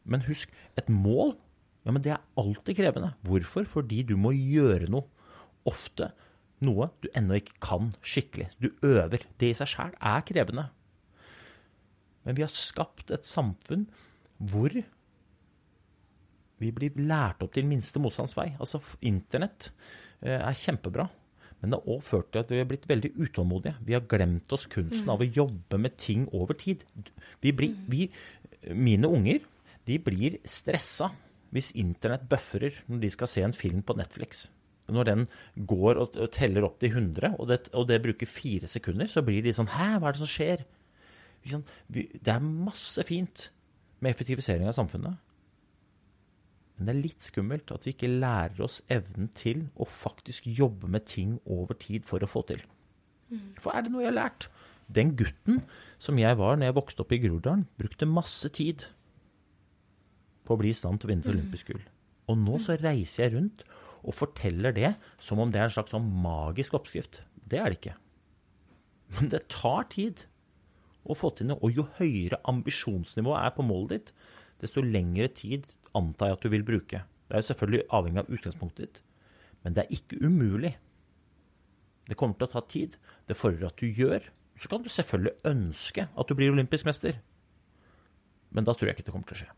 Men 0.05 0.25
husk, 0.27 0.51
et 0.77 0.91
mål 0.91 1.33
ja, 1.85 1.93
men 1.93 2.01
det 2.01 2.15
er 2.15 2.23
alltid 2.41 2.79
krevende. 2.79 3.11
Hvorfor? 3.25 3.65
Fordi 3.69 4.01
du 4.09 4.15
må 4.17 4.31
gjøre 4.33 4.89
noe. 4.89 5.05
Ofte 5.69 6.11
noe 6.65 6.89
du 7.01 7.07
ennå 7.17 7.37
ikke 7.37 7.59
kan 7.61 7.91
skikkelig. 8.05 8.49
Du 8.61 8.71
øver. 8.85 9.21
Det 9.37 9.51
i 9.51 9.57
seg 9.57 9.69
sjæl 9.69 9.93
er 9.93 10.25
krevende. 10.25 10.65
Men 12.25 12.37
vi 12.37 12.45
har 12.45 12.53
skapt 12.53 13.13
et 13.13 13.27
samfunn 13.29 13.85
hvor 14.41 14.73
vi 16.61 16.71
blir 16.73 16.97
lært 17.05 17.43
opp 17.45 17.53
til 17.53 17.67
minste 17.69 18.01
motstands 18.01 18.33
vei. 18.37 18.49
Altså, 18.57 18.81
internett 19.05 19.69
eh, 20.23 20.39
er 20.39 20.57
kjempebra. 20.57 21.05
Men 21.65 21.73
det 21.73 21.81
har 21.81 21.95
òg 21.95 22.03
ført 22.05 22.27
til 22.29 22.43
at 22.43 22.51
vi 22.53 22.59
har 22.61 22.67
blitt 22.69 22.83
veldig 22.85 23.09
utålmodige. 23.17 23.79
Vi 23.87 23.95
har 23.97 24.03
glemt 24.05 24.51
oss 24.53 24.67
kunsten 24.69 25.09
av 25.09 25.23
å 25.23 25.25
jobbe 25.25 25.79
med 25.81 25.95
ting 25.97 26.27
over 26.29 26.53
tid. 26.61 26.83
Vi 27.41 27.53
blir, 27.57 27.73
vi, 27.89 28.05
mine 28.69 29.09
unger 29.09 29.41
de 29.89 29.97
blir 30.01 30.37
stressa 30.45 31.09
hvis 31.55 31.71
internett 31.81 32.27
bøfferer 32.29 32.83
når 32.85 33.01
de 33.01 33.11
skal 33.15 33.31
se 33.31 33.41
en 33.47 33.57
film 33.57 33.81
på 33.81 33.97
Netflix. 33.97 34.45
Når 34.93 35.09
den 35.09 35.25
går 35.65 35.97
og, 36.03 36.21
teller 36.35 36.67
opp 36.67 36.77
til 36.83 36.93
100, 36.93 37.33
og 37.41 37.49
det, 37.49 37.59
og 37.73 37.87
det, 37.89 38.03
bruker 38.05 38.29
fire 38.29 38.69
sekunder, 38.69 39.09
så 39.09 39.25
blir 39.25 39.41
de 39.41 39.53
sånn 39.57 39.71
Hæ, 39.73 39.95
hva 39.97 40.11
er 40.11 40.17
det 40.17 40.21
som 40.21 40.29
skjer? 40.29 40.65
Det 41.89 42.29
er 42.29 42.45
masse 42.45 43.01
fint 43.09 43.47
med 44.05 44.13
effektivisering 44.13 44.69
av 44.69 44.77
samfunnet. 44.77 45.17
Men 46.75 46.87
det 46.87 46.93
er 46.93 47.03
litt 47.05 47.23
skummelt 47.23 47.71
at 47.71 47.85
vi 47.87 47.93
ikke 47.95 48.11
lærer 48.11 48.59
oss 48.65 48.81
evnen 48.91 49.29
til 49.35 49.67
å 49.79 49.87
faktisk 49.87 50.47
jobbe 50.49 50.89
med 50.91 51.07
ting 51.07 51.37
over 51.45 51.77
tid 51.79 52.07
for 52.07 52.23
å 52.23 52.29
få 52.29 52.43
til. 52.49 52.61
Mm. 53.31 53.53
For 53.61 53.71
er 53.71 53.85
det 53.85 53.93
noe 53.93 54.03
jeg 54.03 54.11
har 54.11 54.19
lært? 54.19 54.49
Den 54.91 55.15
gutten 55.17 55.63
som 56.01 56.19
jeg 56.19 56.37
var 56.37 56.59
når 56.59 56.69
jeg 56.69 56.77
vokste 56.77 57.05
opp 57.05 57.15
i 57.15 57.21
Groruddalen, 57.23 57.65
brukte 57.79 58.09
masse 58.09 58.51
tid 58.53 58.85
på 60.45 60.53
å 60.53 60.59
bli 60.61 60.73
i 60.73 60.77
stand 60.77 61.01
til 61.01 61.09
å 61.09 61.13
vinne 61.13 61.25
et 61.25 61.31
mm. 61.31 61.35
olympisk 61.37 61.71
gull. 61.71 61.81
Og 62.29 62.37
nå 62.41 62.59
så 62.61 62.77
reiser 62.81 63.25
jeg 63.25 63.35
rundt 63.37 63.65
og 64.05 64.13
forteller 64.17 64.75
det 64.75 64.93
som 65.23 65.41
om 65.41 65.51
det 65.51 65.61
er 65.61 65.69
en 65.69 65.75
slags 65.77 65.93
sånn 65.95 66.05
magisk 66.21 66.75
oppskrift. 66.77 67.23
Det 67.45 67.61
er 67.61 67.71
det 67.71 67.79
ikke. 67.79 67.97
Men 69.15 69.31
det 69.31 69.45
tar 69.53 69.87
tid 69.93 70.25
å 71.05 71.17
få 71.17 71.31
til 71.37 71.49
noe. 71.49 71.61
Og 71.65 71.79
jo 71.79 71.87
høyere 71.99 72.41
ambisjonsnivået 72.49 73.41
er 73.41 73.55
på 73.55 73.65
målet 73.65 73.95
ditt, 73.95 74.13
desto 74.61 74.83
lengre 74.83 75.27
tid 75.35 75.67
antar 75.95 76.31
jeg 76.31 76.37
at 76.37 76.45
du 76.45 76.51
vil 76.53 76.65
bruke. 76.67 77.01
Det 77.25 77.35
er 77.35 77.41
jo 77.41 77.49
selvfølgelig 77.49 77.85
avhengig 77.97 78.21
av 78.21 78.31
utgangspunktet 78.37 78.81
ditt, 78.85 79.01
men 79.63 79.75
det 79.75 79.85
er 79.85 79.95
ikke 79.97 80.19
umulig. 80.21 80.75
Det 82.05 82.17
kommer 82.19 82.37
til 82.37 82.47
å 82.47 82.53
ta 82.53 82.61
tid. 82.69 82.97
Det 83.25 83.37
fordrer 83.37 83.71
at 83.71 83.81
du 83.81 83.87
gjør. 83.89 84.27
Så 84.55 84.69
kan 84.71 84.83
du 84.83 84.89
selvfølgelig 84.93 85.33
ønske 85.49 86.05
at 86.07 86.29
du 86.29 86.35
blir 86.37 86.53
olympisk 86.53 86.87
mester, 86.87 87.17
men 88.55 88.67
da 88.67 88.75
tror 88.75 88.87
jeg 88.87 88.95
ikke 88.95 89.07
det 89.09 89.15
kommer 89.15 89.27
til 89.31 89.35
å 89.35 89.41
skje. 89.43 89.55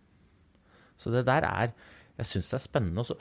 Så 0.97 1.13
det 1.13 1.27
der 1.27 1.45
er 1.45 1.73
Jeg 2.17 2.25
syns 2.25 2.47
det 2.49 2.55
er 2.57 2.61
spennende. 2.63 2.99
også. 2.99 3.13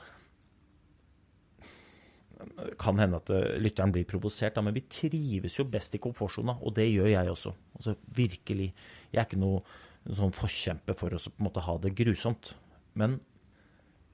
Det 2.37 2.77
kan 2.81 2.97
hende 2.97 3.19
at 3.21 3.29
eh, 3.29 3.59
lytteren 3.61 3.91
blir 3.93 4.07
provosert, 4.09 4.57
men 4.63 4.73
vi 4.73 4.87
trives 4.89 5.59
jo 5.59 5.67
best 5.69 5.93
i 5.93 6.01
komfortsona, 6.01 6.55
og 6.61 6.73
det 6.73 6.87
gjør 6.89 7.11
jeg 7.11 7.29
også. 7.29 7.53
Altså 7.75 7.93
virkelig. 8.15 8.73
Jeg 9.11 9.19
er 9.21 9.27
ikke 9.27 9.37
noe 9.37 9.61
sånn 10.15 10.35
forkjemper 10.35 10.95
for 10.97 11.15
å 11.15 11.19
på 11.19 11.33
en 11.41 11.47
måte 11.49 11.63
ha 11.65 11.75
det 11.83 11.95
grusomt. 11.97 12.53
Men 12.97 13.19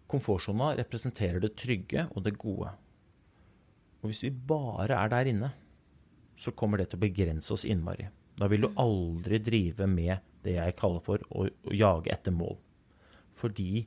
komfortsona 0.10 0.74
representerer 0.80 1.44
det 1.44 1.54
trygge 1.60 2.08
og 2.12 2.26
det 2.26 2.36
gode. 2.40 2.74
Og 4.02 4.12
hvis 4.12 4.24
vi 4.26 4.34
bare 4.34 4.98
er 5.00 5.12
der 5.14 5.30
inne, 5.32 5.54
så 6.40 6.52
kommer 6.58 6.82
det 6.82 6.90
til 6.92 7.00
å 7.00 7.06
begrense 7.06 7.54
oss 7.56 7.66
innmari. 7.70 8.10
Da 8.40 8.50
vil 8.50 8.66
du 8.66 8.72
aldri 8.82 9.40
drive 9.44 9.88
med 9.88 10.24
det 10.44 10.58
jeg 10.58 10.76
kaller 10.80 11.04
for 11.06 11.22
å, 11.30 11.46
å 11.48 11.76
jage 11.78 12.12
etter 12.12 12.34
mål. 12.36 12.58
Fordi 13.38 13.86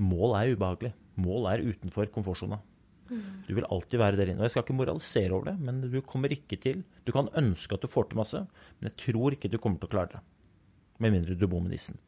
mål 0.00 0.36
er 0.40 0.54
ubehagelig. 0.56 0.92
Mål 1.22 1.48
er 1.52 1.64
utenfor 1.68 2.08
komfortsona. 2.12 2.58
Mm. 3.12 3.44
Du 3.46 3.52
vil 3.54 3.68
alltid 3.68 4.00
være 4.00 4.18
der 4.18 4.32
inne. 4.32 4.40
Og 4.40 4.48
jeg 4.48 4.54
skal 4.56 4.64
ikke 4.64 4.78
moralisere 4.78 5.36
over 5.36 5.52
det, 5.52 5.56
men 5.60 5.82
du 5.84 6.00
kommer 6.06 6.32
ikke 6.32 6.56
til 6.60 6.82
Du 7.04 7.12
kan 7.14 7.28
ønske 7.38 7.76
at 7.76 7.84
du 7.84 7.92
får 7.92 8.08
til 8.08 8.22
masse, 8.22 8.40
men 8.78 8.88
jeg 8.90 8.98
tror 9.04 9.36
ikke 9.36 9.52
du 9.52 9.60
kommer 9.60 9.82
til 9.82 9.90
å 9.90 9.94
klare 9.94 10.16
det. 10.16 10.22
Med 11.00 11.14
mindre 11.14 11.36
du 11.38 11.46
bor 11.48 11.62
med 11.62 11.72
nissen. 11.74 11.98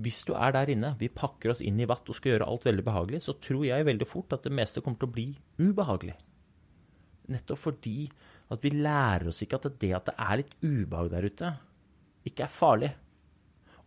Hvis 0.00 0.24
du 0.28 0.34
er 0.36 0.52
der 0.52 0.70
inne, 0.72 0.92
vi 1.00 1.08
pakker 1.08 1.54
oss 1.54 1.62
inn 1.64 1.80
i 1.80 1.88
vatt 1.88 2.08
og 2.10 2.16
skal 2.16 2.34
gjøre 2.34 2.48
alt 2.52 2.66
veldig 2.68 2.84
behagelig, 2.84 3.22
så 3.24 3.36
tror 3.40 3.64
jeg 3.64 3.86
veldig 3.88 4.08
fort 4.08 4.34
at 4.36 4.44
det 4.44 4.52
meste 4.52 4.82
kommer 4.84 5.00
til 5.00 5.08
å 5.08 5.14
bli 5.14 5.26
ubehagelig. 5.60 6.16
Nettopp 7.30 7.62
fordi 7.62 8.08
at 8.50 8.64
vi 8.64 8.72
lærer 8.74 9.30
oss 9.30 9.40
ikke 9.44 9.60
at 9.60 9.68
det 9.80 9.92
at 9.96 10.10
det 10.10 10.16
er 10.18 10.40
litt 10.40 10.56
ubehag 10.60 11.12
der 11.12 11.28
ute, 11.30 11.52
ikke 12.28 12.44
er 12.44 12.52
farlig. 12.52 12.90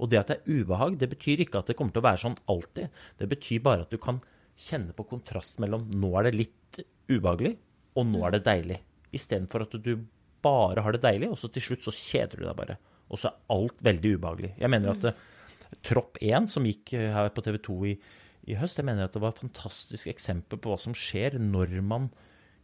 Og 0.02 0.10
det 0.10 0.22
at 0.22 0.32
det 0.32 0.38
er 0.40 0.62
ubehag, 0.62 0.98
det 1.00 1.12
betyr 1.12 1.44
ikke 1.44 1.62
at 1.62 1.70
det 1.70 1.78
kommer 1.78 1.94
til 1.94 2.02
å 2.02 2.08
være 2.08 2.24
sånn 2.24 2.40
alltid. 2.50 3.04
Det 3.20 3.30
betyr 3.30 3.62
bare 3.66 3.86
at 3.86 3.94
du 3.94 4.00
kan 4.02 4.24
kjenne 4.60 4.96
på 4.98 5.06
kontrast 5.10 5.62
mellom 5.62 5.86
nå 5.94 6.10
er 6.18 6.30
det 6.30 6.38
litt 6.38 6.82
ubehagelig, 7.12 7.56
og 8.00 8.10
nå 8.10 8.24
er 8.26 8.36
det 8.36 8.46
deilig. 8.48 8.80
Istedenfor 9.14 9.68
at 9.68 9.78
du 9.86 9.94
bare 10.44 10.84
har 10.84 10.96
det 10.96 11.04
deilig, 11.04 11.30
og 11.34 11.40
så 11.40 11.50
til 11.54 11.68
slutt 11.68 11.86
så 11.86 11.94
kjeder 11.94 12.42
du 12.42 12.48
deg 12.48 12.58
bare. 12.58 12.80
Og 13.14 13.22
så 13.22 13.30
er 13.30 13.54
alt 13.54 13.84
veldig 13.86 14.16
ubehagelig. 14.18 14.52
Jeg 14.58 14.74
mener 14.74 14.96
at 14.96 15.08
uh, 15.12 15.24
Tropp 15.86 16.20
1, 16.22 16.50
som 16.52 16.66
gikk 16.68 16.94
eh, 16.98 17.10
her 17.14 17.32
på 17.34 17.44
TV 17.46 17.58
2 17.66 17.78
i, 17.90 17.94
i 18.52 18.58
høst, 18.60 18.80
jeg 18.80 18.88
mener 18.88 19.08
at 19.08 19.16
det 19.16 19.22
var 19.24 19.34
et 19.34 19.42
fantastisk 19.42 20.10
eksempel 20.12 20.60
på 20.62 20.72
hva 20.72 20.80
som 20.82 20.96
skjer 20.98 21.40
når 21.42 21.78
man 21.86 22.10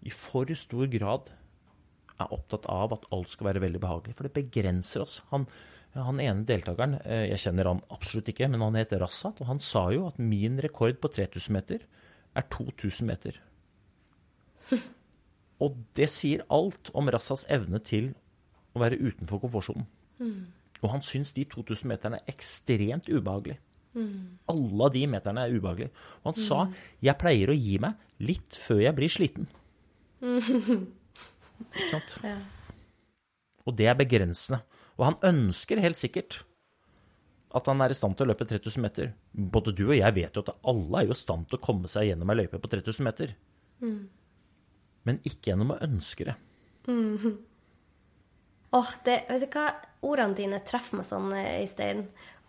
i 0.06 0.12
for 0.14 0.50
stor 0.56 0.88
grad 0.92 1.32
er 2.20 2.32
opptatt 2.36 2.68
av 2.72 2.94
at 2.96 3.08
alt 3.16 3.32
skal 3.32 3.50
være 3.50 3.64
veldig 3.64 3.82
behagelig. 3.84 4.16
For 4.18 4.28
det 4.28 4.36
begrenser 4.38 5.04
oss. 5.06 5.20
Han, 5.32 5.48
han 5.96 6.22
ene 6.24 6.48
deltakeren, 6.48 6.98
eh, 7.04 7.28
jeg 7.32 7.44
kjenner 7.46 7.72
han 7.72 7.84
absolutt 7.96 8.32
ikke, 8.32 8.50
men 8.52 8.64
han 8.66 8.80
heter 8.80 9.02
Rassat, 9.04 9.42
og 9.42 9.52
han 9.52 9.62
sa 9.64 9.88
jo 9.96 10.08
at 10.10 10.20
min 10.22 10.60
rekord 10.64 11.00
på 11.02 11.12
3000 11.16 11.56
meter 11.56 11.86
er 12.38 12.50
2000 12.54 13.10
meter. 13.10 13.40
Og 15.64 15.76
det 15.98 16.08
sier 16.08 16.46
alt 16.56 16.92
om 16.96 17.10
Rassas 17.12 17.42
evne 17.52 17.82
til 17.84 18.14
å 18.72 18.80
være 18.80 19.00
utenfor 19.02 19.42
komfortsonen. 19.44 19.88
Og 20.80 20.94
han 20.94 21.04
syns 21.04 21.34
de 21.36 21.44
2000 21.50 21.90
meterne 21.92 22.20
er 22.22 22.32
ekstremt 22.32 23.10
ubehagelig. 23.12 23.58
Alle 24.52 24.90
de 24.94 25.02
meterne 25.10 25.44
er 25.44 25.56
ubehagelige. 25.56 25.92
Og 26.22 26.32
han 26.32 26.40
sa 26.40 26.60
jeg 27.04 27.20
pleier 27.20 27.52
å 27.52 27.58
gi 27.58 27.80
meg 27.84 27.94
litt 28.24 28.56
før 28.60 28.84
jeg 28.86 28.96
blir 28.98 29.12
sliten. 29.12 29.50
Ikke 30.22 31.90
sant? 31.90 32.14
Ja. 32.24 32.38
Og 33.68 33.76
det 33.78 33.90
er 33.92 33.98
begrensende. 34.00 34.62
Og 35.00 35.08
han 35.10 35.20
ønsker 35.32 35.82
helt 35.84 36.00
sikkert 36.00 36.42
at 37.56 37.66
han 37.66 37.82
er 37.82 37.90
i 37.90 37.98
stand 37.98 38.14
til 38.16 38.28
å 38.28 38.30
løpe 38.30 38.46
3000 38.46 38.84
meter. 38.84 39.14
Både 39.34 39.74
du 39.74 39.88
og 39.88 39.98
jeg 39.98 40.16
vet 40.16 40.36
jo 40.38 40.44
at 40.46 40.52
alle 40.70 41.02
er 41.02 41.10
jo 41.10 41.16
i 41.16 41.20
stand 41.20 41.48
til 41.50 41.58
å 41.58 41.64
komme 41.66 41.90
seg 41.90 42.12
gjennom 42.12 42.30
ei 42.30 42.38
løype 42.44 42.60
på 42.62 42.70
3000 42.72 43.08
meter. 43.08 43.34
Men 45.08 45.22
ikke 45.26 45.52
gjennom 45.52 45.74
å 45.74 45.80
ønske 45.82 46.28
det. 46.30 46.36
Åh, 48.78 48.90
det, 49.06 49.24
vet 49.30 49.46
du 49.46 49.58
hva? 49.58 49.68
Ordene 50.06 50.38
dine 50.38 50.62
treffer 50.64 51.00
meg 51.00 51.08
sånn, 51.10 51.32
eh, 51.36 51.60
Øystein. 51.64 52.06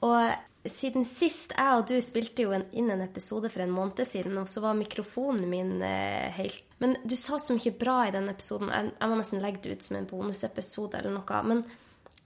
Og 0.06 0.68
siden 0.68 1.06
sist, 1.09 1.54
jeg 1.56 1.76
og 1.78 1.87
du 1.88 1.96
spilte 2.04 2.44
jo 2.44 2.52
inn 2.52 2.90
en 2.92 3.04
episode 3.04 3.48
for 3.52 3.64
en 3.64 3.72
måned 3.72 4.02
siden, 4.04 4.37
og 4.40 4.48
så 4.50 4.61
var 4.64 4.76
mikrofonen 4.76 5.48
min 5.48 5.78
eh, 5.83 6.28
helt 6.37 6.66
Men 6.80 6.96
du 7.04 7.16
sa 7.16 7.38
så 7.40 7.56
mye 7.56 7.72
bra 7.76 8.02
i 8.09 8.12
den 8.12 8.28
episoden. 8.33 8.72
Jeg, 8.72 8.92
jeg 8.98 9.11
må 9.11 9.20
nesten 9.20 9.42
legge 9.44 9.62
det 9.64 9.76
ut 9.76 9.87
som 9.87 9.96
en 9.98 10.09
bonusepisode 10.09 11.00
eller 11.00 11.16
noe. 11.16 11.40
Men 11.48 11.62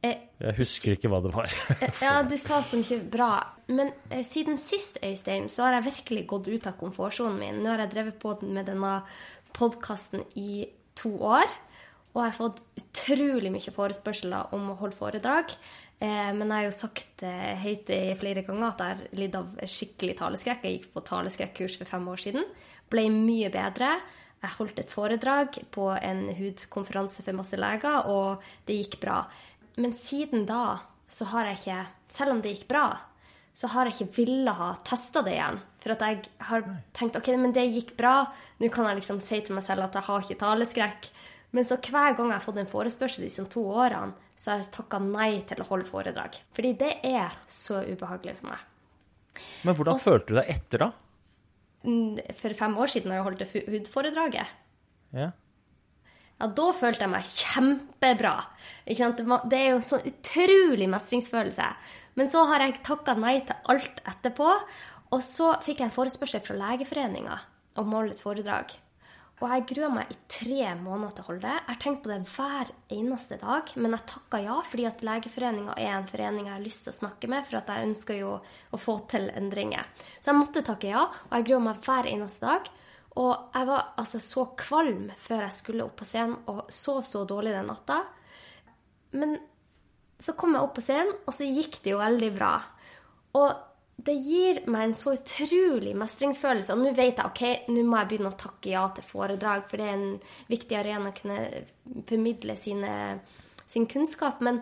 eh, 0.03 0.27
Jeg 0.43 0.59
husker 0.59 0.95
ikke 0.95 1.11
hva 1.11 1.23
det 1.25 1.33
var. 1.35 1.55
ja, 2.03 2.15
du 2.27 2.37
sa 2.39 2.61
så 2.63 2.79
mye 2.83 3.01
bra. 3.11 3.31
Men 3.71 3.91
eh, 4.11 4.23
siden 4.27 4.59
sist, 4.63 4.99
Øystein, 5.03 5.49
så 5.51 5.69
har 5.69 5.79
jeg 5.79 5.89
virkelig 5.93 6.27
gått 6.35 6.51
ut 6.51 6.71
av 6.71 6.79
komfortsonen 6.83 7.39
min. 7.39 7.63
Nå 7.63 7.71
har 7.71 7.87
jeg 7.87 7.95
drevet 7.95 8.19
på 8.23 8.35
med 8.47 8.67
denne 8.71 8.97
podkasten 9.55 10.27
i 10.39 10.67
to 10.99 11.17
år. 11.23 11.51
Og 12.15 12.21
jeg 12.23 12.31
har 12.31 12.37
fått 12.37 12.61
utrolig 12.79 13.51
mye 13.51 13.75
forespørsler 13.75 14.55
om 14.55 14.69
å 14.71 14.77
holde 14.79 14.99
foredrag. 14.99 15.55
Eh, 15.99 16.31
men 16.35 16.47
jeg 16.47 16.55
har 16.55 16.67
jo 16.69 16.75
sagt 16.77 17.25
eh, 17.27 17.55
høyt 17.59 17.91
i 17.91 18.03
flere 18.19 18.45
ganger 18.47 18.69
at 18.69 18.83
jeg 18.83 18.95
har 18.95 19.17
lidd 19.19 19.39
av 19.39 19.65
skikkelig 19.71 20.19
taleskrekk. 20.21 20.67
Jeg 20.67 20.79
gikk 20.79 20.93
på 20.95 21.03
taleskrekkurs 21.09 21.79
for 21.81 21.91
fem 21.91 22.07
år 22.13 22.23
siden. 22.23 22.47
Ble 22.93 23.09
mye 23.11 23.51
bedre. 23.55 23.97
Jeg 24.45 24.57
holdt 24.59 24.81
et 24.83 24.93
foredrag 24.93 25.59
på 25.75 25.89
en 25.97 26.27
hudkonferanse 26.37 27.25
for 27.25 27.39
masse 27.39 27.57
leger, 27.59 28.11
og 28.13 28.45
det 28.69 28.77
gikk 28.83 28.99
bra. 29.03 29.23
Men 29.81 29.97
siden 29.99 30.45
da 30.47 30.85
så 31.11 31.27
har 31.33 31.51
jeg 31.51 31.61
ikke 31.63 31.83
Selv 32.15 32.35
om 32.35 32.41
det 32.43 32.53
gikk 32.53 32.69
bra, 32.69 32.85
så 33.57 33.67
har 33.73 33.89
jeg 33.89 33.95
ikke 33.97 34.17
villet 34.21 34.55
ha 34.55 34.69
testa 34.87 35.23
det 35.25 35.33
igjen. 35.35 35.57
For 35.83 35.95
at 35.95 36.03
jeg 36.05 36.29
har 36.47 36.67
tenkt 36.95 37.17
ok, 37.19 37.31
men 37.41 37.55
det 37.57 37.65
gikk 37.73 37.95
bra. 37.99 38.29
Nå 38.61 38.69
kan 38.71 38.87
jeg 38.87 39.01
liksom 39.01 39.19
si 39.25 39.41
til 39.43 39.57
meg 39.57 39.65
selv 39.67 39.87
at 39.87 39.97
jeg 39.99 40.07
har 40.07 40.23
ikke 40.23 40.39
taleskrekk. 40.43 41.09
Men 41.55 41.67
så 41.67 41.79
hver 41.79 42.17
gang 42.19 42.33
jeg 42.33 42.35
har 42.41 42.43
fått 42.43 42.59
en 42.59 42.71
forespørsel 42.71 43.29
disse 43.29 43.45
to 43.53 43.63
årene, 43.71 44.17
så 44.37 44.51
har 44.51 44.63
jeg 44.65 44.73
takka 44.75 44.99
nei 44.99 45.31
til 45.47 45.63
å 45.63 45.69
holde 45.69 45.87
foredrag. 45.87 46.41
Fordi 46.57 46.73
det 46.81 46.91
er 47.07 47.37
så 47.47 47.85
ubehagelig 47.87 48.41
for 48.41 48.51
meg. 48.51 48.65
Men 49.63 49.77
hvordan 49.77 49.95
Også, 49.95 50.11
følte 50.11 50.33
du 50.33 50.39
deg 50.41 50.51
etter, 50.57 50.83
da? 50.83 50.91
Mm, 51.85 52.19
For 52.41 52.59
fem 52.59 52.77
år 52.81 52.91
siden 52.91 53.13
da 53.13 53.19
jeg 53.19 53.27
holdt 53.29 53.47
hudforedraget, 53.77 54.53
Ja. 55.15 55.31
ja, 56.41 56.47
da 56.59 56.67
følte 56.75 57.07
jeg 57.07 57.13
meg 57.13 57.31
kjempebra. 57.31 58.35
Det 58.87 58.99
Det 59.51 59.59
er 59.61 59.69
jo 59.71 59.77
en 59.77 59.89
sånn 59.91 60.09
utrolig 60.11 60.89
mestringsfølelse. 60.91 61.69
Men 62.17 62.31
så 62.31 62.47
har 62.47 62.61
jeg 62.61 62.83
takka 62.83 63.15
nei 63.19 63.41
til 63.41 63.57
alt 63.69 64.01
etterpå. 64.05 64.51
Og 65.13 65.21
så 65.23 65.55
fikk 65.63 65.79
jeg 65.79 65.87
en 65.91 65.95
forespørsel 65.95 66.41
fra 66.43 66.57
Legeforeninga 66.57 67.39
om 67.77 67.93
å 67.93 68.01
holde 68.01 68.15
et 68.17 68.23
foredrag. 68.23 68.75
Og 69.43 69.51
jeg 69.51 69.65
gruer 69.73 69.91
meg 69.91 70.13
i 70.13 70.17
tre 70.31 70.69
måneder 70.79 71.17
til 71.17 71.25
å 71.25 71.27
holde 71.27 71.43
det. 71.43 71.55
Jeg 71.57 71.69
har 71.69 71.79
tenkt 71.83 72.05
på 72.05 72.11
det 72.11 72.19
hver 72.31 72.69
eneste 72.95 73.39
dag, 73.41 73.73
men 73.75 73.97
jeg 73.97 74.07
takka 74.13 74.41
ja, 74.45 74.59
fordi 74.71 74.87
at 74.89 75.03
Legeforeninga 75.05 75.75
er 75.75 75.91
en 75.97 76.07
forening 76.09 76.47
jeg 76.47 76.55
har 76.55 76.63
lyst 76.63 76.87
til 76.87 76.95
å 76.95 76.99
snakke 77.01 77.31
med, 77.33 77.49
for 77.49 77.59
at 77.59 77.73
jeg 77.73 77.89
ønsker 77.89 78.21
jo 78.21 78.37
å 78.39 78.81
få 78.81 78.95
til 79.11 79.27
endringer. 79.35 79.91
Så 80.21 80.31
jeg 80.31 80.39
måtte 80.39 80.63
takke 80.67 80.93
ja, 80.93 81.03
og 81.27 81.35
jeg 81.35 81.49
gruer 81.51 81.67
meg 81.67 81.83
hver 81.85 82.11
eneste 82.13 82.47
dag. 82.47 82.71
Og 83.25 83.33
jeg 83.55 83.69
var 83.71 83.91
altså 84.01 84.23
så 84.23 84.47
kvalm 84.59 85.11
før 85.27 85.45
jeg 85.45 85.59
skulle 85.59 85.85
opp 85.87 85.99
på 85.99 86.09
scenen, 86.09 86.39
og 86.51 86.71
sov 86.75 87.03
så 87.07 87.27
dårlig 87.29 87.55
den 87.55 87.69
natta. 87.71 88.01
Men 89.19 89.37
så 90.19 90.35
kom 90.39 90.55
jeg 90.55 90.63
opp 90.63 90.79
på 90.79 90.87
scenen, 90.87 91.15
og 91.27 91.35
så 91.35 91.47
gikk 91.47 91.83
det 91.83 91.95
jo 91.95 92.03
veldig 92.03 92.31
bra. 92.39 92.55
Og 93.39 93.51
det 93.97 94.15
gir 94.19 94.59
meg 94.67 94.89
en 94.89 94.97
så 94.99 95.15
utrolig 95.15 95.95
mestringsfølelse. 95.97 96.75
Og 96.75 96.83
nå 96.83 96.95
vet 96.97 97.21
jeg 97.21 97.29
ok, 97.29 97.69
nå 97.71 97.85
må 97.87 98.01
jeg 98.01 98.11
begynne 98.11 98.33
å 98.33 98.39
takke 98.41 98.73
ja 98.73 98.83
til 98.95 99.07
foredrag, 99.07 99.69
for 99.71 99.81
det 99.81 99.87
er 99.87 99.95
en 99.99 100.17
viktig 100.51 100.79
arena 100.79 101.13
å 101.13 101.17
kunne 101.17 101.39
formidle 102.09 102.57
sine, 102.59 102.91
sin 103.71 103.87
kunnskap. 103.91 104.43
Men 104.45 104.61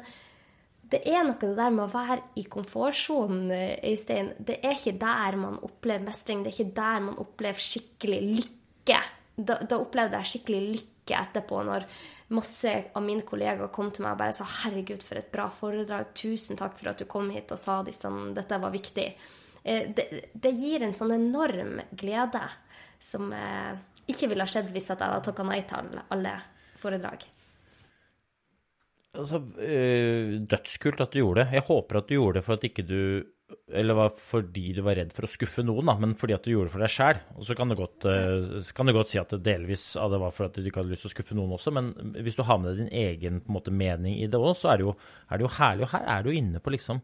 det 0.93 1.01
er 1.09 1.25
noe 1.25 1.39
det 1.41 1.55
der 1.57 1.73
med 1.73 1.87
å 1.87 1.93
være 1.95 2.21
i 2.39 2.45
komfortsonen, 2.53 3.49
Øystein. 3.89 4.35
Det 4.39 4.61
er 4.61 4.77
ikke 4.77 4.99
der 5.01 5.41
man 5.41 5.57
opplever 5.65 6.05
mestring. 6.11 6.45
Det 6.45 6.53
er 6.53 6.59
ikke 6.59 6.77
der 6.83 7.05
man 7.09 7.21
opplever 7.23 7.69
skikkelig 7.73 8.23
lykke. 8.37 9.01
Da, 9.33 9.63
da 9.65 9.81
opplevde 9.81 10.21
jeg 10.21 10.35
skikkelig 10.35 10.77
lykke 10.77 11.23
etterpå, 11.23 11.63
når 11.65 11.89
masse 12.33 12.73
av 12.97 13.05
mine 13.05 13.25
kollegaer 13.29 13.71
kom 13.75 13.91
til 13.93 14.05
meg 14.07 14.17
og 14.17 14.19
bare 14.23 14.33
sa 14.37 14.45
'herregud, 14.45 15.03
for 15.03 15.19
et 15.21 15.31
bra 15.33 15.49
foredrag', 15.51 16.15
'tusen 16.15 16.57
takk 16.57 16.79
for 16.79 16.91
at 16.91 16.99
du 16.99 17.05
kom 17.05 17.31
hit 17.31 17.53
og 17.53 17.59
sa 17.59 17.83
disse, 17.83 18.09
dette 18.35 18.61
var 18.61 18.73
viktig'. 18.73 19.15
Eh, 19.65 19.93
Det, 19.95 20.33
det 20.35 20.53
gir 20.59 20.83
en 20.83 20.93
sånn 20.93 21.13
enorm 21.13 21.81
glede 21.95 22.43
som 23.01 23.33
eh, 23.33 23.77
ikke 24.09 24.29
ville 24.29 24.43
ha 24.43 24.47
skjedd 24.51 24.73
hvis 24.73 24.89
jeg 24.89 24.99
hadde 24.99 25.25
takka 25.25 25.45
nei 25.45 25.63
til 25.63 26.01
alle- 26.11 26.43
foredrag. 26.83 27.23
Altså, 29.15 29.39
øh, 29.59 30.41
dødskult 30.49 31.01
at 31.01 31.13
du 31.13 31.21
gjorde 31.21 31.45
det. 31.45 31.53
Jeg 31.53 31.67
håper 31.69 31.99
at 31.99 32.09
du 32.09 32.15
gjorde 32.15 32.35
det 32.41 32.45
for 32.45 32.55
at 32.55 32.65
ikke 32.65 32.87
du 32.89 33.25
Eller 33.73 33.97
var 33.97 34.13
fordi 34.17 34.73
du 34.77 34.83
var 34.87 34.97
redd 34.99 35.13
for 35.15 35.27
å 35.27 35.31
skuffe 35.31 35.65
noen, 35.65 35.89
da, 35.89 35.95
men 36.01 36.15
fordi 36.19 36.37
at 36.37 36.45
du 36.45 36.53
gjorde 36.53 36.71
det 36.71 36.75
for 36.75 36.85
deg 36.85 36.93
sjæl. 36.95 37.21
Og 37.37 37.47
så 37.49 37.57
kan 37.59 37.73
du, 37.73 37.77
godt, 37.79 38.07
så 38.07 38.77
kan 38.77 38.89
du 38.89 38.95
godt 38.97 39.13
si 39.13 39.21
at 39.21 39.35
det 39.35 39.43
delvis 39.47 39.87
av 40.01 40.13
det 40.13 40.21
var 40.23 40.35
for 40.37 40.49
at 40.49 40.59
du 40.59 40.67
ikke 40.69 40.83
hadde 40.83 40.95
lyst 40.95 41.07
til 41.07 41.13
å 41.13 41.15
skuffe 41.17 41.39
noen 41.39 41.57
også, 41.57 41.75
men 41.75 41.93
hvis 42.23 42.39
du 42.39 42.45
har 42.49 42.61
med 42.61 42.73
deg 42.73 42.83
din 42.85 42.95
egen 43.03 43.43
måte, 43.53 43.73
mening 43.73 44.19
i 44.21 44.29
det 44.31 44.41
òg, 44.41 44.53
så 44.59 44.73
er 44.73 44.81
det, 44.81 44.89
jo, 44.89 44.97
er 45.29 45.41
det 45.41 45.47
jo 45.47 45.55
herlig. 45.57 45.87
Og 45.87 45.95
her 45.95 46.11
er 46.17 46.27
du 46.27 46.35
inne 46.35 46.61
på 46.63 46.75
liksom 46.75 47.01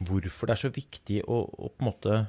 hvorfor 0.00 0.48
det 0.48 0.54
er 0.54 0.62
så 0.64 0.72
viktig 0.72 1.22
å, 1.28 1.40
å 1.44 1.72
på 1.72 1.84
en 1.84 1.90
måte 1.90 2.20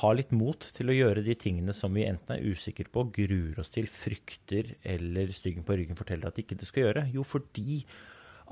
ha 0.00 0.10
litt 0.16 0.32
mot 0.34 0.66
til 0.74 0.90
å 0.90 0.96
gjøre 0.96 1.22
de 1.26 1.36
tingene 1.38 1.74
som 1.76 1.94
vi 1.94 2.06
enten 2.08 2.36
er 2.36 2.46
usikre 2.50 2.90
på, 2.90 3.06
gruer 3.14 3.60
oss 3.62 3.70
til, 3.74 3.86
frykter 3.90 4.74
eller 4.82 5.30
styggen 5.34 5.66
på 5.66 5.76
ryggen 5.78 5.98
forteller 5.98 6.32
at 6.32 6.40
ikke 6.42 6.58
det 6.58 6.68
skal 6.68 6.88
gjøre? 6.88 7.06
Jo, 7.14 7.22
fordi 7.26 7.80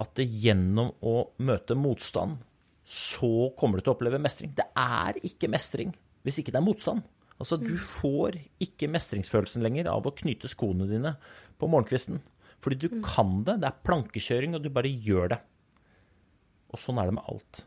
at 0.02 0.14
det 0.18 0.26
gjennom 0.26 0.92
å 1.06 1.16
møte 1.46 1.76
motstand, 1.78 2.38
så 2.84 3.50
kommer 3.58 3.80
du 3.80 3.84
til 3.84 3.94
å 3.94 3.96
oppleve 3.96 4.20
mestring. 4.22 4.52
Det 4.56 4.66
er 4.76 5.20
ikke 5.24 5.50
mestring 5.52 5.94
hvis 6.24 6.40
ikke 6.40 6.54
det 6.54 6.60
er 6.60 6.66
motstand. 6.66 7.04
Altså, 7.34 7.58
du 7.58 7.74
får 7.80 8.38
ikke 8.62 8.88
mestringsfølelsen 8.92 9.64
lenger 9.64 9.90
av 9.90 10.06
å 10.06 10.14
knyte 10.14 10.48
skoene 10.48 10.86
dine 10.88 11.16
på 11.58 11.68
morgenkvisten. 11.68 12.20
Fordi 12.62 12.78
du 12.80 13.00
kan 13.04 13.40
det. 13.44 13.58
Det 13.60 13.68
er 13.68 13.82
plankekjøring, 13.84 14.54
og 14.56 14.62
du 14.64 14.70
bare 14.72 14.92
gjør 14.92 15.34
det. 15.34 15.40
Og 16.72 16.80
sånn 16.80 17.00
er 17.02 17.10
det 17.10 17.16
med 17.18 17.32
alt 17.32 17.64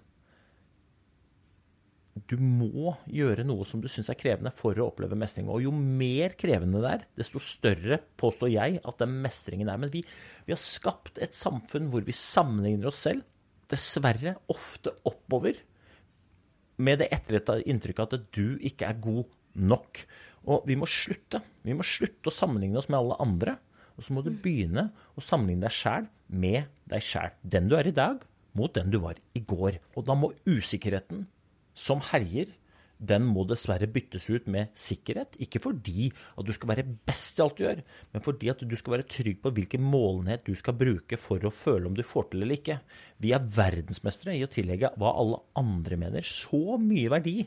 du 2.25 2.37
må 2.41 2.93
gjøre 3.11 3.45
noe 3.47 3.65
som 3.67 3.81
du 3.83 3.87
syns 3.91 4.09
er 4.11 4.17
krevende 4.19 4.51
for 4.55 4.77
å 4.77 4.89
oppleve 4.89 5.17
mestring. 5.19 5.49
Og 5.51 5.63
jo 5.67 5.73
mer 5.75 6.35
krevende 6.39 6.81
det 6.83 6.93
er, 6.93 7.05
desto 7.19 7.41
større 7.43 7.99
påstår 8.19 8.51
jeg 8.53 8.81
at 8.81 9.01
den 9.03 9.17
mestringen 9.23 9.69
er. 9.71 9.79
Men 9.81 9.93
vi, 9.93 10.03
vi 10.47 10.55
har 10.55 10.61
skapt 10.61 11.21
et 11.23 11.37
samfunn 11.37 11.91
hvor 11.93 12.05
vi 12.07 12.15
sammenligner 12.15 12.89
oss 12.91 13.03
selv, 13.07 13.25
dessverre 13.71 14.37
ofte 14.51 14.93
oppover, 15.07 15.57
med 16.77 17.01
det 17.01 17.09
etterretta 17.13 17.57
inntrykket 17.65 18.17
at 18.19 18.25
du 18.35 18.57
ikke 18.65 18.85
er 18.85 18.99
god 19.01 19.25
nok. 19.57 20.03
Og 20.47 20.67
vi 20.69 20.77
må 20.79 20.87
slutte. 20.89 21.41
Vi 21.65 21.73
må 21.75 21.85
slutte 21.85 22.29
å 22.29 22.35
sammenligne 22.35 22.77
oss 22.79 22.89
med 22.91 22.99
alle 22.99 23.17
andre. 23.23 23.55
Og 23.97 24.05
så 24.05 24.13
må 24.13 24.21
du 24.21 24.29
begynne 24.29 24.91
å 25.17 25.23
sammenligne 25.25 25.65
deg 25.65 25.73
sjæl 25.73 26.05
med 26.27 26.69
deg 26.91 27.03
sjæl. 27.03 27.33
Den 27.41 27.69
du 27.71 27.75
er 27.79 27.89
i 27.89 27.95
dag, 27.95 28.21
mot 28.57 28.73
den 28.73 28.93
du 28.93 28.99
var 29.01 29.17
i 29.37 29.41
går. 29.41 29.79
Og 29.97 30.05
da 30.05 30.15
må 30.17 30.31
usikkerheten 30.45 31.25
som 31.77 32.01
herjer, 32.11 32.53
den 32.97 33.25
må 33.29 33.43
dessverre 33.47 33.89
byttes 33.91 34.25
ut 34.29 34.47
med 34.51 34.71
sikkerhet. 34.77 35.37
Ikke 35.43 35.61
fordi 35.61 36.07
at 36.09 36.47
du 36.47 36.53
skal 36.55 36.71
være 36.71 36.85
best 37.07 37.39
i 37.39 37.43
alt 37.45 37.57
du 37.59 37.65
gjør, 37.65 37.83
men 38.13 38.25
fordi 38.25 38.51
at 38.53 38.63
du 38.63 38.75
skal 38.79 38.97
være 38.97 39.09
trygg 39.11 39.41
på 39.43 39.53
hvilken 39.57 39.83
målenhet 39.85 40.45
du 40.47 40.53
skal 40.57 40.77
bruke 40.79 41.19
for 41.21 41.43
å 41.45 41.53
føle 41.53 41.89
om 41.89 41.97
du 41.97 42.03
får 42.05 42.31
til 42.31 42.45
eller 42.45 42.57
ikke. 42.57 42.79
Vi 43.23 43.33
er 43.35 43.51
verdensmestere 43.57 44.37
i 44.37 44.45
å 44.45 44.51
tillegge 44.51 44.93
hva 44.97 45.13
alle 45.21 45.43
andre 45.59 45.99
mener, 46.01 46.25
så 46.25 46.79
mye 46.81 47.13
verdi 47.13 47.37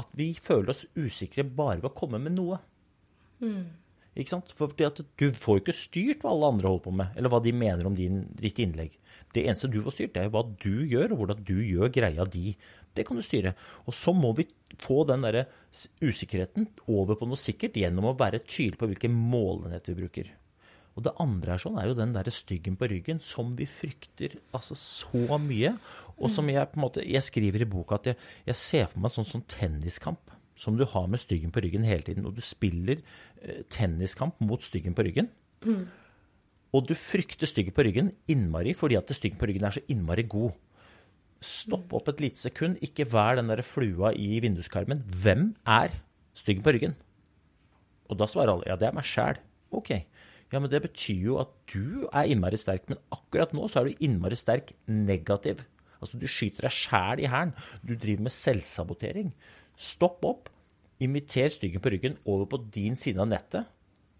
at 0.00 0.12
vi 0.16 0.32
føler 0.40 0.72
oss 0.72 0.86
usikre 0.96 1.44
bare 1.44 1.82
ved 1.82 1.90
å 1.90 1.96
komme 1.96 2.20
med 2.22 2.34
noe. 2.38 2.58
Ikke 4.12 4.34
sant? 4.34 4.50
For 4.52 4.68
du 4.68 5.26
får 5.40 5.56
jo 5.56 5.62
ikke 5.62 5.74
styrt 5.76 6.24
hva 6.24 6.34
alle 6.34 6.50
andre 6.52 6.68
holder 6.68 6.84
på 6.84 6.92
med, 6.98 7.14
eller 7.16 7.32
hva 7.32 7.40
de 7.40 7.52
mener 7.56 7.88
om 7.88 7.94
din, 7.96 8.26
ditt 8.36 8.60
innlegg. 8.60 8.98
Det 9.32 9.46
eneste 9.46 9.70
du 9.72 9.78
får 9.84 9.96
styrt, 9.96 10.12
det 10.16 10.26
er 10.26 10.34
hva 10.34 10.42
du 10.44 10.84
gjør, 10.84 11.14
og 11.14 11.22
hvordan 11.22 11.40
du 11.48 11.56
gjør 11.64 11.92
greia 11.94 12.26
di. 12.28 12.52
Det 12.92 13.06
kan 13.08 13.16
du 13.16 13.24
styre. 13.24 13.54
Og 13.88 13.96
så 13.96 14.12
må 14.12 14.34
vi 14.36 14.44
få 14.82 15.00
den 15.08 15.24
der 15.24 15.46
usikkerheten 16.04 16.68
over 16.92 17.16
på 17.16 17.28
noe 17.28 17.40
sikkert 17.40 17.78
gjennom 17.80 18.10
å 18.10 18.16
være 18.20 18.42
tydelig 18.44 18.82
på 18.82 18.90
hvilken 18.90 19.16
målenhet 19.16 19.88
vi 19.88 19.98
bruker. 20.02 20.28
Og 20.92 21.06
det 21.06 21.14
andre 21.24 21.54
er 21.54 21.62
sånn, 21.62 21.78
er 21.80 21.88
jo 21.88 21.96
den 21.96 22.12
derre 22.12 22.34
styggen 22.34 22.76
på 22.76 22.90
ryggen 22.92 23.22
som 23.24 23.54
vi 23.56 23.64
frykter 23.64 24.36
altså 24.52 24.76
så 24.76 25.38
mye. 25.40 25.72
Og 26.18 26.28
som 26.34 26.52
jeg 26.52 26.68
på 26.68 26.76
en 26.76 26.84
måte 26.84 27.06
Jeg 27.06 27.24
skriver 27.24 27.64
i 27.64 27.70
boka 27.72 27.96
at 27.96 28.12
jeg, 28.12 28.20
jeg 28.50 28.60
ser 28.60 28.90
for 28.92 29.00
meg 29.00 29.08
en 29.08 29.16
sånn, 29.16 29.30
sånn 29.30 29.48
tenniskamp 29.48 30.31
som 30.62 30.78
du 30.78 30.84
har 30.86 31.08
med 31.10 31.20
styggen 31.22 31.52
på 31.54 31.62
ryggen 31.64 31.86
hele 31.86 32.06
tiden. 32.06 32.26
Og 32.28 32.36
du 32.36 32.42
spiller 32.44 33.00
eh, 33.42 33.62
tenniskamp 33.72 34.38
mot 34.44 34.62
styggen 34.62 34.94
på 34.94 35.06
ryggen. 35.08 35.30
Og 36.72 36.86
du 36.88 36.94
frykter 36.96 37.50
styggen 37.50 37.74
på 37.76 37.84
ryggen 37.84 38.12
innmari 38.32 38.72
fordi 38.76 38.96
at 38.98 39.10
styggen 39.16 39.40
på 39.40 39.48
ryggen 39.50 39.66
er 39.68 39.76
så 39.76 39.84
innmari 39.92 40.24
god. 40.30 40.54
Stopp 41.42 41.92
opp 41.98 42.08
et 42.12 42.22
lite 42.22 42.38
sekund, 42.38 42.78
ikke 42.86 43.08
vær 43.10 43.36
den 43.40 43.50
der 43.50 43.64
flua 43.66 44.12
i 44.14 44.38
vinduskarmen. 44.44 45.02
Hvem 45.24 45.50
er 45.66 45.96
styggen 46.38 46.64
på 46.64 46.74
ryggen? 46.76 46.94
Og 48.08 48.18
da 48.20 48.28
svarer 48.30 48.54
alle 48.54 48.68
ja, 48.70 48.78
det 48.78 48.88
er 48.88 48.96
meg 48.96 49.08
sjæl. 49.08 49.40
Ok. 49.74 49.90
Ja, 50.52 50.60
men 50.60 50.68
det 50.70 50.82
betyr 50.84 51.28
jo 51.30 51.38
at 51.40 51.52
du 51.72 52.06
er 52.12 52.28
innmari 52.28 52.60
sterk, 52.60 52.84
men 52.90 53.00
akkurat 53.14 53.54
nå 53.56 53.66
så 53.72 53.80
er 53.80 53.88
du 53.88 54.04
innmari 54.04 54.36
sterk 54.36 54.74
negativ. 54.86 55.64
Altså 56.02 56.18
du 56.20 56.26
skyter 56.28 56.68
deg 56.68 56.76
sjæl 56.76 57.22
i 57.22 57.30
hælen. 57.30 57.54
Du 57.80 57.94
driver 57.96 58.28
med 58.28 58.36
selvsabotering. 58.36 59.32
Stopp 59.80 60.24
opp. 60.28 60.51
Inviter 61.02 61.50
styggen 61.50 61.82
på 61.82 61.92
ryggen 61.94 62.16
over 62.28 62.46
på 62.50 62.60
din 62.74 62.96
side 62.98 63.20
av 63.22 63.30
nettet, 63.30 63.68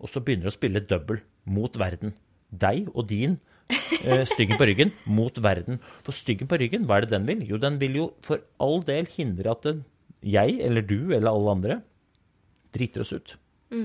og 0.02 0.10
så 0.10 0.22
begynner 0.24 0.48
du 0.48 0.52
å 0.52 0.56
spille 0.56 0.82
double 0.82 1.22
mot 1.44 1.76
verden. 1.78 2.16
Deg 2.50 2.88
og 2.92 3.06
din 3.10 3.38
eh, 3.70 4.24
styggen 4.28 4.58
på 4.60 4.66
ryggen 4.68 4.90
mot 5.06 5.38
verden. 5.44 5.78
For 6.02 6.16
styggen 6.16 6.50
på 6.50 6.58
ryggen, 6.60 6.88
hva 6.88 6.98
er 6.98 7.06
det 7.06 7.14
den 7.14 7.28
vil? 7.28 7.46
Jo, 7.48 7.60
den 7.62 7.78
vil 7.80 8.00
jo 8.00 8.08
for 8.24 8.42
all 8.62 8.82
del 8.86 9.08
hindre 9.14 9.54
at 9.54 9.64
den, 9.68 9.84
jeg 10.22 10.58
eller 10.62 10.84
du 10.86 11.14
eller 11.14 11.30
alle 11.30 11.56
andre 11.56 11.78
driter 12.74 13.06
oss 13.06 13.14
ut. 13.14 13.36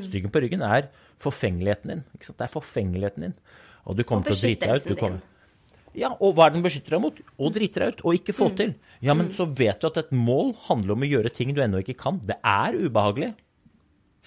Styggen 0.04 0.32
på 0.34 0.42
ryggen 0.44 0.64
er 0.66 0.90
forfengeligheten 1.22 1.94
din. 1.94 2.04
Det 2.20 2.44
er 2.44 2.52
forfengeligheten 2.52 3.28
din. 3.28 3.36
Og 3.88 3.96
du 3.96 4.04
kommer 4.04 4.28
Og 4.28 4.34
til 4.34 4.36
å 4.36 4.42
drite 4.42 4.68
deg 4.68 4.82
ut. 4.82 4.90
Du 4.90 5.00
kommer... 5.00 5.24
Ja, 5.98 6.12
og 6.22 6.36
hva 6.38 6.48
er 6.48 6.54
den 6.54 6.66
beskytter 6.66 6.98
deg 6.98 7.04
mot? 7.04 7.18
Å 7.18 7.50
drite 7.54 7.82
deg 7.82 7.96
ut, 7.96 8.02
og 8.06 8.18
ikke 8.20 8.36
få 8.38 8.52
til. 8.58 8.76
Ja, 9.02 9.16
men 9.18 9.32
så 9.34 9.48
vet 9.50 9.82
du 9.82 9.90
at 9.90 9.98
et 10.04 10.14
mål 10.14 10.54
handler 10.68 10.94
om 10.94 11.06
å 11.06 11.10
gjøre 11.10 11.34
ting 11.34 11.56
du 11.58 11.62
ennå 11.64 11.82
ikke 11.82 11.98
kan. 11.98 12.20
Det 12.22 12.38
er 12.46 12.78
ubehagelig. 12.78 13.32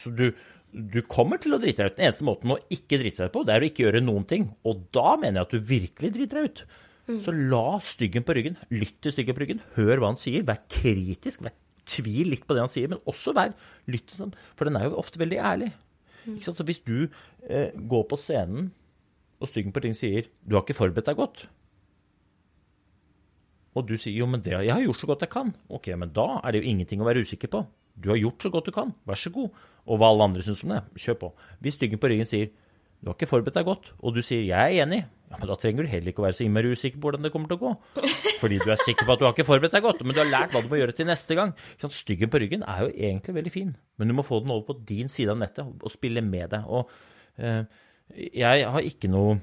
Så 0.00 0.10
du, 0.16 0.30
du 0.72 1.00
kommer 1.06 1.38
til 1.42 1.54
å 1.54 1.60
drite 1.62 1.84
deg 1.84 1.92
ut. 1.92 1.98
Den 2.00 2.08
eneste 2.08 2.26
måten 2.26 2.54
å 2.56 2.58
ikke 2.74 2.98
drite 2.98 3.22
deg 3.22 3.30
ut 3.30 3.36
på, 3.36 3.44
det 3.46 3.54
er 3.54 3.62
å 3.62 3.70
ikke 3.70 3.84
gjøre 3.86 4.02
noen 4.02 4.26
ting. 4.30 4.48
Og 4.66 4.82
da 4.96 5.14
mener 5.20 5.40
jeg 5.40 5.46
at 5.46 5.54
du 5.54 5.70
virkelig 5.70 6.14
driter 6.16 6.40
deg 6.40 6.50
ut. 6.50 6.64
Så 7.18 7.34
la 7.34 7.80
styggen 7.82 8.26
på 8.26 8.34
ryggen, 8.36 8.58
lytt 8.70 9.00
til 9.02 9.14
styggen 9.14 9.34
på 9.34 9.42
ryggen, 9.42 9.62
hør 9.74 9.98
hva 9.98 10.12
han 10.12 10.20
sier, 10.20 10.44
vær 10.46 10.60
kritisk, 10.70 11.42
vær 11.42 11.54
tvil 11.90 12.30
litt 12.30 12.44
på 12.46 12.54
det 12.54 12.62
han 12.62 12.70
sier, 12.70 12.90
men 12.92 13.00
også 13.10 13.34
vær 13.34 13.54
lytt 13.90 14.12
til 14.12 14.26
ham, 14.26 14.34
for 14.54 14.68
den 14.68 14.78
er 14.78 14.86
jo 14.86 14.98
ofte 15.00 15.18
veldig 15.18 15.40
ærlig. 15.42 15.72
Ikke 16.28 16.46
sant? 16.46 16.60
Så 16.60 16.66
hvis 16.68 16.82
du 16.86 17.08
eh, 17.48 17.72
går 17.74 18.04
på 18.10 18.18
scenen, 18.20 18.70
og 19.40 19.48
styggen 19.48 19.72
på 19.72 19.82
ryggen 19.82 19.96
sier 19.96 20.28
'du 20.44 20.54
har 20.54 20.62
ikke 20.62 20.76
forberedt 20.76 21.08
deg 21.08 21.18
godt', 21.18 21.46
og 23.74 23.86
du 23.86 23.94
sier 23.96 24.16
'jo, 24.16 24.26
men 24.26 24.42
det, 24.42 24.52
jeg 24.52 24.72
har 24.72 24.82
gjort 24.82 25.00
så 25.00 25.06
godt 25.06 25.20
jeg 25.20 25.30
kan', 25.30 25.54
ok, 25.68 25.86
men 25.96 26.12
da 26.12 26.40
er 26.44 26.52
det 26.52 26.62
jo 26.62 26.70
ingenting 26.70 27.00
å 27.00 27.06
være 27.06 27.22
usikker 27.22 27.48
på. 27.48 27.66
Du 27.94 28.10
har 28.10 28.16
gjort 28.16 28.42
så 28.42 28.50
godt 28.50 28.66
du 28.66 28.72
kan, 28.72 28.94
vær 29.06 29.14
så 29.14 29.30
god. 29.30 29.50
Og 29.86 29.98
hva 29.98 30.10
alle 30.10 30.24
andre 30.24 30.42
syns 30.42 30.64
om 30.64 30.70
det, 30.74 30.82
kjør 30.96 31.18
på. 31.20 31.32
Hvis 31.60 31.74
styggen 31.74 31.98
på 31.98 32.08
ryggen 32.10 32.26
sier 32.26 32.50
'du 33.00 33.08
har 33.08 33.14
ikke 33.14 33.30
forberedt 33.30 33.54
deg 33.54 33.64
godt', 33.64 33.92
og 34.02 34.14
du 34.14 34.20
sier 34.22 34.42
'jeg 34.44 34.76
er 34.76 34.84
enig', 34.84 35.06
ja, 35.30 35.36
men 35.38 35.46
da 35.46 35.54
trenger 35.54 35.84
du 35.84 35.88
heller 35.88 36.10
ikke 36.10 36.20
å 36.20 36.26
være 36.26 36.36
så 36.36 36.44
innmari 36.44 36.72
usikker 36.74 36.98
på 36.98 37.06
hvordan 37.06 37.22
det 37.22 37.32
kommer 37.32 37.48
til 37.48 37.56
å 37.56 37.62
gå. 37.62 38.02
Fordi 38.40 38.58
du 38.58 38.70
er 38.70 38.76
sikker 38.76 39.06
på 39.06 39.12
at 39.12 39.18
du 39.20 39.24
har 39.24 39.32
ikke 39.32 39.46
forberedt 39.46 39.72
deg 39.72 39.82
godt, 39.82 40.02
men 40.04 40.14
du 40.14 40.20
har 40.20 40.26
lært 40.26 40.50
hva 40.50 40.60
du 40.60 40.68
må 40.68 40.80
gjøre 40.80 40.92
til 40.92 41.06
neste 41.06 41.36
gang. 41.38 41.54
Ikke? 41.78 41.90
Styggen 41.94 42.28
på 42.28 42.40
ryggen 42.42 42.64
er 42.66 42.82
jo 42.82 42.90
egentlig 42.90 43.34
veldig 43.34 43.52
fin, 43.52 43.76
men 43.96 44.08
du 44.08 44.14
må 44.14 44.26
få 44.26 44.40
den 44.40 44.50
over 44.50 44.66
på 44.66 44.84
din 44.84 45.08
side 45.08 45.30
av 45.30 45.38
nettet 45.38 45.64
og 45.64 45.90
spille 45.90 46.20
med 46.20 46.50
det. 46.50 46.64
Og 46.66 46.90
eh, 47.38 47.62
jeg 48.34 48.66
har 48.66 48.80
ikke 48.82 49.08
noe 49.08 49.38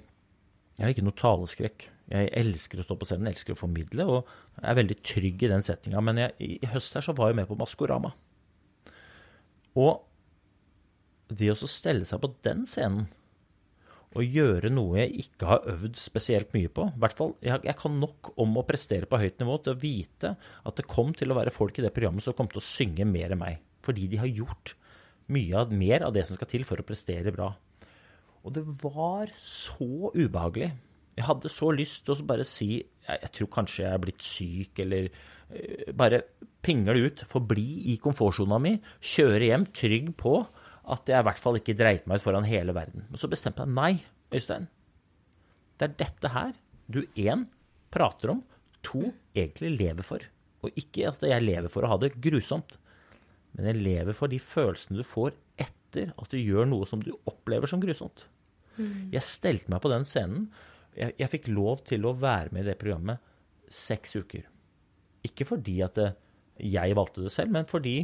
jeg 0.77 0.85
har 0.85 0.93
ikke 0.93 1.07
noe 1.07 1.17
taleskrekk. 1.17 1.87
Jeg 2.07 2.31
elsker 2.39 2.79
å 2.79 2.85
stå 2.85 2.95
på 2.99 3.07
scenen, 3.09 3.29
elsker 3.31 3.55
å 3.55 3.59
formidle, 3.59 4.05
og 4.07 4.61
er 4.63 4.77
veldig 4.79 4.97
trygg 5.03 5.43
i 5.43 5.51
den 5.51 5.65
settinga. 5.65 6.03
Men 6.03 6.21
jeg, 6.23 6.35
i 6.63 6.71
høst 6.71 6.95
her 6.95 7.03
så 7.03 7.15
var 7.17 7.31
jeg 7.31 7.41
med 7.41 7.49
på 7.49 7.57
Maskorama. 7.59 8.13
Og 9.77 10.03
det 11.27 11.51
å 11.51 11.69
stelle 11.69 12.07
seg 12.07 12.21
på 12.23 12.31
den 12.47 12.63
scenen 12.69 13.09
og 14.17 14.23
gjøre 14.23 14.71
noe 14.71 15.01
jeg 15.01 15.25
ikke 15.25 15.49
har 15.49 15.65
øvd 15.73 15.97
spesielt 15.99 16.53
mye 16.55 16.71
på 16.73 16.87
i 16.87 17.01
hvert 17.03 17.17
fall, 17.17 17.33
jeg, 17.43 17.59
jeg 17.67 17.77
kan 17.77 17.97
nok 18.01 18.31
om 18.39 18.55
å 18.57 18.65
prestere 18.65 19.09
på 19.09 19.19
høyt 19.19 19.41
nivå 19.43 19.57
til 19.61 19.75
å 19.75 19.81
vite 19.81 20.31
at 20.39 20.79
det 20.79 20.87
kom 20.89 21.11
til 21.17 21.33
å 21.33 21.37
være 21.37 21.53
folk 21.53 21.77
i 21.77 21.85
det 21.85 21.91
programmet 21.93 22.25
som 22.25 22.35
kom 22.37 22.49
til 22.49 22.61
å 22.61 22.65
synge 22.65 23.05
mer 23.05 23.35
enn 23.35 23.41
meg. 23.41 23.59
Fordi 23.85 24.07
de 24.09 24.21
har 24.21 24.31
gjort 24.31 24.73
mye 25.35 25.59
av, 25.59 25.75
mer 25.75 26.07
av 26.07 26.15
det 26.15 26.23
som 26.27 26.39
skal 26.39 26.49
til 26.49 26.63
for 26.67 26.79
å 26.79 26.87
prestere 26.87 27.35
bra. 27.35 27.51
Og 28.47 28.55
det 28.55 28.63
var 28.81 29.31
så 29.43 30.13
ubehagelig. 30.15 30.71
Jeg 31.17 31.25
hadde 31.25 31.51
så 31.51 31.71
lyst 31.73 32.05
til 32.05 32.13
å 32.13 32.27
bare 32.29 32.45
si 32.47 32.69
jeg, 32.77 33.17
jeg 33.23 33.33
tror 33.39 33.51
kanskje 33.55 33.83
jeg 33.83 33.93
er 33.93 34.03
blitt 34.03 34.25
syk, 34.25 34.81
eller 34.83 35.09
uh, 35.09 35.91
bare 35.97 36.21
pingle 36.63 37.07
ut. 37.07 37.23
Forbli 37.29 37.93
i 37.93 37.97
komfortsona 38.03 38.59
mi. 38.61 38.75
Kjøre 39.01 39.49
hjem 39.49 39.67
trygg 39.75 40.11
på 40.19 40.39
at 40.87 41.11
jeg 41.11 41.19
i 41.19 41.27
hvert 41.27 41.41
fall 41.41 41.59
ikke 41.59 41.75
dreit 41.77 42.07
meg 42.07 42.19
ut 42.19 42.25
foran 42.25 42.47
hele 42.47 42.75
verden. 42.75 43.07
Men 43.09 43.19
så 43.19 43.29
bestemte 43.31 43.65
jeg 43.65 43.75
nei, 43.75 43.93
Øystein. 44.35 44.69
Det 45.77 45.89
er 45.89 45.99
dette 45.99 46.31
her 46.33 46.53
du 46.87 47.01
én 47.19 47.45
prater 47.93 48.31
om, 48.31 48.41
to 48.85 49.09
egentlig 49.35 49.73
lever 49.75 50.05
for. 50.05 50.23
Og 50.63 50.79
ikke 50.79 51.09
at 51.11 51.23
jeg 51.27 51.43
lever 51.43 51.71
for 51.71 51.85
å 51.85 51.91
ha 51.91 51.99
det 52.01 52.15
grusomt, 52.23 52.77
men 53.57 53.69
jeg 53.71 53.81
lever 53.83 54.15
for 54.15 54.31
de 54.31 54.39
følelsene 54.41 55.01
du 55.01 55.05
får 55.07 55.35
etter 55.59 56.11
at 56.13 56.31
du 56.31 56.37
gjør 56.39 56.67
noe 56.69 56.87
som 56.89 57.01
du 57.03 57.11
opplever 57.29 57.69
som 57.69 57.81
grusomt. 57.83 58.27
Jeg 59.11 59.25
stelte 59.25 59.71
meg 59.73 59.81
på 59.81 59.89
den 59.89 60.05
scenen. 60.05 60.49
Jeg, 60.97 61.13
jeg 61.19 61.31
fikk 61.31 61.49
lov 61.53 61.83
til 61.87 62.07
å 62.07 62.15
være 62.17 62.53
med 62.55 62.65
i 62.65 62.69
det 62.71 62.77
programmet 62.81 63.21
seks 63.71 64.17
uker. 64.17 64.47
Ikke 65.27 65.45
fordi 65.47 65.79
at 65.85 65.97
det, 65.99 66.11
jeg 66.57 66.95
valgte 66.97 67.25
det 67.25 67.33
selv, 67.33 67.53
men 67.53 67.67
fordi 67.69 67.99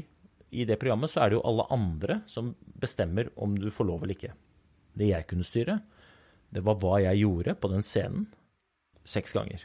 i 0.54 0.66
det 0.70 0.78
programmet 0.82 1.10
så 1.10 1.24
er 1.24 1.32
det 1.32 1.40
jo 1.40 1.46
alle 1.50 1.66
andre 1.74 2.20
som 2.30 2.54
bestemmer 2.82 3.32
om 3.42 3.56
du 3.58 3.70
får 3.74 3.90
lov 3.90 4.04
eller 4.04 4.18
ikke. 4.18 4.34
Det 4.94 5.10
jeg 5.10 5.28
kunne 5.30 5.48
styre, 5.48 5.80
det 6.54 6.62
var 6.66 6.78
hva 6.82 7.00
jeg 7.02 7.24
gjorde 7.24 7.56
på 7.58 7.72
den 7.72 7.86
scenen 7.86 8.28
seks 9.10 9.34
ganger. 9.34 9.64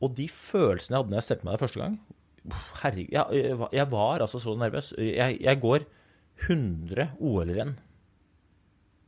Og 0.00 0.14
de 0.16 0.26
følelsene 0.32 0.96
jeg 0.96 1.02
hadde 1.02 1.12
når 1.12 1.20
jeg 1.20 1.28
stelte 1.28 1.46
meg 1.46 1.54
der 1.54 1.64
første 1.64 1.82
gang 1.84 1.98
Herregud, 2.82 3.12
jeg, 3.14 3.56
jeg 3.72 3.88
var 3.88 4.20
altså 4.20 4.36
så 4.42 4.52
nervøs. 4.60 4.90
Jeg, 5.00 5.38
jeg 5.40 5.60
går 5.62 5.86
100 6.44 7.14
OL-renn 7.24 7.70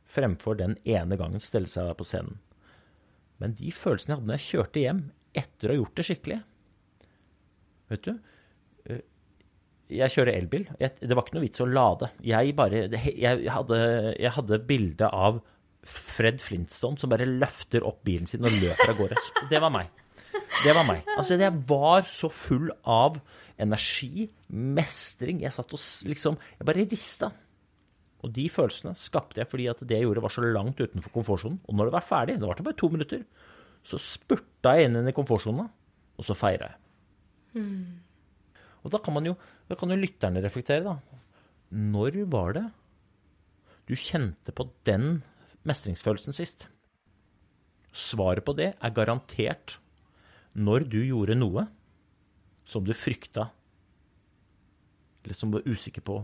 fremfor 0.09 0.57
den 0.57 0.73
ene 0.87 1.19
gangen 1.19 1.43
stelle 1.43 1.69
seg 1.69 1.85
der 1.85 1.97
på 1.99 2.07
scenen. 2.07 2.39
Men 3.43 3.53
de 3.57 3.73
følelsene 3.75 4.13
jeg 4.13 4.19
hadde 4.19 4.29
når 4.31 4.39
jeg 4.39 4.47
kjørte 4.47 4.83
hjem 4.83 5.03
etter 5.37 5.69
å 5.69 5.73
ha 5.73 5.79
gjort 5.81 5.99
det 5.99 6.05
skikkelig 6.07 6.37
Vet 7.91 8.07
du 8.07 8.09
eh, 8.89 9.03
Jeg 9.99 10.13
kjører 10.15 10.33
elbil. 10.33 10.65
Det 10.81 11.13
var 11.13 11.23
ikke 11.23 11.37
noe 11.37 11.45
vits 11.45 11.63
å 11.63 11.69
lade. 11.69 12.09
Jeg 12.25 12.55
bare 12.57 12.87
Jeg 12.91 13.53
hadde, 13.53 13.77
jeg 14.17 14.33
hadde 14.39 14.63
bilde 14.67 15.11
av 15.13 15.39
Fred 15.87 16.41
Flintstone 16.43 16.99
som 16.99 17.11
bare 17.13 17.27
løfter 17.29 17.85
opp 17.87 18.01
bilen 18.03 18.27
sin 18.27 18.43
og 18.43 18.51
løper 18.51 18.91
av 18.91 18.97
gårde. 18.99 19.21
Det 19.47 19.61
var 19.63 19.71
meg. 19.71 19.87
Det 20.63 20.73
var 20.75 20.83
meg. 20.87 21.07
Altså, 21.15 21.37
jeg 21.39 21.53
var 21.69 22.03
så 22.09 22.29
full 22.33 22.67
av 22.83 23.19
energi, 23.61 24.27
mestring. 24.51 25.41
Jeg 25.45 25.55
satt 25.55 25.73
og 25.73 25.83
liksom 26.09 26.37
Jeg 26.57 26.67
bare 26.67 26.87
rista. 26.91 27.31
Og 28.25 28.33
de 28.33 28.47
følelsene 28.49 28.95
skapte 28.97 29.41
jeg 29.41 29.49
fordi 29.51 29.67
at 29.69 29.83
det 29.85 29.99
jeg 29.99 30.07
gjorde, 30.07 30.23
var 30.25 30.33
så 30.33 30.43
langt 30.45 30.79
utenfor 30.81 31.13
komfortsonen. 31.13 31.59
Og 31.69 31.77
når 31.77 31.89
det 31.89 31.95
var 31.97 32.05
ferdig, 32.07 32.39
det 32.39 32.49
var 32.49 32.57
til 32.57 32.65
bare 32.65 32.79
to 32.81 32.89
minutter, 32.93 33.23
så 33.85 33.99
spurta 34.01 34.73
jeg 34.75 34.89
inn 34.89 35.07
i 35.07 35.15
komfortsona, 35.15 35.67
og 36.17 36.25
så 36.25 36.35
feira 36.37 36.71
jeg. 36.71 36.79
Og 38.83 38.93
da 38.93 38.99
kan 39.03 39.15
man 39.15 39.29
jo, 39.29 39.35
da 39.69 39.77
kan 39.77 39.91
jo 39.91 39.99
lytterne 39.99 40.41
reflektere, 40.43 40.83
da. 40.85 40.97
Når 41.77 42.21
var 42.31 42.57
det 42.57 42.65
du 43.87 43.93
kjente 43.95 44.53
på 44.55 44.67
den 44.87 45.21
mestringsfølelsen 45.67 46.35
sist? 46.35 46.67
Svaret 47.91 48.45
på 48.45 48.55
det 48.57 48.73
er 48.75 48.95
garantert 48.95 49.77
når 50.57 50.87
du 50.89 50.99
gjorde 51.03 51.37
noe 51.37 51.67
som 52.67 52.83
du 52.83 52.93
frykta, 52.97 53.47
eller 55.23 55.37
som 55.37 55.51
du 55.51 55.59
var 55.59 55.69
usikker 55.69 56.03
på, 56.03 56.17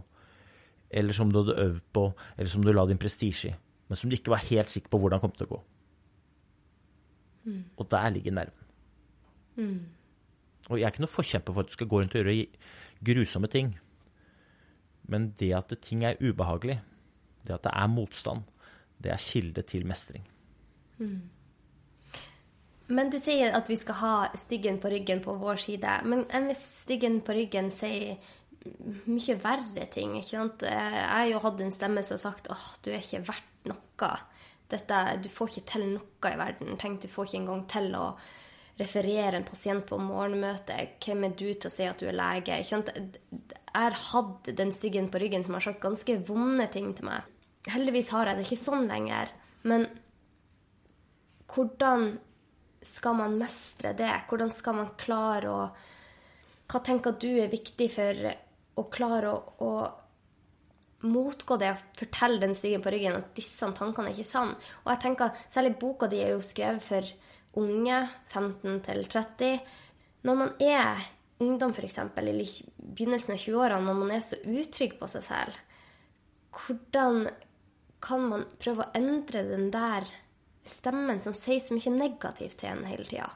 eller 0.94 1.16
som 1.18 1.32
du 1.32 1.42
hadde 1.42 1.60
øvd 1.66 1.82
på, 1.94 2.06
eller 2.38 2.50
som 2.50 2.64
du 2.64 2.72
la 2.74 2.86
din 2.90 3.02
prestisje 3.02 3.52
i, 3.52 3.56
men 3.90 4.00
som 4.00 4.10
du 4.10 4.16
ikke 4.18 4.34
var 4.34 4.46
helt 4.48 4.72
sikker 4.72 4.90
på 4.94 5.00
hvordan 5.02 5.22
kom 5.24 5.34
til 5.36 5.48
å 5.48 5.54
gå. 5.56 5.60
Og 7.78 7.90
der 7.92 8.10
ligger 8.16 8.32
nerven. 8.32 8.70
Og 10.70 10.80
jeg 10.80 10.88
er 10.88 10.94
ikke 10.94 11.04
noe 11.04 11.12
forkjemper 11.12 11.54
for 11.54 11.66
at 11.66 11.72
du 11.72 11.76
skal 11.76 11.90
gå 11.92 12.00
rundt 12.00 12.16
og 12.16 12.24
gjøre 12.24 12.46
grusomme 13.04 13.50
ting. 13.52 13.74
Men 15.12 15.34
det 15.40 15.52
at 15.58 15.74
ting 15.84 16.06
er 16.08 16.20
ubehagelig, 16.22 16.80
det 17.44 17.54
at 17.58 17.66
det 17.66 17.74
er 17.76 17.88
motstand, 17.92 18.46
det 19.04 19.12
er 19.12 19.20
kilde 19.20 19.62
til 19.68 19.86
mestring. 19.86 20.24
Men 22.88 23.10
du 23.12 23.18
sier 23.20 23.52
at 23.56 23.70
vi 23.70 23.76
skal 23.80 23.96
ha 24.00 24.14
styggen 24.40 24.80
på 24.80 24.92
ryggen 24.92 25.22
på 25.24 25.36
vår 25.40 25.60
side. 25.60 25.98
Men 26.08 26.26
enn 26.32 26.48
hvis 26.48 26.64
styggen 26.84 27.22
på 27.26 27.36
ryggen 27.36 27.72
sier 27.72 28.18
mye 28.64 29.36
verre 29.44 29.88
ting, 29.92 30.16
ikke 30.20 30.30
sant? 30.30 30.64
Jeg 30.68 31.08
har 31.08 31.26
jo 31.30 31.42
hatt 31.44 31.64
en 31.64 31.74
stemme 31.74 32.04
som 32.06 32.16
har 32.18 32.24
sagt 32.24 32.50
åh, 32.54 32.70
du 32.84 32.92
er 32.94 33.02
ikke 33.02 33.26
verdt 33.28 33.68
noe. 33.72 34.14
dette, 34.72 35.02
du 35.22 35.30
får 35.30 35.52
ikke 35.52 35.68
til 35.74 35.84
noe 35.92 36.32
i 36.32 36.40
verden. 36.40 36.78
Tenk, 36.82 37.02
du 37.04 37.12
får 37.12 37.28
ikke 37.28 37.42
engang 37.44 37.66
til 37.70 37.92
å 38.00 38.08
referere 38.80 39.38
en 39.38 39.46
pasient 39.46 39.86
på 39.86 40.00
morgenmøte. 40.02 40.78
Hvem 41.04 41.28
er 41.28 41.36
du 41.38 41.46
til 41.54 41.70
å 41.70 41.74
si 41.74 41.86
at 41.86 42.00
du 42.02 42.08
er 42.10 42.18
lege? 42.18 42.58
Ikke 42.58 42.72
sant? 42.72 42.90
Jeg 42.94 43.78
har 43.78 44.00
hatt 44.10 44.50
den 44.58 44.74
styggen 44.74 45.12
på 45.14 45.22
ryggen 45.22 45.46
som 45.46 45.58
har 45.58 45.66
sagt 45.68 45.84
ganske 45.84 46.18
vonde 46.28 46.68
ting 46.74 46.94
til 46.98 47.10
meg. 47.10 47.28
Heldigvis 47.70 48.12
har 48.16 48.30
jeg 48.30 48.40
det 48.40 48.48
ikke 48.48 48.64
sånn 48.64 48.88
lenger. 48.90 49.32
Men 49.70 49.86
hvordan 51.54 52.16
skal 52.84 53.16
man 53.20 53.38
mestre 53.40 53.94
det? 53.98 54.12
Hvordan 54.30 54.52
skal 54.56 54.80
man 54.82 54.96
klare 55.00 55.52
å 55.52 55.64
Hva 56.74 56.80
tenker 56.82 57.14
du 57.20 57.30
er 57.38 57.52
viktig 57.52 57.90
for 57.92 58.18
å 58.80 58.86
klare 58.94 59.34
å, 59.34 59.38
å 59.64 61.08
motgå 61.08 61.58
det 61.60 61.72
og 61.74 61.82
fortelle 62.00 62.40
den 62.42 62.56
styggen 62.56 62.84
på 62.84 62.94
ryggen 62.94 63.18
at 63.20 63.34
disse 63.38 63.68
tankene 63.78 64.10
er 64.10 64.18
ikke 64.18 64.30
sanne. 64.30 64.58
Og 64.86 64.94
jeg 64.94 65.04
tenker, 65.04 65.40
Særlig 65.52 65.76
boka 65.82 66.10
di 66.12 66.22
er 66.24 66.34
jo 66.34 66.46
skrevet 66.46 66.86
for 66.86 67.14
unge, 67.60 68.00
15 68.34 68.80
til 68.88 69.04
30. 69.12 69.60
Når 70.24 70.40
man 70.40 70.54
er 70.64 71.04
ungdom, 71.44 71.74
f.eks., 71.76 72.00
eller 72.16 72.42
i 72.42 72.48
begynnelsen 72.78 73.36
av 73.36 73.44
20-årene, 73.44 73.86
når 73.88 74.00
man 74.00 74.14
er 74.16 74.24
så 74.26 74.40
utrygg 74.40 74.98
på 75.00 75.10
seg 75.12 75.26
selv, 75.28 75.60
hvordan 76.54 77.28
kan 78.04 78.28
man 78.30 78.46
prøve 78.62 78.86
å 78.86 78.94
endre 78.98 79.44
den 79.48 79.70
der 79.74 80.08
stemmen 80.70 81.20
som 81.24 81.36
sier 81.36 81.62
så 81.64 81.76
mye 81.76 81.92
negativt 81.94 82.62
til 82.62 82.72
en 82.72 82.86
hele 82.88 83.08
tida? 83.08 83.30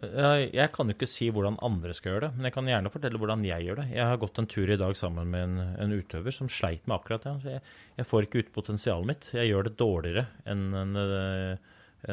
Jeg 0.00 0.70
kan 0.72 0.88
jo 0.88 0.94
ikke 0.96 1.08
si 1.10 1.26
hvordan 1.28 1.58
andre 1.60 1.92
skal 1.92 2.14
gjøre 2.14 2.28
det, 2.28 2.36
men 2.36 2.46
jeg 2.48 2.54
kan 2.54 2.68
gjerne 2.70 2.92
fortelle 2.92 3.20
hvordan 3.20 3.42
jeg 3.44 3.66
gjør 3.66 3.82
det. 3.82 3.86
Jeg 3.92 4.08
har 4.08 4.20
gått 4.22 4.40
en 4.40 4.48
tur 4.48 4.72
i 4.72 4.78
dag 4.80 4.96
sammen 4.96 5.28
med 5.28 5.44
en, 5.44 5.74
en 5.84 5.92
utøver 5.92 6.32
som 6.32 6.48
sleit 6.48 6.86
med 6.88 6.96
akkurat 6.96 7.26
det. 7.26 7.34
Jeg, 7.52 7.62
jeg, 7.98 8.08
får 8.08 8.26
ikke 8.26 8.40
ut 8.40 8.52
potensialet 8.54 9.10
mitt. 9.10 9.28
Jeg 9.36 9.50
gjør 9.50 9.68
det 9.68 9.74
dårligere 9.80 10.24
enn 10.48 10.62
en, 10.80 11.00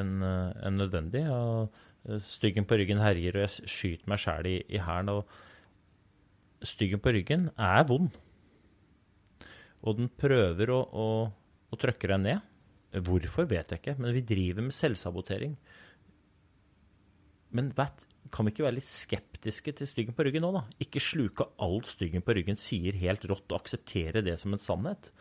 en, 0.02 0.12
en 0.28 0.82
nødvendig. 0.82 1.24
Og 1.32 2.20
styggen 2.28 2.68
på 2.68 2.80
ryggen 2.80 3.00
herjer, 3.04 3.40
og 3.40 3.46
jeg 3.46 3.72
skyter 3.72 4.12
meg 4.12 4.22
sjæl 4.24 4.52
i, 4.52 4.58
i 4.68 4.84
hælen. 4.84 5.24
Styggen 6.68 7.04
på 7.04 7.16
ryggen 7.16 7.50
er 7.56 7.88
vond. 7.88 8.12
Og 9.88 10.00
den 10.00 10.12
prøver 10.12 10.76
å, 10.76 10.84
å, 10.92 11.10
å 11.72 11.80
trykke 11.80 12.12
deg 12.14 12.24
ned. 12.24 12.54
Hvorfor 13.04 13.48
vet 13.48 13.72
jeg 13.72 13.82
ikke, 13.82 13.98
men 14.00 14.16
vi 14.16 14.24
driver 14.26 14.66
med 14.66 14.76
selvsabotering. 14.76 15.58
Men 17.56 17.72
vet, 17.78 18.06
kan 18.34 18.48
vi 18.48 18.54
ikke 18.54 18.66
være 18.66 18.78
litt 18.80 18.90
skeptiske 18.90 19.74
til 19.80 19.90
styggen 19.90 20.16
på 20.18 20.26
ryggen 20.28 20.44
nå, 20.44 20.52
da? 20.56 20.64
Ikke 20.84 21.04
sluke 21.04 21.48
alt 21.64 21.90
styggen 21.90 22.26
på 22.26 22.36
ryggen 22.38 22.60
sier 22.60 22.98
helt 23.00 23.28
rått, 23.30 23.48
og 23.52 23.62
akseptere 23.62 24.24
det 24.26 24.36
som 24.42 24.56
en 24.56 24.64
sannhet. 24.64 25.12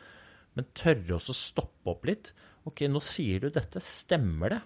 Men 0.57 0.69
tørre 0.77 1.19
også 1.19 1.35
å 1.35 1.39
stoppe 1.39 1.93
opp 1.93 2.09
litt. 2.09 2.33
OK, 2.67 2.87
nå 2.91 3.03
sier 3.05 3.45
du 3.45 3.51
dette. 3.53 3.83
Stemmer 3.85 4.57
det? 4.57 4.63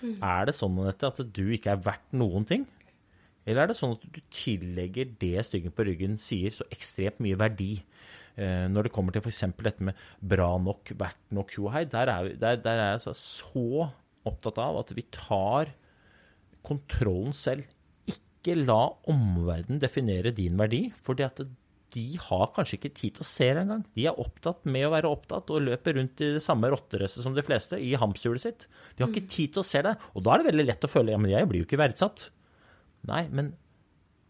Mm. 0.00 0.16
Er 0.24 0.48
det 0.48 0.56
sånn 0.56 0.80
at 0.86 1.22
du 1.34 1.44
ikke 1.56 1.74
er 1.74 1.84
verdt 1.84 2.16
noen 2.16 2.46
ting? 2.48 2.66
Eller 3.46 3.62
er 3.62 3.70
det 3.70 3.78
sånn 3.78 3.94
at 3.94 4.04
du 4.10 4.20
tillegger 4.34 5.10
det 5.20 5.44
styggen 5.46 5.74
på 5.74 5.86
ryggen 5.86 6.16
sier, 6.22 6.54
så 6.54 6.66
ekstremt 6.74 7.20
mye 7.22 7.38
verdi? 7.38 7.74
Eh, 8.36 8.66
når 8.68 8.88
det 8.88 8.92
kommer 8.92 9.14
til 9.14 9.22
f.eks. 9.22 9.44
dette 9.62 9.86
med 9.86 9.98
bra 10.20 10.50
nok, 10.60 10.92
verdt 10.98 11.22
nok, 11.36 11.54
tjohei, 11.54 11.86
der, 11.88 12.10
der, 12.36 12.58
der, 12.60 12.82
er 12.82 12.90
jeg 12.94 13.04
så, 13.06 13.14
så 13.16 13.86
opptatt 14.26 14.58
av 14.60 14.80
at 14.82 14.90
vi 14.96 15.06
tar 15.14 15.70
kontrollen 16.66 17.34
selv. 17.36 17.68
Ikke 18.10 18.56
la 18.58 18.82
omverdenen 19.10 19.80
definere 19.82 20.34
din 20.34 20.58
verdi, 20.58 20.86
fordi 21.06 21.26
at 21.26 21.42
de 21.94 22.06
har 22.20 22.48
kanskje 22.54 22.80
ikke 22.80 22.94
tid 22.98 23.16
til 23.16 23.24
å 23.24 23.28
se 23.28 23.46
det 23.46 23.62
engang. 23.62 23.84
De 23.94 24.06
er 24.08 24.18
opptatt 24.20 24.66
med 24.68 24.88
å 24.88 24.92
være 24.92 25.10
opptatt 25.10 25.52
og 25.54 25.62
løper 25.64 25.96
rundt 25.96 26.22
i 26.24 26.32
det 26.34 26.42
samme 26.44 26.68
rotteracet 26.72 27.22
som 27.22 27.36
de 27.36 27.44
fleste, 27.46 27.78
i 27.78 27.94
hamsterhjulet 27.98 28.42
sitt. 28.42 28.66
De 28.96 29.04
har 29.04 29.12
ikke 29.12 29.26
mm. 29.28 29.30
tid 29.36 29.54
til 29.54 29.62
å 29.62 29.66
se 29.66 29.82
det. 29.86 29.94
Og 30.14 30.26
da 30.26 30.34
er 30.34 30.42
det 30.42 30.50
veldig 30.50 30.66
lett 30.66 30.88
å 30.88 30.90
føle 30.90 31.14
ja, 31.14 31.20
men 31.22 31.32
jeg 31.32 31.48
blir 31.48 31.62
jo 31.62 31.68
ikke 31.68 31.80
verdsatt. 31.80 32.28
Nei, 33.06 33.22
men 33.30 33.54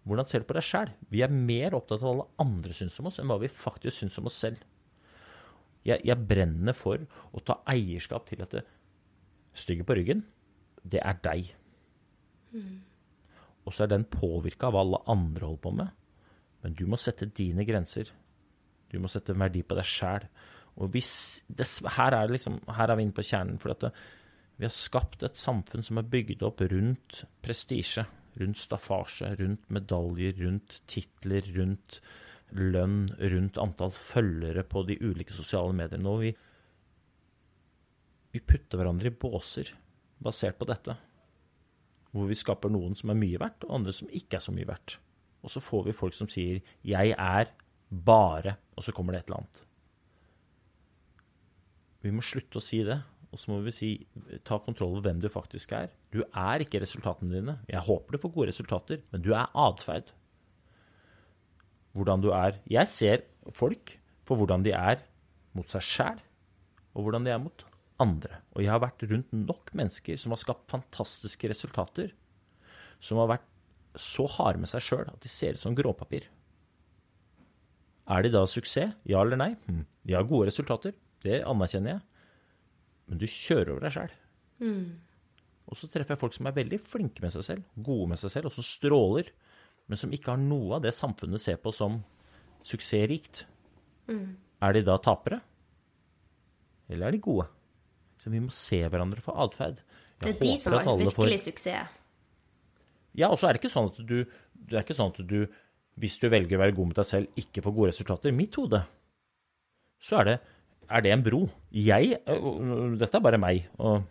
hvordan 0.07 0.28
ser 0.30 0.43
du 0.43 0.49
på 0.49 0.55
deg 0.55 0.66
sjæl? 0.66 0.93
Vi 1.11 1.24
er 1.24 1.32
mer 1.32 1.74
opptatt 1.78 2.03
av 2.03 2.07
hva 2.07 2.14
alle 2.14 2.28
andre 2.45 2.76
syns 2.76 3.01
om 3.01 3.09
oss, 3.11 3.18
enn 3.22 3.30
hva 3.30 3.41
vi 3.43 3.51
faktisk 3.51 3.99
syns 3.99 4.20
om 4.20 4.28
oss 4.30 4.39
selv. 4.45 4.61
Jeg, 5.87 6.03
jeg, 6.07 6.18
brenner 6.28 6.74
for 6.76 7.03
å 7.34 7.43
ta 7.47 7.61
eierskap 7.70 8.26
til 8.28 8.43
at 8.43 8.55
det 8.55 8.62
stygge 9.57 9.87
på 9.87 9.97
ryggen, 9.99 10.22
det 10.87 11.01
er 11.03 11.18
deg. 11.24 11.51
Og 13.66 13.74
så 13.74 13.84
er 13.84 13.92
den 13.92 14.07
påvirka 14.11 14.68
av 14.68 14.76
hva 14.76 14.84
alle 14.84 15.02
andre 15.11 15.48
holder 15.48 15.62
på 15.64 15.72
med. 15.80 15.94
Men 16.62 16.76
du 16.78 16.84
må 16.90 16.98
sette 17.00 17.28
dine 17.34 17.66
grenser. 17.66 18.12
Du 18.90 18.98
må 19.02 19.11
sette 19.11 19.34
verdi 19.36 19.64
på 19.66 19.78
deg 19.78 19.88
sjæl. 19.90 20.28
Og 20.76 20.92
hvis, 20.94 21.11
det, 21.48 21.66
her, 21.96 22.14
er 22.14 22.30
liksom, 22.30 22.61
her 22.76 22.92
er 22.92 22.98
vi 22.98 23.07
inne 23.07 23.16
på 23.16 23.24
kjernen. 23.26 23.59
For 23.62 23.72
det, 23.72 23.90
vi 24.57 24.68
har 24.68 24.74
skapt 24.74 25.24
et 25.26 25.40
samfunn 25.40 25.84
som 25.86 25.98
er 26.00 26.11
bygd 26.12 26.44
opp 26.46 26.62
rundt 26.70 27.24
prestisje, 27.44 28.07
rundt 28.40 28.61
staffasje, 28.61 29.32
rundt 29.40 29.66
medaljer, 29.72 30.36
rundt 30.44 30.80
titler, 30.90 31.48
rundt 31.57 32.00
lønn, 32.57 33.09
rundt 33.32 33.59
antall 33.59 33.94
følgere 33.96 34.62
på 34.68 34.84
de 34.86 34.98
ulike 35.02 35.34
sosiale 35.34 35.74
mediene. 35.76 36.12
Og 36.12 36.22
vi, 36.22 36.32
vi 38.36 38.44
putter 38.44 38.78
hverandre 38.78 39.11
i 39.11 39.18
båser 39.26 39.74
basert 40.22 40.61
på 40.61 40.68
dette 40.68 40.94
hvor 42.17 42.31
vi 42.31 42.39
skaper 42.39 42.73
noen 42.73 42.97
som 42.99 43.12
er 43.12 43.19
mye 43.19 43.41
verdt, 43.41 43.67
og 43.67 43.79
andre 43.81 43.95
som 43.95 44.09
ikke 44.09 44.39
er 44.39 44.45
så 44.45 44.55
mye 44.55 44.69
verdt. 44.69 44.99
Og 45.45 45.53
så 45.53 45.62
får 45.62 45.87
vi 45.87 45.97
folk 45.97 46.14
som 46.17 46.29
sier 46.29 46.61
'jeg 46.85 47.14
er 47.17 47.53
bare', 47.91 48.57
og 48.77 48.85
så 48.85 48.93
kommer 48.93 49.12
det 49.12 49.21
et 49.21 49.27
eller 49.27 49.39
annet. 49.39 49.64
Vi 52.03 52.11
må 52.11 52.23
slutte 52.23 52.59
å 52.59 52.62
si 52.62 52.83
det, 52.83 53.03
og 53.33 53.39
så 53.39 53.51
må 53.51 53.61
vi 53.61 53.75
si, 53.75 53.91
ta 54.45 54.59
kontroll 54.59 54.95
over 54.95 55.03
hvem 55.09 55.21
du 55.21 55.29
faktisk 55.29 55.73
er. 55.73 55.91
Du 56.12 56.23
er 56.23 56.62
ikke 56.62 56.81
resultatene 56.81 57.29
dine. 57.29 57.59
Jeg 57.69 57.81
håper 57.81 58.12
du 58.12 58.19
får 58.19 58.33
gode 58.33 58.49
resultater, 58.49 59.03
men 59.12 59.23
du 59.23 59.33
er 59.35 59.51
atferd. 59.53 60.12
Hvordan 61.93 62.23
du 62.23 62.31
er. 62.31 62.61
Jeg 62.71 62.89
ser 62.89 63.25
folk 63.53 63.99
for 64.25 64.37
hvordan 64.37 64.64
de 64.64 64.73
er 64.73 65.03
mot 65.53 65.69
seg 65.69 65.83
sjæl, 65.83 66.23
og 66.95 67.03
hvordan 67.03 67.27
de 67.27 67.31
er 67.35 67.43
mot 67.43 67.66
andre. 68.03 68.40
Og 68.55 68.64
jeg 68.64 68.72
har 68.72 68.82
vært 68.82 69.05
rundt 69.11 69.32
nok 69.34 69.72
mennesker 69.76 70.18
som 70.20 70.34
har 70.34 70.40
skapt 70.42 70.72
fantastiske 70.72 71.51
resultater, 71.51 72.12
som 73.01 73.20
har 73.22 73.36
vært 73.36 73.47
så 74.01 74.26
harde 74.36 74.61
med 74.61 74.70
seg 74.70 74.84
sjøl 74.84 75.07
at 75.09 75.22
de 75.24 75.30
ser 75.32 75.57
ut 75.57 75.62
som 75.62 75.76
gråpapir. 75.76 76.26
Er 78.07 78.22
de 78.22 78.30
da 78.30 78.44
suksess? 78.47 78.94
Ja 79.09 79.22
eller 79.24 79.40
nei? 79.40 79.55
Hm. 79.66 79.82
De 80.07 80.14
har 80.14 80.28
gode 80.28 80.51
resultater, 80.51 80.94
det 81.24 81.40
anerkjenner 81.49 81.97
jeg. 81.97 82.05
Men 83.11 83.22
du 83.22 83.26
kjører 83.30 83.72
over 83.72 83.86
deg 83.86 83.94
sjæl. 83.97 84.14
Mm. 84.62 84.84
Og 85.66 85.78
så 85.78 85.88
treffer 85.90 86.14
jeg 86.14 86.20
folk 86.20 86.36
som 86.36 86.47
er 86.47 86.57
veldig 86.57 86.78
flinke 86.84 87.24
med 87.24 87.34
seg 87.34 87.47
selv, 87.47 87.66
gode 87.74 88.12
med 88.12 88.20
seg 88.22 88.32
selv, 88.36 88.51
og 88.51 88.55
som 88.55 88.66
stråler, 88.66 89.32
men 89.86 89.99
som 89.99 90.12
ikke 90.14 90.32
har 90.34 90.42
noe 90.42 90.76
av 90.78 90.84
det 90.84 90.94
samfunnet 90.94 91.42
ser 91.42 91.59
på 91.62 91.72
som 91.74 92.01
suksessrikt. 92.66 93.44
Mm. 94.11 94.36
Er 94.62 94.76
de 94.76 94.82
da 94.86 94.97
tapere? 95.03 95.40
Eller 96.90 97.09
er 97.09 97.16
de 97.16 97.22
gode? 97.22 97.49
Så 98.27 98.33
vi 98.35 98.41
må 98.43 98.51
se 98.51 98.81
hverandre 98.83 99.22
for 99.22 99.39
atferd. 99.39 99.79
Det 100.18 100.33
er 100.33 100.41
de 100.41 100.55
som 100.59 100.74
har 100.74 100.97
virkelig 100.99 101.14
får... 101.14 101.45
suksess. 101.45 101.93
Ja, 103.14 103.29
og 103.31 103.39
så 103.39 103.47
er 103.47 103.55
det 103.55 103.61
ikke 103.61 103.70
sånn 103.70 103.93
at 103.93 104.01
du 104.03 104.16
Det 104.27 104.74
er 104.74 104.83
ikke 104.83 104.97
sånn 104.99 105.12
at 105.14 105.20
du, 105.31 105.37
hvis 106.03 106.16
du 106.18 106.27
velger 106.33 106.59
å 106.59 106.62
være 106.64 106.74
god 106.74 106.89
med 106.91 106.99
deg 106.99 107.07
selv, 107.07 107.39
ikke 107.39 107.62
får 107.62 107.74
gode 107.77 107.93
resultater. 107.93 108.33
I 108.33 108.37
mitt 108.37 108.59
hode 108.59 108.81
så 110.03 110.18
er 110.18 110.27
det, 110.27 110.35
er 110.91 111.05
det 111.07 111.12
en 111.14 111.22
bro. 111.29 111.45
Jeg 111.70 112.18
Dette 112.99 113.20
er 113.20 113.22
bare 113.29 113.39
meg. 113.39 113.68
Og, 113.79 114.03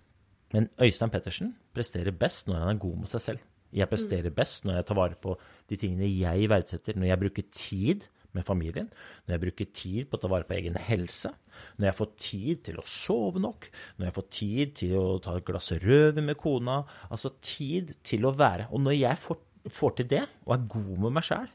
men 0.56 0.70
Øystein 0.80 1.12
Pettersen 1.12 1.52
presterer 1.76 2.16
best 2.16 2.48
når 2.48 2.64
han 2.64 2.72
er 2.72 2.82
god 2.86 3.04
mot 3.04 3.12
seg 3.12 3.26
selv. 3.26 3.44
Jeg 3.76 3.92
presterer 3.92 4.32
best 4.32 4.64
når 4.64 4.80
jeg 4.80 4.88
tar 4.88 5.00
vare 5.02 5.20
på 5.20 5.36
de 5.68 5.82
tingene 5.82 6.08
jeg 6.08 6.48
verdsetter, 6.48 6.96
når 6.96 7.12
jeg 7.12 7.22
bruker 7.26 7.50
tid 7.52 8.08
med 8.36 8.46
familien, 8.48 8.88
når 9.26 9.36
jeg 9.36 9.44
bruker 9.46 9.72
tid 9.80 10.10
på 10.10 10.18
å 10.18 10.22
ta 10.22 10.32
vare 10.32 10.48
på 10.48 10.58
egen 10.58 10.78
helse, 10.88 11.32
når 11.78 11.90
jeg 11.90 11.98
får 12.00 12.10
tid 12.20 12.64
til 12.68 12.80
å 12.82 12.88
sove 12.90 13.42
nok, 13.44 13.70
når 13.98 14.10
jeg 14.10 14.16
får 14.18 14.28
tid 14.38 14.74
til 14.82 14.96
å 15.00 15.06
ta 15.24 15.36
et 15.38 15.48
glass 15.48 15.72
rødvin 15.84 16.28
med 16.28 16.40
kona 16.40 16.82
Altså 17.10 17.32
tid 17.44 17.94
til 18.06 18.26
å 18.28 18.34
være. 18.36 18.68
Og 18.76 18.82
når 18.84 18.98
jeg 18.98 19.22
får, 19.22 19.38
får 19.72 19.96
til 20.00 20.10
det, 20.16 20.24
og 20.46 20.56
er 20.56 20.66
god 20.76 21.06
med 21.06 21.16
meg 21.18 21.28
sjæl, 21.28 21.54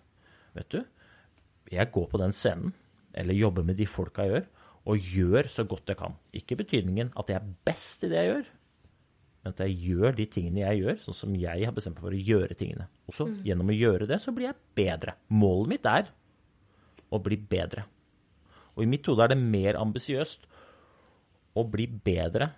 vet 0.57 0.73
du 0.73 0.81
Jeg 1.71 1.93
går 1.95 2.09
på 2.11 2.19
den 2.19 2.33
scenen, 2.35 2.73
eller 3.15 3.37
jobber 3.37 3.67
med 3.67 3.79
de 3.79 3.87
folka 3.87 4.27
jeg 4.27 4.35
gjør, 4.35 4.49
og 4.91 5.13
gjør 5.13 5.51
så 5.53 5.67
godt 5.69 5.93
jeg 5.93 5.99
kan. 6.01 6.17
Ikke 6.35 6.59
betydningen 6.59 7.13
at 7.19 7.31
jeg 7.31 7.39
er 7.39 7.53
best 7.69 8.07
i 8.07 8.11
det 8.11 8.23
jeg 8.23 8.31
gjør, 8.33 8.49
men 9.41 9.55
at 9.55 9.61
jeg 9.65 9.77
gjør 9.89 10.17
de 10.17 10.27
tingene 10.29 10.63
jeg 10.63 10.81
gjør, 10.83 10.97
sånn 11.05 11.17
som 11.17 11.37
jeg 11.39 11.65
har 11.65 11.77
bestemt 11.77 11.97
meg 11.97 12.05
for 12.05 12.17
å 12.17 12.25
gjøre 12.31 12.57
tingene. 12.59 12.89
Og 13.09 13.17
så 13.17 13.27
mm. 13.29 13.37
gjennom 13.49 13.71
å 13.73 13.77
gjøre 13.77 14.09
det, 14.11 14.19
så 14.21 14.35
blir 14.37 14.51
jeg 14.51 14.59
bedre. 14.77 15.15
Målet 15.33 15.73
mitt 15.73 15.89
er 15.89 16.11
å 17.11 17.21
bli 17.23 17.37
bedre. 17.37 17.85
Og 18.77 18.85
i 18.85 18.91
mitt 18.91 19.07
hode 19.11 19.25
er 19.25 19.33
det 19.33 19.41
mer 19.41 19.79
ambisiøst 19.81 20.47
å 21.59 21.65
bli 21.67 21.87
bedre 21.91 22.53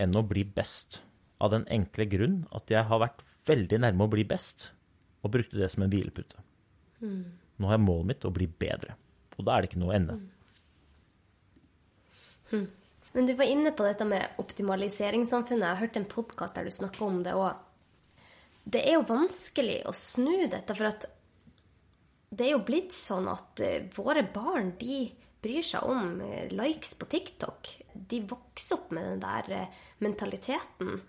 enn 0.00 0.16
å 0.16 0.24
bli 0.26 0.44
best. 0.44 1.02
Av 1.38 1.52
den 1.52 1.66
enkle 1.70 2.08
grunn 2.10 2.40
at 2.56 2.70
jeg 2.72 2.88
har 2.88 3.02
vært 3.02 3.22
veldig 3.48 3.80
nærme 3.84 4.06
å 4.06 4.12
bli 4.12 4.24
best, 4.28 4.70
og 5.22 5.32
brukte 5.34 5.60
det 5.60 5.68
som 5.72 5.84
en 5.84 5.92
hvilepute. 5.92 6.40
Mm. 7.02 7.22
Nå 7.58 7.68
har 7.68 7.78
jeg 7.78 7.84
målet 7.84 8.10
mitt 8.10 8.26
å 8.26 8.34
bli 8.34 8.48
bedre, 8.48 8.96
og 9.36 9.46
da 9.46 9.54
er 9.54 9.62
det 9.64 9.70
ikke 9.70 9.82
noe 9.82 9.96
ende. 9.96 10.18
Mm. 12.50 12.66
Men 13.14 13.28
du 13.28 13.34
var 13.38 13.50
inne 13.50 13.72
på 13.76 13.86
dette 13.86 14.06
med 14.08 14.40
optimaliseringssamfunnet. 14.40 15.64
Jeg 15.64 15.74
har 15.74 15.82
hørt 15.82 15.96
en 16.00 16.10
podkast 16.10 16.58
der 16.58 16.68
du 16.68 16.74
snakker 16.74 17.06
om 17.06 17.22
det 17.24 17.36
òg. 17.36 17.56
Det 18.68 18.82
er 18.84 18.98
jo 18.98 19.06
vanskelig 19.08 19.78
å 19.88 19.94
snu 19.96 20.44
dette, 20.50 20.74
for 20.76 20.90
at 20.90 21.08
det 22.30 22.44
er 22.44 22.54
jo 22.54 22.64
blitt 22.66 22.92
sånn 22.92 23.28
at 23.30 23.62
eh, 23.64 23.88
våre 23.96 24.24
barn, 24.34 24.74
de 24.80 25.06
bryr 25.42 25.64
seg 25.64 25.86
om 25.88 26.20
eh, 26.24 26.50
likes 26.52 26.94
på 27.00 27.08
TikTok. 27.08 27.70
De 27.94 28.20
vokser 28.28 28.76
opp 28.76 28.92
med 28.96 29.06
den 29.12 29.22
der 29.22 29.54
eh, 29.56 29.84
mentaliteten. 30.04 31.00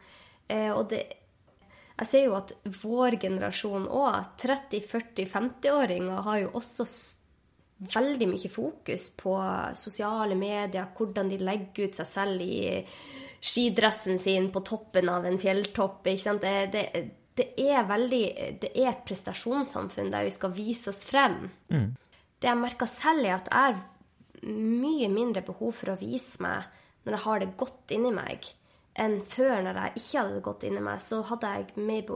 Og 0.50 0.88
det 0.90 1.04
Jeg 2.00 2.08
ser 2.10 2.24
jo 2.24 2.32
at 2.40 2.52
vår 2.82 3.20
generasjon 3.22 3.84
òg, 3.86 4.32
30-, 4.42 4.80
40-, 4.88 5.28
50-åringer, 5.30 6.22
har 6.26 6.40
jo 6.40 6.54
også 6.58 6.86
veldig 7.94 8.28
mye 8.32 8.50
fokus 8.50 9.10
på 9.20 9.36
sosiale 9.78 10.34
medier, 10.40 10.88
hvordan 10.96 11.30
de 11.30 11.38
legger 11.38 11.86
ut 11.92 12.00
seg 12.00 12.10
selv 12.10 12.42
i 12.42 12.80
skidressen 13.40 14.18
sin 14.20 14.50
på 14.52 14.64
toppen 14.66 15.12
av 15.12 15.28
en 15.28 15.38
fjelltopp. 15.38 16.02
Det, 16.08 16.56
det, 16.74 16.86
det, 17.40 17.48
er 17.58 17.88
veldig, 17.88 18.24
det 18.62 18.70
er 18.74 18.92
et 18.92 19.06
prestasjonssamfunn 19.08 20.12
der 20.12 20.28
vi 20.28 20.36
skal 20.36 20.54
vise 20.56 20.92
oss 20.92 21.06
frem. 21.08 21.46
Mm. 21.72 21.94
Det 22.40 22.50
jeg 22.50 22.60
merker 22.60 22.90
selv, 22.90 23.26
er 23.26 23.38
at 23.38 23.50
jeg 23.52 23.74
har 23.74 23.80
mye 24.44 25.10
mindre 25.12 25.44
behov 25.48 25.74
for 25.82 25.94
å 25.94 26.00
vise 26.00 26.40
meg 26.44 26.68
når 27.06 27.16
jeg 27.16 27.26
har 27.26 27.42
det 27.42 27.54
godt 27.60 27.94
inni 27.96 28.12
meg, 28.14 28.48
enn 29.00 29.20
før 29.28 29.64
når 29.66 29.80
jeg 29.82 30.02
ikke 30.02 30.18
hadde 30.18 30.36
det 30.36 30.46
godt 30.46 30.66
inni 30.68 30.84
meg. 30.84 31.04
Så 31.04 31.22
hadde 31.30 31.54
jeg 31.56 31.86
mer 31.90 32.14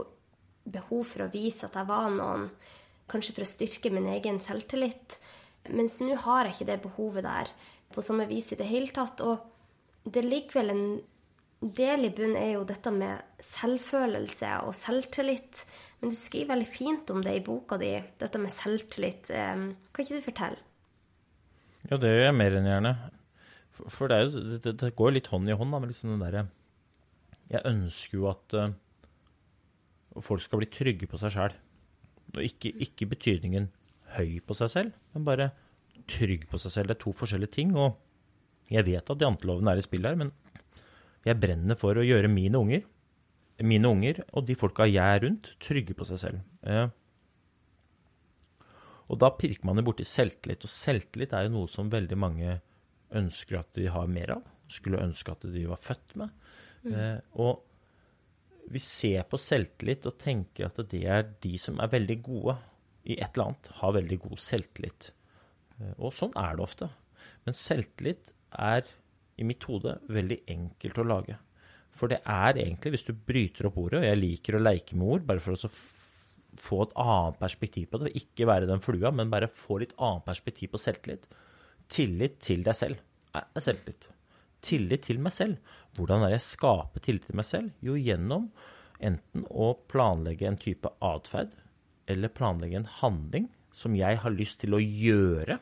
behov 0.64 1.06
for 1.10 1.24
å 1.24 1.30
vise 1.32 1.68
at 1.68 1.78
jeg 1.78 1.88
var 1.88 2.10
noen, 2.12 2.48
kanskje 3.10 3.34
for 3.36 3.44
å 3.44 3.48
styrke 3.48 3.92
min 3.92 4.08
egen 4.12 4.40
selvtillit. 4.44 5.18
Mens 5.72 5.98
nå 6.04 6.16
har 6.24 6.46
jeg 6.46 6.56
ikke 6.56 6.70
det 6.72 6.78
behovet 6.84 7.26
der 7.26 7.50
på 7.94 8.04
samme 8.04 8.28
vis 8.28 8.52
i 8.52 8.60
det 8.60 8.68
hele 8.68 8.92
tatt. 8.94 9.20
Og 9.24 9.44
det 10.04 10.24
ligger 10.24 10.60
vel 10.60 10.74
en 10.74 10.86
del 11.72 12.08
i 12.08 12.12
bunnen 12.12 12.36
er 12.36 12.54
jo 12.56 12.66
dette 12.68 12.90
med 12.92 13.40
selvfølelse 13.44 14.50
og 14.66 14.74
selvtillit. 14.76 15.64
Men 16.00 16.12
du 16.12 16.16
skriver 16.18 16.52
veldig 16.52 16.68
fint 16.68 17.10
om 17.14 17.22
det 17.24 17.38
i 17.38 17.42
boka 17.44 17.78
di, 17.80 17.94
dette 18.20 18.40
med 18.42 18.52
selvtillit. 18.52 19.30
Kan 19.30 20.04
ikke 20.04 20.18
du 20.18 20.24
fortelle? 20.26 20.62
Ja, 21.90 21.98
det 22.00 22.10
gjør 22.10 22.26
jeg 22.26 22.36
mer 22.38 22.56
enn 22.58 22.68
gjerne. 22.68 22.94
For, 23.74 23.90
for 23.92 24.12
det, 24.12 24.20
jo, 24.22 24.44
det, 24.64 24.74
det, 24.80 24.94
går 24.96 25.16
litt 25.16 25.28
hånd 25.32 25.50
i 25.50 25.56
hånd 25.56 25.74
da, 25.74 25.80
med 25.82 25.90
liksom 25.90 26.12
den 26.14 26.22
derre 26.22 26.44
Jeg 27.50 27.64
ønsker 27.68 28.18
jo 28.20 28.28
at 28.30 28.54
uh, 28.56 28.70
folk 30.22 30.44
skal 30.44 30.62
bli 30.62 30.70
trygge 30.72 31.08
på 31.10 31.20
seg 31.20 31.34
sjæl. 31.34 31.56
Og 32.34 32.40
ikke, 32.46 32.72
ikke 32.86 33.10
betydningen 33.12 33.68
høy 34.14 34.40
på 34.46 34.56
seg 34.58 34.72
selv, 34.72 34.96
men 35.14 35.26
bare 35.26 35.50
trygg 36.10 36.46
på 36.50 36.60
seg 36.62 36.72
selv. 36.72 36.90
Det 36.90 36.96
er 36.96 37.04
to 37.04 37.14
forskjellige 37.16 37.56
ting. 37.58 37.74
Og 37.76 37.98
jeg 38.72 38.86
vet 38.86 39.12
at 39.12 39.26
janteloven 39.26 39.68
er 39.70 39.80
i 39.80 39.84
spill 39.84 40.06
her, 40.08 40.16
men 40.18 40.32
jeg 41.24 41.40
brenner 41.40 41.78
for 41.80 41.96
å 41.96 42.04
gjøre 42.04 42.30
mine 42.30 42.60
unger, 42.60 42.84
mine 43.64 43.90
unger 43.90 44.20
og 44.32 44.46
de 44.48 44.56
folka 44.58 44.86
jeg 44.90 45.02
er 45.02 45.24
rundt, 45.24 45.54
trygge 45.62 45.96
på 45.96 46.06
seg 46.08 46.20
selv. 46.20 46.44
Eh, 46.66 46.86
og 49.12 49.20
da 49.20 49.30
pirker 49.36 49.68
man 49.68 49.78
jo 49.80 49.86
borti 49.90 50.06
selvtillit. 50.08 50.64
Og 50.64 50.72
selvtillit 50.72 51.34
er 51.36 51.46
jo 51.46 51.54
noe 51.58 51.70
som 51.70 51.92
veldig 51.92 52.18
mange 52.18 52.58
ønsker 53.14 53.60
at 53.60 53.70
de 53.76 53.86
har 53.92 54.10
mer 54.10 54.36
av. 54.38 54.44
Skulle 54.72 55.02
ønske 55.04 55.34
at 55.34 55.44
de 55.54 55.64
var 55.68 55.80
født 55.80 56.16
med. 56.20 56.32
Mm. 56.84 56.94
Eh, 56.94 57.18
og 57.44 58.70
vi 58.72 58.80
ser 58.80 59.26
på 59.28 59.38
selvtillit 59.40 60.08
og 60.08 60.16
tenker 60.20 60.70
at 60.70 60.80
det 60.90 61.02
er 61.04 61.26
de 61.44 61.52
som 61.60 61.80
er 61.84 61.92
veldig 61.92 62.16
gode 62.24 62.56
i 63.04 63.18
et 63.18 63.34
eller 63.34 63.50
annet 63.50 63.70
har 63.80 63.96
veldig 63.98 64.18
god 64.24 64.40
selvtillit. 64.40 65.10
Eh, 65.78 65.94
og 65.98 66.14
sånn 66.16 66.32
er 66.40 66.56
det 66.56 66.64
ofte. 66.64 66.88
Men 67.44 67.58
selvtillit 67.58 68.32
er 68.56 68.88
i 69.36 69.46
mitt 69.46 69.64
hode 69.68 69.96
veldig 70.14 70.40
enkelt 70.54 71.00
å 71.00 71.06
lage. 71.08 71.36
For 71.94 72.10
det 72.10 72.20
er 72.26 72.58
egentlig, 72.58 72.94
hvis 72.94 73.06
du 73.06 73.12
bryter 73.14 73.68
opp 73.68 73.78
ordet, 73.78 74.00
og 74.00 74.08
jeg 74.08 74.20
liker 74.20 74.58
å 74.58 74.62
leke 74.62 74.98
med 74.98 75.12
ord 75.16 75.26
bare 75.28 75.42
for 75.42 75.54
å 75.54 75.70
få 76.64 76.80
et 76.84 76.94
annet 77.02 77.38
perspektiv 77.40 77.88
på 77.90 78.00
det, 78.02 78.14
ikke 78.18 78.48
være 78.50 78.68
den 78.70 78.82
flua, 78.82 79.12
men 79.14 79.30
bare 79.30 79.50
få 79.50 79.80
litt 79.82 79.94
annet 80.02 80.26
perspektiv 80.26 80.74
på 80.74 80.82
selvtillit. 80.82 81.26
Tillit 81.90 82.38
til 82.42 82.64
deg 82.66 82.78
selv 82.78 83.02
er 83.34 83.62
selvtillit. 83.62 84.08
Tillit 84.64 85.04
til 85.06 85.20
meg 85.22 85.34
selv. 85.36 85.74
Hvordan 85.94 86.24
er 86.24 86.32
det 86.32 86.40
jeg 86.40 86.48
skaper 86.48 87.04
tillit 87.04 87.28
til 87.28 87.38
meg 87.38 87.46
selv? 87.46 87.74
Jo, 87.84 87.98
gjennom 87.98 88.48
enten 89.04 89.44
å 89.50 89.74
planlegge 89.90 90.48
en 90.48 90.58
type 90.60 90.90
atferd 91.04 91.52
eller 92.10 92.32
planlegge 92.32 92.80
en 92.80 92.90
handling 93.00 93.50
som 93.74 93.94
jeg 93.98 94.20
har 94.22 94.34
lyst 94.34 94.60
til 94.62 94.76
å 94.76 94.82
gjøre 94.82 95.58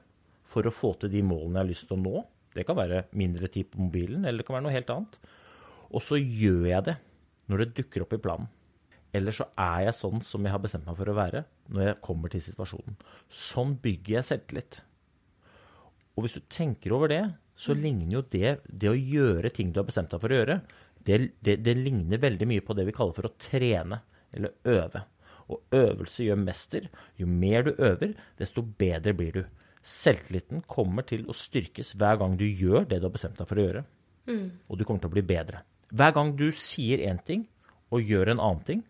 for 0.48 0.68
å 0.68 0.74
få 0.74 0.92
til 1.00 1.12
de 1.12 1.22
målene 1.24 1.58
jeg 1.58 1.64
har 1.64 1.70
lyst 1.70 1.88
til 1.88 1.98
å 1.98 2.02
nå. 2.02 2.22
Det 2.52 2.66
kan 2.68 2.78
være 2.78 3.06
mindre 3.16 3.48
tid 3.52 3.70
på 3.72 3.80
mobilen, 3.80 4.26
eller 4.26 4.42
det 4.42 4.48
kan 4.48 4.58
være 4.58 4.66
noe 4.66 4.74
helt 4.74 4.92
annet. 4.92 5.16
Og 5.92 6.04
så 6.04 6.18
gjør 6.20 6.66
jeg 6.68 6.88
det 6.88 6.96
når 7.50 7.62
det 7.62 7.74
dukker 7.80 8.04
opp 8.04 8.14
i 8.16 8.20
planen. 8.22 8.50
Eller 9.12 9.34
så 9.36 9.44
er 9.60 9.88
jeg 9.88 9.98
sånn 9.98 10.22
som 10.24 10.44
jeg 10.44 10.54
har 10.54 10.62
bestemt 10.62 10.86
meg 10.88 10.96
for 10.96 11.10
å 11.12 11.16
være 11.16 11.44
når 11.72 11.84
jeg 11.90 12.00
kommer 12.04 12.32
til 12.32 12.44
situasjonen. 12.44 12.96
Sånn 13.28 13.74
bygger 13.82 14.18
jeg 14.18 14.28
selvtillit. 14.28 14.78
Og 16.16 16.24
hvis 16.24 16.36
du 16.38 16.46
tenker 16.52 16.94
over 16.96 17.12
det, 17.12 17.22
så 17.56 17.76
ligner 17.76 18.18
jo 18.18 18.22
det, 18.32 18.56
det 18.66 18.88
å 18.88 18.96
gjøre 18.96 19.52
ting 19.52 19.72
du 19.72 19.80
har 19.80 19.88
bestemt 19.88 20.12
deg 20.12 20.22
for 20.22 20.32
å 20.32 20.38
gjøre, 20.40 20.58
det, 21.04 21.18
det, 21.44 21.58
det 21.64 21.74
ligner 21.76 22.22
veldig 22.22 22.48
mye 22.48 22.64
på 22.64 22.76
det 22.78 22.86
vi 22.88 22.94
kaller 22.96 23.16
for 23.16 23.28
å 23.28 23.34
trene 23.40 24.00
eller 24.32 24.54
øve. 24.68 25.04
Og 25.52 25.76
øvelse 25.76 26.24
gjør 26.24 26.40
mester. 26.40 26.88
Jo 27.20 27.28
mer 27.28 27.66
du 27.66 27.74
øver, 27.74 28.14
desto 28.38 28.64
bedre 28.64 29.12
blir 29.16 29.36
du. 29.36 29.42
Selvtilliten 29.82 30.62
kommer 30.70 31.06
til 31.06 31.24
å 31.26 31.34
styrkes 31.34 31.96
hver 31.98 32.20
gang 32.20 32.36
du 32.38 32.44
gjør 32.46 32.86
det 32.86 33.00
du 33.00 33.08
har 33.08 33.14
bestemt 33.14 33.38
deg 33.40 33.48
for 33.50 33.58
å 33.58 33.66
gjøre. 33.66 33.84
Mm. 34.30 34.46
Og 34.70 34.78
du 34.78 34.84
kommer 34.86 35.02
til 35.02 35.10
å 35.10 35.16
bli 35.16 35.24
bedre. 35.26 35.64
Hver 35.92 36.14
gang 36.16 36.30
du 36.38 36.46
sier 36.54 37.02
én 37.08 37.18
ting 37.26 37.46
og 37.92 38.06
gjør 38.06 38.32
en 38.32 38.40
annen 38.40 38.62
ting, 38.68 38.84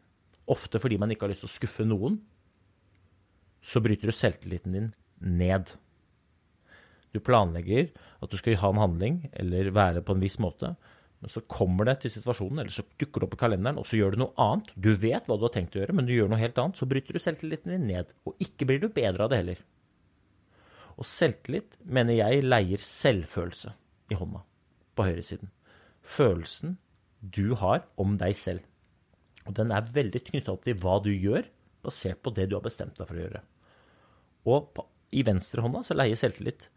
ofte 0.53 0.79
fordi 0.83 0.99
man 1.01 1.11
ikke 1.11 1.27
har 1.27 1.33
lyst 1.33 1.47
til 1.47 1.51
å 1.51 1.57
skuffe 1.57 1.87
noen, 1.87 2.21
så 3.63 3.81
bryter 3.83 4.11
du 4.11 4.15
selvtilliten 4.15 4.77
din 4.77 4.91
ned. 5.23 5.73
Du 7.13 7.21
planlegger 7.25 7.91
at 8.23 8.33
du 8.33 8.39
skal 8.41 8.59
ha 8.61 8.73
en 8.73 8.83
handling 8.83 9.23
eller 9.33 9.73
være 9.75 10.03
på 10.05 10.17
en 10.17 10.23
viss 10.23 10.39
måte, 10.43 10.75
men 11.23 11.31
så 11.31 11.45
kommer 11.47 11.87
det 11.87 12.01
til 12.03 12.11
situasjonen, 12.11 12.65
eller 12.65 12.75
så 12.75 12.83
dukker 12.99 13.23
det 13.23 13.27
opp 13.29 13.37
i 13.37 13.41
kalenderen, 13.45 13.79
og 13.79 13.87
så 13.87 13.99
gjør 13.99 14.15
du 14.15 14.25
noe 14.25 14.35
annet. 14.43 14.73
Du 14.75 14.91
vet 14.99 15.29
hva 15.31 15.37
du 15.39 15.45
har 15.47 15.53
tenkt 15.55 15.77
å 15.77 15.83
gjøre, 15.83 15.95
men 15.95 16.09
du 16.09 16.17
gjør 16.17 16.33
noe 16.33 16.41
helt 16.41 16.57
annet. 16.59 16.81
Så 16.81 16.89
bryter 16.91 17.15
du 17.15 17.23
selvtilliten 17.23 17.71
din 17.71 17.85
ned. 17.87 18.11
Og 18.27 18.35
ikke 18.43 18.67
blir 18.67 18.83
du 18.83 18.89
bedre 18.91 19.29
av 19.29 19.31
det 19.31 19.39
heller. 19.39 19.61
Og 20.99 21.09
selvtillit 21.09 21.79
mener 21.85 22.19
jeg 22.19 22.45
leier 22.45 22.83
selvfølelse 22.85 23.73
i 24.13 24.19
hånda 24.19 24.43
på 24.97 25.07
høyresiden. 25.09 25.51
Følelsen 26.03 26.77
du 27.23 27.55
har 27.59 27.87
om 28.01 28.17
deg 28.21 28.35
selv. 28.37 28.67
Og 29.47 29.55
den 29.57 29.73
er 29.75 29.89
veldig 29.95 30.23
knytta 30.29 30.55
opp 30.55 30.67
til 30.67 30.79
hva 30.83 30.99
du 31.03 31.11
gjør, 31.13 31.47
basert 31.83 32.21
på 32.23 32.33
det 32.35 32.49
du 32.51 32.57
har 32.59 32.65
bestemt 32.65 32.99
deg 32.99 33.09
for 33.09 33.19
å 33.19 33.25
gjøre. 33.25 33.43
Og 34.53 34.69
på, 34.75 34.85
i 35.15 35.25
venstrehånda 35.27 35.83
så 35.87 35.97
leier 35.97 36.19
selvtillit 36.19 36.69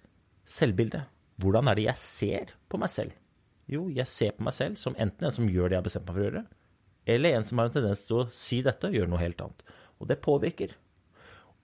selvbildet. 0.46 1.10
Hvordan 1.42 1.70
er 1.70 1.78
det 1.78 1.88
jeg 1.90 2.02
ser 2.02 2.54
på 2.72 2.80
meg 2.80 2.92
selv? 2.94 3.16
Jo, 3.70 3.88
jeg 3.90 4.08
ser 4.08 4.36
på 4.38 4.46
meg 4.46 4.54
selv 4.56 4.78
som 4.80 4.96
enten 5.02 5.28
en 5.28 5.34
som 5.34 5.50
gjør 5.50 5.70
det 5.70 5.76
jeg 5.76 5.82
har 5.82 5.88
bestemt 5.88 6.08
meg 6.08 6.16
for 6.16 6.22
å 6.22 6.28
gjøre, 6.28 6.44
eller 7.16 7.38
en 7.38 7.46
som 7.46 7.60
har 7.60 7.70
en 7.70 7.76
tendens 7.76 8.04
til 8.06 8.20
å 8.22 8.28
si 8.34 8.60
dette 8.66 8.90
og 8.90 8.98
gjøre 8.98 9.12
noe 9.12 9.22
helt 9.22 9.42
annet. 9.42 9.64
Og 10.02 10.10
det 10.10 10.22
påvirker. 10.22 10.76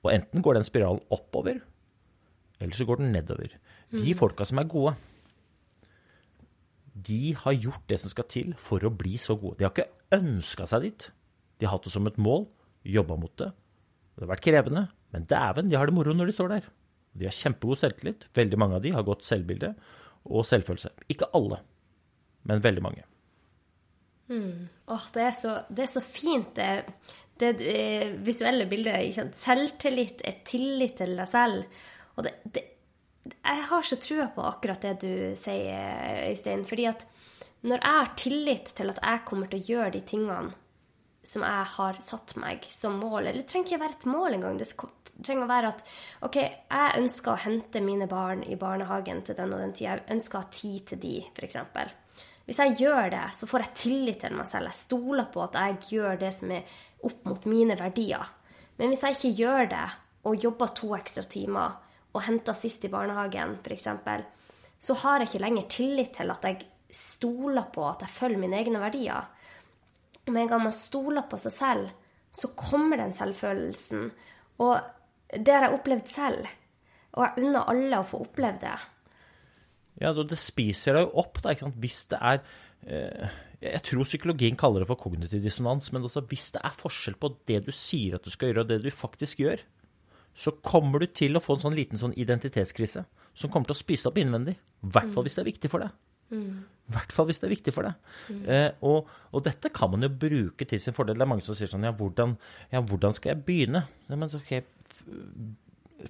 Og 0.01 0.09
enten 0.13 0.43
går 0.43 0.57
den 0.57 0.65
spiralen 0.65 1.01
oppover, 1.13 1.61
eller 2.61 2.77
så 2.77 2.85
går 2.87 3.01
den 3.01 3.13
nedover. 3.15 3.55
De 3.91 4.03
mm. 4.05 4.17
folka 4.19 4.45
som 4.47 4.61
er 4.61 4.69
gode, 4.71 4.93
de 6.91 7.33
har 7.39 7.57
gjort 7.57 7.87
det 7.89 7.97
som 8.03 8.11
skal 8.13 8.27
til 8.29 8.53
for 8.59 8.83
å 8.85 8.93
bli 8.93 9.17
så 9.19 9.35
gode. 9.39 9.57
De 9.59 9.65
har 9.65 9.73
ikke 9.73 10.19
ønska 10.19 10.67
seg 10.69 10.85
dit. 10.85 11.07
De 11.57 11.67
har 11.67 11.75
hatt 11.75 11.87
det 11.87 11.93
som 11.93 12.07
et 12.09 12.19
mål, 12.21 12.45
jobba 12.85 13.17
mot 13.19 13.33
det. 13.41 13.49
Det 14.15 14.25
har 14.25 14.33
vært 14.35 14.45
krevende, 14.45 14.85
men 15.15 15.25
dæven, 15.29 15.71
de 15.71 15.79
har 15.79 15.89
det 15.89 15.95
moro 15.95 16.13
når 16.15 16.29
de 16.29 16.37
står 16.37 16.53
der. 16.53 16.69
De 17.17 17.27
har 17.27 17.35
kjempegod 17.35 17.81
selvtillit. 17.81 18.29
Veldig 18.37 18.59
mange 18.59 18.77
av 18.77 18.85
de 18.85 18.93
har 18.95 19.07
godt 19.07 19.25
selvbilde 19.27 19.73
og 20.31 20.45
selvfølelse. 20.47 20.93
Ikke 21.11 21.31
alle 21.35 21.59
men 22.47 22.63
veldig 22.63 22.83
mange. 22.83 23.05
Mm. 24.31 24.67
Oh, 24.87 25.07
det, 25.13 25.23
er 25.27 25.35
så, 25.35 25.55
det, 25.69 25.85
er 25.85 25.91
så, 25.91 26.03
fint, 26.03 26.55
det, 26.55 26.69
det, 27.41 27.51
eh, 27.67 28.13
visuelle 28.25 28.67
bildet. 28.69 29.19
Selvtillit 29.37 30.23
er 30.25 30.41
tillit 30.47 30.97
til 31.01 31.17
deg 31.19 31.29
selv. 31.29 31.65
Og 32.21 32.27
det, 32.27 32.63
jeg 33.31 33.65
har 33.69 33.85
så 33.85 33.97
trua 34.01 34.27
på 34.35 34.45
akkurat 34.45 34.83
det 34.85 34.95
du 35.01 35.13
sier, 35.37 36.27
Øystein. 36.29 36.65
fordi 36.69 36.87
at 36.89 37.05
når 37.61 37.77
jeg 37.77 37.97
har 37.97 38.11
tillit 38.17 38.73
til 38.77 38.89
at 38.89 38.99
jeg 39.01 39.25
kommer 39.25 39.49
til 39.49 39.61
å 39.61 39.69
gjøre 39.69 39.93
de 39.93 40.01
tingene 40.09 40.53
som 41.23 41.43
jeg 41.45 41.65
har 41.75 41.99
satt 42.01 42.33
meg 42.41 42.65
som 42.73 42.95
mål 42.97 43.27
Eller 43.27 43.43
det 43.43 43.49
trenger 43.51 43.67
ikke 43.69 43.81
være 43.83 43.97
et 43.99 44.05
mål 44.09 44.35
engang. 44.37 44.57
Det 44.57 44.69
trenger 45.21 45.45
å 45.45 45.51
være 45.51 45.69
at 45.69 45.83
OK, 46.25 46.37
jeg 46.41 46.95
ønsker 46.97 47.33
å 47.33 47.41
hente 47.43 47.83
mine 47.85 48.07
barn 48.09 48.41
i 48.41 48.57
barnehagen 48.57 49.21
til 49.25 49.37
den 49.37 49.53
og 49.53 49.61
den 49.61 49.75
tida. 49.77 49.99
Jeg 49.99 50.15
ønsker 50.17 50.39
å 50.39 50.41
ha 50.41 50.49
tid 50.57 50.87
til 50.89 51.01
de, 51.03 51.13
f.eks. 51.29 51.59
Hvis 52.49 52.61
jeg 52.63 52.79
gjør 52.81 53.11
det, 53.13 53.25
så 53.37 53.47
får 53.47 53.65
jeg 53.67 53.77
tillit 53.83 54.23
til 54.25 54.33
meg 54.39 54.49
selv. 54.49 54.71
Jeg 54.71 54.81
stoler 54.81 55.29
på 55.29 55.45
at 55.45 55.59
jeg 55.61 55.93
gjør 55.93 56.17
det 56.23 56.33
som 56.33 56.55
er 56.57 56.73
opp 57.05 57.29
mot 57.29 57.45
mine 57.49 57.77
verdier. 57.77 58.33
Men 58.81 58.89
hvis 58.89 59.05
jeg 59.05 59.19
ikke 59.19 59.35
gjør 59.43 59.71
det, 59.75 59.85
og 60.25 60.43
jobber 60.43 60.73
to 60.77 60.91
ekstra 60.97 61.23
timer, 61.29 61.77
og 62.11 62.23
henta 62.25 62.53
sist 62.57 62.85
i 62.85 62.91
barnehagen, 62.91 63.57
f.eks., 63.63 63.87
så 64.81 64.95
har 65.03 65.21
jeg 65.21 65.29
ikke 65.29 65.43
lenger 65.43 65.67
tillit 65.69 66.15
til 66.17 66.31
at 66.33 66.45
jeg 66.47 66.63
stoler 66.91 67.67
på 67.73 67.83
at 67.87 68.01
jeg 68.03 68.13
følger 68.15 68.41
mine 68.41 68.57
egne 68.57 68.79
verdier. 68.81 69.27
Med 70.27 70.43
en 70.43 70.49
gang 70.49 70.63
man 70.65 70.75
stoler 70.75 71.27
på 71.29 71.37
seg 71.41 71.53
selv, 71.53 71.91
så 72.31 72.49
kommer 72.57 72.99
den 72.99 73.13
selvfølelsen. 73.15 74.09
Og 74.63 75.37
det 75.37 75.53
har 75.53 75.67
jeg 75.67 75.77
opplevd 75.77 76.09
selv. 76.11 76.49
Og 77.11 77.25
jeg 77.25 77.45
unner 77.45 77.69
alle 77.71 78.01
å 78.01 78.07
få 78.07 78.23
oppleve 78.25 78.61
det. 78.63 78.75
Ja, 80.01 80.13
det 80.15 80.39
spiser 80.39 80.97
deg 80.97 81.07
jo 81.07 81.21
opp, 81.21 81.41
da. 81.43 81.53
Hvis 81.53 82.05
det 82.09 82.17
er 82.17 82.39
eh, 82.87 83.33
Jeg 83.61 83.83
tror 83.85 84.07
psykologien 84.07 84.57
kaller 84.57 84.81
det 84.81 84.89
for 84.89 85.01
kognitiv 85.01 85.43
dissonans, 85.43 85.91
men 85.93 86.07
altså, 86.07 86.23
hvis 86.25 86.49
det 86.55 86.63
er 86.65 86.79
forskjell 86.79 87.19
på 87.21 87.35
det 87.49 87.59
du 87.67 87.71
sier 87.75 88.17
at 88.17 88.25
du 88.25 88.31
skal 88.33 88.49
gjøre, 88.49 88.65
og 88.65 88.71
det 88.71 88.79
du 88.81 88.89
faktisk 88.95 89.43
gjør, 89.43 89.61
så 90.37 90.53
kommer 90.63 91.03
du 91.03 91.09
til 91.11 91.35
å 91.37 91.41
få 91.43 91.57
en 91.57 91.65
sånn 91.65 91.75
liten 91.77 91.99
sånn 91.99 92.15
identitetskrise 92.19 93.03
som 93.37 93.51
kommer 93.51 93.69
til 93.69 93.77
å 93.77 93.81
spise 93.81 94.09
opp 94.09 94.19
innvendig. 94.21 94.55
I 94.55 94.93
hvert 94.95 95.11
fall 95.13 95.25
hvis 95.27 95.37
det 95.37 95.43
er 95.43 95.51
viktig 95.51 95.71
for 95.71 95.83
deg. 95.83 95.91
I 96.31 96.93
hvert 96.95 97.11
fall 97.15 97.27
hvis 97.27 97.41
det 97.41 97.47
er 97.49 97.53
viktig 97.53 97.73
for 97.75 97.87
deg. 97.87 98.11
Eh, 98.47 98.69
og, 98.87 99.09
og, 99.31 99.43
dette 99.43 99.71
kan 99.75 99.91
man 99.91 100.05
jo 100.05 100.11
bruke 100.23 100.67
til 100.67 100.79
sin 100.79 100.95
fordel. 100.95 101.19
Det 101.19 101.25
er 101.25 101.31
mange 101.33 101.45
som 101.45 101.57
sier 101.57 101.71
sånn 101.71 101.87
Ja, 101.87 101.91
hvordan, 101.95 102.37
ja, 102.71 102.81
hvordan 102.87 103.15
skal 103.15 103.33
jeg 103.33 103.43
begynne? 103.47 103.83
Ja, 104.07 104.17
men 104.19 104.31
ok, 104.39 104.53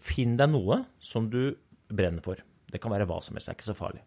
Finn 0.02 0.38
deg 0.40 0.54
noe 0.54 0.84
som 1.04 1.28
du 1.34 1.56
brenner 1.92 2.24
for. 2.24 2.40
Det 2.72 2.80
kan 2.82 2.94
være 2.94 3.08
hva 3.10 3.18
som 3.24 3.36
helst, 3.36 3.50
det 3.50 3.56
er 3.56 3.60
ikke 3.60 3.72
så 3.74 3.78
farlig. 3.78 4.06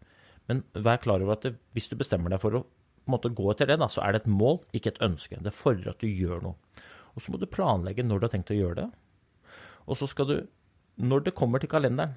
Men 0.49 0.63
vær 0.87 1.03
klar 1.03 1.23
over 1.25 1.37
at 1.37 1.45
det, 1.45 1.55
hvis 1.77 1.91
du 1.91 1.99
bestemmer 2.01 2.33
deg 2.33 2.41
for 2.41 2.57
å 2.57 2.65
måte, 3.11 3.33
gå 3.37 3.51
etter 3.53 3.69
det, 3.69 3.77
da, 3.83 3.89
så 3.93 4.01
er 4.05 4.15
det 4.15 4.23
et 4.23 4.33
mål, 4.33 4.63
ikke 4.77 4.95
et 4.95 5.03
ønske. 5.05 5.41
Det 5.45 5.53
fordrer 5.53 5.93
at 5.93 6.01
du 6.01 6.09
gjør 6.09 6.41
noe. 6.47 6.83
Og 7.15 7.23
så 7.23 7.33
må 7.33 7.41
du 7.41 7.47
planlegge 7.51 8.07
når 8.07 8.21
du 8.21 8.27
har 8.27 8.33
tenkt 8.33 8.53
å 8.55 8.57
gjøre 8.57 8.79
det. 8.81 8.87
Og 9.85 9.99
så 10.01 10.09
skal 10.09 10.29
du, 10.31 10.37
når 11.05 11.27
det 11.29 11.37
kommer 11.37 11.61
til 11.61 11.71
kalenderen, 11.73 12.15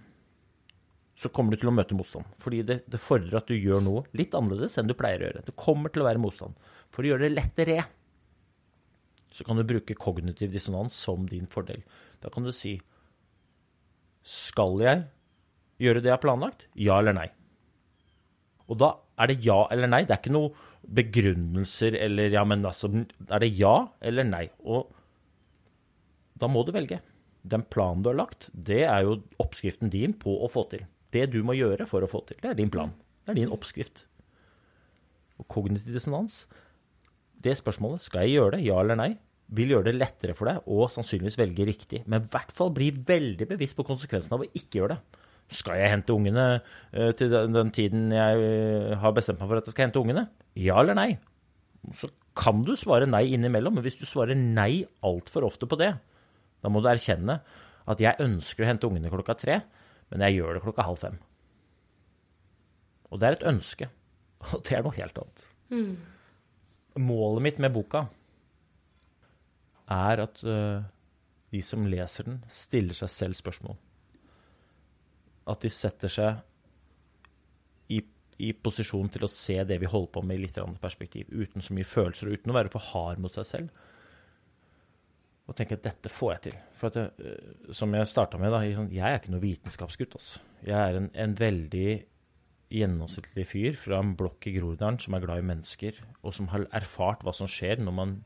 så 1.18 1.32
kommer 1.34 1.55
du 1.55 1.61
til 1.63 1.72
å 1.72 1.74
møte 1.74 1.97
motstand. 1.97 2.28
Fordi 2.41 2.61
det, 2.65 2.82
det, 2.86 2.99
fordrer 3.01 3.39
at 3.39 3.47
du 3.49 3.55
gjør 3.57 3.82
noe 3.82 4.03
litt 4.18 4.36
annerledes 4.38 4.78
enn 4.78 4.89
du 4.89 4.93
pleier 4.97 5.24
å 5.24 5.30
gjøre. 5.30 5.45
Det 5.47 5.55
kommer 5.57 5.93
til 5.93 6.03
å 6.03 6.07
være 6.07 6.22
motstand. 6.22 6.59
For 6.93 7.01
å 7.01 7.09
gjøre 7.09 7.26
det 7.26 7.34
lettere, 7.34 7.78
så 9.34 9.45
kan 9.47 9.57
du 9.57 9.65
bruke 9.68 9.97
kognitiv 9.97 10.53
dissonans 10.53 10.93
som 10.93 11.26
din 11.30 11.49
fordel. 11.49 11.82
Da 12.22 12.32
kan 12.34 12.45
du 12.45 12.53
si 12.55 12.78
Skal 14.28 14.82
jeg 14.84 15.03
gjøre 15.80 16.01
det 16.03 16.09
jeg 16.09 16.18
har 16.18 16.24
planlagt? 16.24 16.68
Ja 16.76 16.97
eller 17.01 17.15
nei? 17.15 17.28
Og 18.68 18.78
da 18.82 18.91
er 19.18 19.32
det 19.32 19.39
ja 19.45 19.61
eller 19.72 19.89
nei. 19.89 20.03
Det 20.05 20.13
er 20.13 20.22
ikke 20.22 20.36
noe 20.36 20.51
begrunnelser 20.97 21.97
eller 21.97 22.34
ja, 22.34 22.43
men 22.45 22.65
altså 22.68 22.91
Er 22.91 23.41
det 23.41 23.53
ja 23.57 23.76
eller 24.01 24.28
nei? 24.28 24.45
Og 24.68 24.91
da 26.38 26.49
må 26.51 26.61
du 26.68 26.74
velge. 26.76 26.99
Den 27.43 27.63
planen 27.69 28.03
du 28.03 28.11
har 28.11 28.19
lagt, 28.19 28.49
det 28.51 28.83
er 28.88 29.05
jo 29.05 29.19
oppskriften 29.41 29.91
din 29.93 30.15
på 30.17 30.33
å 30.43 30.49
få 30.51 30.65
til. 30.71 30.85
Det 31.13 31.27
du 31.31 31.39
må 31.45 31.55
gjøre 31.57 31.88
for 31.89 32.03
å 32.03 32.09
få 32.11 32.23
til, 32.27 32.39
det 32.41 32.51
er 32.51 32.57
din 32.59 32.71
plan. 32.73 32.91
Det 33.23 33.33
er 33.33 33.41
din 33.41 33.53
oppskrift. 33.53 34.03
Og 35.38 35.47
kognitiv 35.51 35.93
dissonans, 35.95 36.45
det 37.43 37.53
spørsmålet, 37.59 38.03
skal 38.03 38.25
jeg 38.25 38.39
gjøre 38.39 38.57
det, 38.57 38.65
ja 38.65 38.79
eller 38.81 38.97
nei, 38.99 39.11
vil 39.55 39.71
gjøre 39.71 39.89
det 39.89 39.95
lettere 39.95 40.35
for 40.35 40.49
deg 40.49 40.65
og 40.67 40.89
sannsynligvis 40.91 41.38
velge 41.39 41.67
riktig. 41.69 42.01
Men 42.09 42.25
i 42.25 42.31
hvert 42.33 42.51
fall 42.55 42.73
bli 42.75 42.89
veldig 42.91 43.47
bevisst 43.47 43.77
på 43.77 43.85
konsekvensen 43.88 44.35
av 44.35 44.43
å 44.43 44.49
ikke 44.49 44.81
gjøre 44.81 44.97
det. 44.97 45.23
Skal 45.55 45.79
jeg 45.79 45.93
hente 45.93 46.11
ungene 46.11 46.47
uh, 46.59 47.11
til 47.15 47.31
den, 47.31 47.53
den, 47.55 47.71
tiden 47.71 48.09
jeg 48.11 48.41
uh, 48.41 48.97
har 48.99 49.13
bestemt 49.15 49.39
meg 49.39 49.47
for 49.47 49.61
at 49.61 49.69
jeg 49.69 49.77
skal 49.77 49.88
hente 49.88 50.01
ungene? 50.01 50.25
Ja 50.59 50.81
eller 50.81 50.97
nei? 50.97 51.13
Så 51.95 52.09
kan 52.38 52.65
du 52.67 52.73
svare 52.75 53.07
nei 53.07 53.23
innimellom, 53.38 53.77
men 53.77 53.85
hvis 53.85 53.99
du 54.01 54.03
svarer 54.07 54.35
nei 54.35 54.83
altfor 55.05 55.47
ofte 55.47 55.69
på 55.69 55.79
det, 55.79 55.93
da 56.64 56.72
må 56.74 56.82
du 56.82 56.89
erkjenne 56.91 57.39
at 57.88 58.03
jeg 58.03 58.20
ønsker 58.24 58.66
å 58.66 58.70
hente 58.70 58.89
ungene 58.89 59.12
klokka 59.12 59.38
tre, 59.39 59.62
men 60.12 60.24
jeg 60.26 60.39
gjør 60.39 60.58
det 60.58 60.64
klokka 60.66 60.86
halv 60.88 61.01
fem. 61.01 61.18
Og 63.12 63.22
det 63.22 63.30
er 63.30 63.38
et 63.38 63.47
ønske. 63.53 63.89
Og 64.53 64.62
det 64.68 64.78
er 64.78 64.86
noe 64.86 64.97
helt 64.97 65.22
annet. 65.22 65.47
Mm. 65.72 65.93
Målet 67.08 67.45
mitt 67.45 67.62
med 67.64 67.74
boka 67.76 68.05
er 69.93 70.24
at 70.26 70.41
uh, 70.43 70.84
de 71.53 71.62
som 71.64 71.88
leser 71.88 72.28
den, 72.28 72.41
stiller 72.51 72.97
seg 72.97 73.12
selv 73.14 73.39
spørsmål. 73.39 73.78
At 75.47 75.64
de 75.64 75.72
setter 75.72 76.12
seg 76.12 76.41
i, 77.95 78.01
i 78.43 78.51
posisjon 78.51 79.08
til 79.14 79.24
å 79.24 79.32
se 79.32 79.62
det 79.64 79.78
vi 79.80 79.88
holder 79.88 80.12
på 80.18 80.26
med, 80.28 80.41
i 80.41 80.47
litt 80.47 80.60
perspektiv. 80.84 81.32
Uten 81.32 81.64
så 81.64 81.76
mye 81.78 81.88
følelser, 81.88 82.28
og 82.28 82.41
uten 82.41 82.51
å 82.51 82.58
være 82.58 82.74
for 82.74 82.91
hard 82.91 83.24
mot 83.24 83.34
seg 83.34 83.47
selv 83.47 83.86
og 85.48 85.56
tenke 85.56 85.78
at 85.78 85.86
dette 85.86 86.12
får 86.12 86.34
jeg 86.34 86.43
til. 86.48 86.60
For 86.76 86.89
at 86.89 86.98
det, 86.98 87.32
eh, 87.32 87.72
som 87.76 87.93
jeg 87.95 88.10
starta 88.10 88.39
med, 88.41 88.52
da, 88.52 88.62
sånn, 88.76 88.91
jeg 88.93 89.08
er 89.08 89.20
ikke 89.22 89.34
noe 89.34 89.43
vitenskapsgutt. 89.43 90.18
Altså. 90.20 90.43
Jeg 90.68 90.78
er 90.78 91.00
en, 91.00 91.10
en, 91.16 91.36
veldig 91.39 91.91
gjennomsnittlig 92.78 93.45
fyr 93.48 93.78
fra 93.80 94.02
en 94.04 94.12
blokk 94.20 94.50
i 94.50 94.58
Groruddalen 94.58 95.00
som 95.00 95.16
er 95.16 95.24
glad 95.24 95.39
i 95.39 95.48
mennesker, 95.54 96.02
og 96.20 96.36
som 96.36 96.50
har 96.52 96.68
erfart 96.76 97.24
hva 97.24 97.32
som 97.36 97.48
skjer 97.48 97.80
når 97.80 97.95
man 97.95 98.18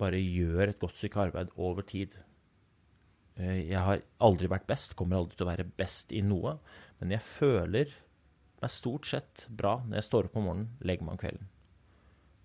bare 0.00 0.20
gjør 0.22 0.70
et 0.70 0.80
godt 0.80 0.96
stykke 0.96 1.26
arbeid 1.26 1.52
over 1.60 1.84
tid. 1.84 2.16
Eh, 3.36 3.66
jeg 3.68 3.84
har 3.84 4.00
aldri 4.24 4.48
vært 4.48 4.68
best, 4.70 4.96
kommer 4.96 5.20
aldri 5.20 5.36
til 5.36 5.48
å 5.48 5.52
være 5.52 5.68
best 5.68 6.16
i 6.16 6.24
noe, 6.24 6.56
men 7.02 7.12
jeg 7.12 7.26
føler 7.26 7.92
meg 8.60 8.72
stort 8.72 9.08
sett 9.08 9.44
bra 9.48 9.78
når 9.84 10.00
jeg 10.00 10.08
står 10.08 10.30
opp 10.30 10.40
om 10.40 10.48
morgenen, 10.48 10.72
legger 10.80 11.04
meg 11.04 11.18
om 11.18 11.22
kvelden. 11.26 11.52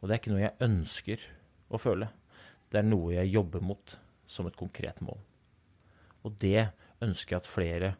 Og 0.02 0.08
det 0.08 0.16
er 0.16 0.22
ikke 0.22 0.36
noe 0.36 0.44
jeg 0.44 0.64
ønsker 0.68 1.28
å 1.72 1.80
føle. 1.82 2.12
Det 2.72 2.82
er 2.82 2.88
noe 2.88 3.14
jeg 3.16 3.34
jobber 3.34 3.64
mot 3.64 3.98
som 4.26 4.48
et 4.50 4.58
konkret 4.58 5.02
mål. 5.06 5.20
Og 6.26 6.34
det 6.42 6.72
ønsker 7.04 7.36
jeg 7.36 7.44
at 7.44 7.52
flere 7.52 7.96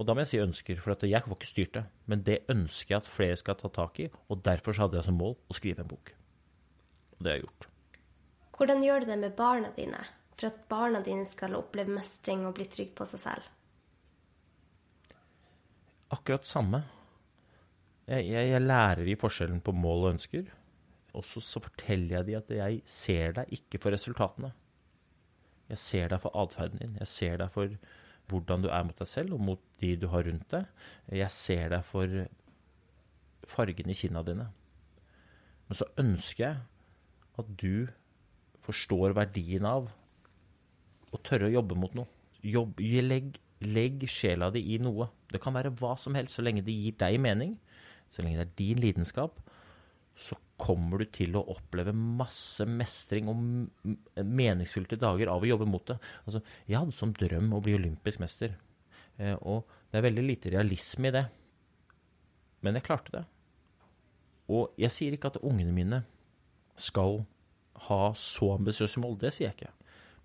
Og 0.00 0.06
da 0.06 0.14
må 0.14 0.22
jeg 0.22 0.30
si 0.30 0.38
ønsker, 0.40 0.78
for 0.80 0.96
jeg 1.04 1.20
får 1.26 1.36
ikke 1.36 1.48
styrt 1.48 1.74
det. 1.74 1.82
Men 2.08 2.22
det 2.24 2.38
ønsker 2.48 2.94
jeg 2.94 3.02
at 3.02 3.08
flere 3.10 3.36
skal 3.36 3.58
ta 3.60 3.68
tak 3.68 3.98
i, 4.00 4.06
og 4.32 4.40
derfor 4.46 4.78
hadde 4.78 4.96
jeg 4.96 5.04
som 5.04 5.18
mål 5.20 5.34
å 5.36 5.56
skrive 5.58 5.84
en 5.84 5.90
bok. 5.90 6.14
Og 7.18 7.20
det 7.20 7.28
har 7.28 7.36
jeg 7.36 7.44
gjort. 7.44 7.66
Hvordan 8.56 8.80
gjør 8.86 9.02
du 9.02 9.06
det 9.10 9.18
med 9.20 9.34
barna 9.36 9.68
dine, 9.76 10.00
for 10.38 10.48
at 10.48 10.62
barna 10.72 11.02
dine 11.04 11.26
skal 11.28 11.58
oppleve 11.58 11.92
mestring 11.92 12.46
og 12.48 12.54
bli 12.56 12.64
trygge 12.72 12.96
på 12.96 13.08
seg 13.10 13.22
selv? 13.26 13.50
Akkurat 16.16 16.48
samme. 16.48 16.80
Jeg, 18.08 18.24
jeg, 18.30 18.48
jeg 18.54 18.64
lærer 18.64 19.04
i 19.04 19.18
forskjellen 19.20 19.60
på 19.60 19.76
mål 19.76 20.06
og 20.06 20.12
ønsker. 20.14 20.48
Og 21.16 21.24
så, 21.26 21.42
så 21.42 21.62
forteller 21.62 22.18
jeg 22.18 22.28
dem 22.28 22.38
at 22.38 22.52
jeg 22.54 22.82
ser 22.88 23.34
deg 23.40 23.54
ikke 23.56 23.80
for 23.82 23.94
resultatene. 23.94 24.52
Jeg 25.70 25.78
ser 25.78 26.10
deg 26.12 26.22
for 26.22 26.34
atferden 26.38 26.82
din. 26.82 26.96
Jeg 26.98 27.10
ser 27.10 27.40
deg 27.42 27.52
for 27.54 27.74
hvordan 28.30 28.62
du 28.62 28.68
er 28.70 28.86
mot 28.86 28.98
deg 28.98 29.10
selv 29.10 29.34
og 29.34 29.42
mot 29.42 29.62
de 29.82 29.94
du 29.98 30.08
har 30.12 30.26
rundt 30.26 30.50
deg. 30.52 30.66
Jeg 31.22 31.34
ser 31.34 31.70
deg 31.74 31.86
for 31.86 32.20
fargen 33.50 33.90
i 33.90 33.96
kinna 33.96 34.22
dine. 34.26 34.50
Men 35.68 35.78
så 35.78 35.86
ønsker 36.02 36.44
jeg 36.44 36.60
at 37.40 37.50
du 37.58 37.86
forstår 38.60 39.14
verdien 39.16 39.66
av 39.66 39.88
å 41.10 41.20
tørre 41.26 41.48
å 41.48 41.54
jobbe 41.54 41.78
mot 41.78 41.94
noe. 41.96 42.10
Jobb, 42.46 42.80
legg, 42.80 43.34
legg 43.66 44.04
sjela 44.10 44.50
di 44.54 44.62
i 44.74 44.78
noe. 44.82 45.08
Det 45.30 45.40
kan 45.42 45.54
være 45.54 45.72
hva 45.80 45.96
som 45.98 46.16
helst, 46.18 46.36
så 46.36 46.44
lenge 46.44 46.64
det 46.66 46.74
gir 46.74 46.96
deg 47.00 47.18
mening, 47.22 47.56
så 48.10 48.24
lenge 48.24 48.40
det 48.40 48.46
er 48.46 48.58
din 48.58 48.82
lidenskap, 48.82 49.38
så 50.18 50.38
kommer 50.60 51.00
du 51.00 51.08
til 51.12 51.36
å 51.38 51.44
oppleve 51.54 51.94
masse 51.96 52.66
mestring 52.68 53.30
og 53.32 53.40
meningsfylte 54.20 54.98
dager 55.00 55.32
av 55.32 55.44
å 55.44 55.48
jobbe 55.48 55.68
mot 55.68 55.86
det. 55.88 55.96
Altså, 56.26 56.42
jeg 56.68 56.78
hadde 56.78 56.96
som 56.96 57.14
drøm 57.16 57.54
å 57.56 57.62
bli 57.64 57.76
olympisk 57.78 58.22
mester. 58.22 58.54
Eh, 59.16 59.36
og 59.40 59.68
det 59.90 60.00
er 60.00 60.06
veldig 60.08 60.24
lite 60.26 60.52
realisme 60.54 61.10
i 61.10 61.14
det. 61.16 61.24
Men 62.64 62.76
jeg 62.76 62.86
klarte 62.86 63.14
det. 63.14 63.24
Og 64.50 64.74
jeg 64.80 64.92
sier 64.92 65.16
ikke 65.16 65.32
at 65.32 65.42
ungene 65.46 65.74
mine 65.74 66.02
skal 66.80 67.22
ha 67.88 68.02
så 68.18 68.54
ambisiøse 68.56 69.00
mål. 69.02 69.18
Det 69.20 69.32
sier 69.34 69.50
jeg 69.50 69.58
ikke. 69.58 69.74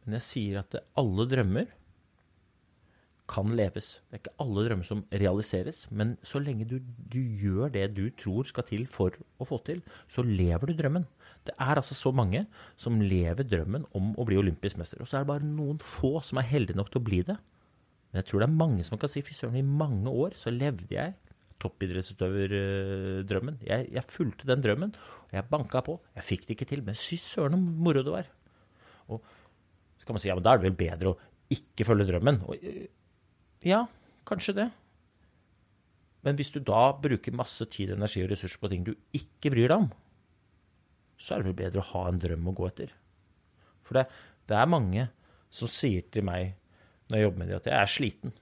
Men 0.06 0.20
jeg 0.20 0.28
sier 0.28 0.62
at 0.62 0.78
alle 1.00 1.26
drømmer 1.30 1.72
kan 3.30 3.50
leves. 3.58 3.96
Det 4.06 4.18
er 4.18 4.22
ikke 4.22 4.36
alle 4.44 4.66
drømmer 4.68 4.88
som 4.88 5.02
realiseres, 5.10 5.86
men 5.90 6.14
så 6.26 6.42
lenge 6.44 6.68
du, 6.70 6.78
du, 6.82 7.20
gjør 7.20 7.74
det 7.74 7.88
du 7.98 8.06
tror 8.20 8.48
skal 8.50 8.68
til 8.68 8.86
for 8.92 9.18
å 9.42 9.48
få 9.50 9.60
til, 9.66 9.82
så 10.12 10.26
lever 10.26 10.70
du 10.70 10.78
drømmen. 10.78 11.08
Det 11.46 11.54
er 11.62 11.78
altså 11.78 11.98
så 11.98 12.12
mange 12.16 12.46
som 12.82 13.02
lever 13.02 13.46
drømmen 13.46 13.86
om 13.98 14.14
å 14.18 14.26
bli 14.28 14.38
olympisk 14.42 14.80
mester. 14.82 15.02
Og 15.02 15.10
så 15.10 15.20
er 15.20 15.26
det 15.26 15.34
bare 15.34 15.50
noen 15.50 15.82
få 15.82 16.18
som 16.26 16.42
er 16.42 16.50
heldige 16.50 16.78
nok 16.78 16.94
til 16.94 17.02
å 17.02 17.08
bli 17.10 17.22
det. 17.26 17.38
Men 18.10 18.22
jeg 18.22 18.30
tror 18.30 18.42
det 18.42 18.50
er 18.50 18.60
mange 18.62 18.88
som 18.88 19.02
kan 19.02 19.12
si 19.12 19.26
fy 19.26 19.36
søren, 19.38 19.60
i 19.60 19.66
mange 19.66 20.10
år 20.10 20.38
så 20.40 20.54
levde 20.54 20.94
jeg 20.94 21.18
toppidrettsutøverdrømmen. 21.62 23.62
Jeg, 23.66 23.88
jeg 23.96 24.12
fulgte 24.12 24.50
den 24.50 24.64
drømmen, 24.64 24.94
og 25.28 25.38
jeg 25.38 25.50
banka 25.50 25.82
på. 25.86 25.98
Jeg 26.18 26.28
fikk 26.30 26.46
det 26.46 26.58
ikke 26.58 26.70
til, 26.70 26.84
men 26.86 26.98
fy 27.00 27.18
søren 27.22 27.58
så 27.58 27.82
moro 27.86 28.04
det 28.06 28.14
var. 28.14 28.30
Og 29.14 29.24
så 30.00 30.08
kan 30.08 30.18
man 30.18 30.24
si 30.24 30.30
ja, 30.30 30.38
men 30.38 30.46
da 30.46 30.54
er 30.54 30.62
det 30.62 30.70
vel 30.70 30.80
bedre 30.80 31.14
å 31.14 31.56
ikke 31.56 31.88
følge 31.88 32.08
drømmen. 32.10 32.42
Og 32.50 32.70
ja, 33.66 33.86
kanskje 34.28 34.58
det. 34.60 34.70
Men 36.26 36.38
hvis 36.40 36.52
du 36.54 36.62
da 36.66 36.88
bruker 36.98 37.36
masse 37.38 37.68
tid, 37.70 37.94
energi 37.94 38.24
og 38.24 38.32
ressurser 38.32 38.62
på 38.62 38.72
ting 38.72 38.86
du 38.86 38.96
ikke 39.14 39.52
bryr 39.54 39.70
deg 39.70 39.84
om, 39.84 39.90
så 41.22 41.36
er 41.36 41.42
det 41.42 41.52
vel 41.52 41.60
bedre 41.60 41.84
å 41.84 41.90
ha 41.92 42.08
en 42.10 42.22
drøm 42.22 42.50
å 42.50 42.56
gå 42.58 42.70
etter. 42.70 42.94
For 43.86 44.00
det, 44.00 44.08
det 44.50 44.58
er 44.58 44.72
mange 44.72 45.08
som 45.54 45.70
sier 45.72 46.08
til 46.12 46.26
meg 46.28 46.56
når 47.10 47.18
jeg 47.18 47.28
jobber 47.28 47.42
med 47.42 47.52
det, 47.52 47.60
at 47.60 47.70
jeg 47.70 47.78
er 47.78 47.92
sliten. 47.94 48.34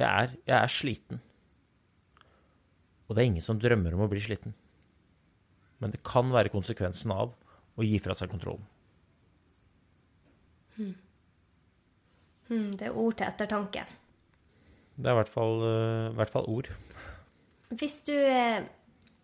Jeg 0.00 0.08
er, 0.08 0.34
jeg 0.48 0.56
er 0.56 0.72
sliten. 0.74 1.20
Og 3.06 3.14
det 3.14 3.22
er 3.22 3.30
ingen 3.30 3.44
som 3.44 3.60
drømmer 3.60 3.94
om 3.94 4.04
å 4.06 4.10
bli 4.10 4.22
sliten. 4.22 4.54
Men 5.80 5.94
det 5.94 6.02
kan 6.06 6.30
være 6.34 6.52
konsekvensen 6.52 7.14
av 7.14 7.32
å 7.78 7.86
gi 7.86 7.98
fra 8.02 8.14
seg 8.18 8.30
kontrollen. 8.32 8.66
Hmm, 10.76 10.94
det 12.50 12.88
er 12.88 12.96
ord 12.98 13.16
til 13.18 13.28
ettertanke. 13.28 13.84
Det 15.00 15.08
er 15.08 15.14
i 15.14 15.20
hvert 15.20 15.32
fall, 15.32 15.60
eh, 15.64 16.06
i 16.10 16.16
hvert 16.18 16.32
fall 16.32 16.48
ord. 16.50 16.70
Hvis 17.70 18.00
du, 18.08 18.14
eh, 18.14 18.64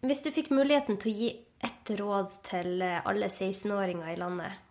hvis 0.06 0.22
du 0.22 0.30
fikk 0.30 0.52
muligheten 0.54 1.00
til 1.02 1.12
å 1.12 1.16
gi 1.16 1.30
ett 1.66 1.90
råd 1.98 2.30
til 2.46 2.82
eh, 2.86 3.00
alle 3.04 3.26
16-åringer 3.26 4.12
i 4.12 4.20
landet, 4.20 4.62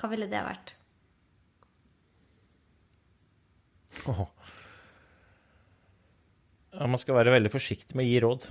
hva 0.00 0.08
ville 0.10 0.30
det 0.30 0.40
vært? 0.46 0.74
Oh. 4.08 4.24
Ja, 6.72 6.86
man 6.88 6.98
skal 6.98 7.18
være 7.18 7.34
veldig 7.34 7.52
forsiktig 7.52 7.94
med 7.94 8.06
å 8.06 8.08
gi 8.08 8.20
råd. 8.24 8.46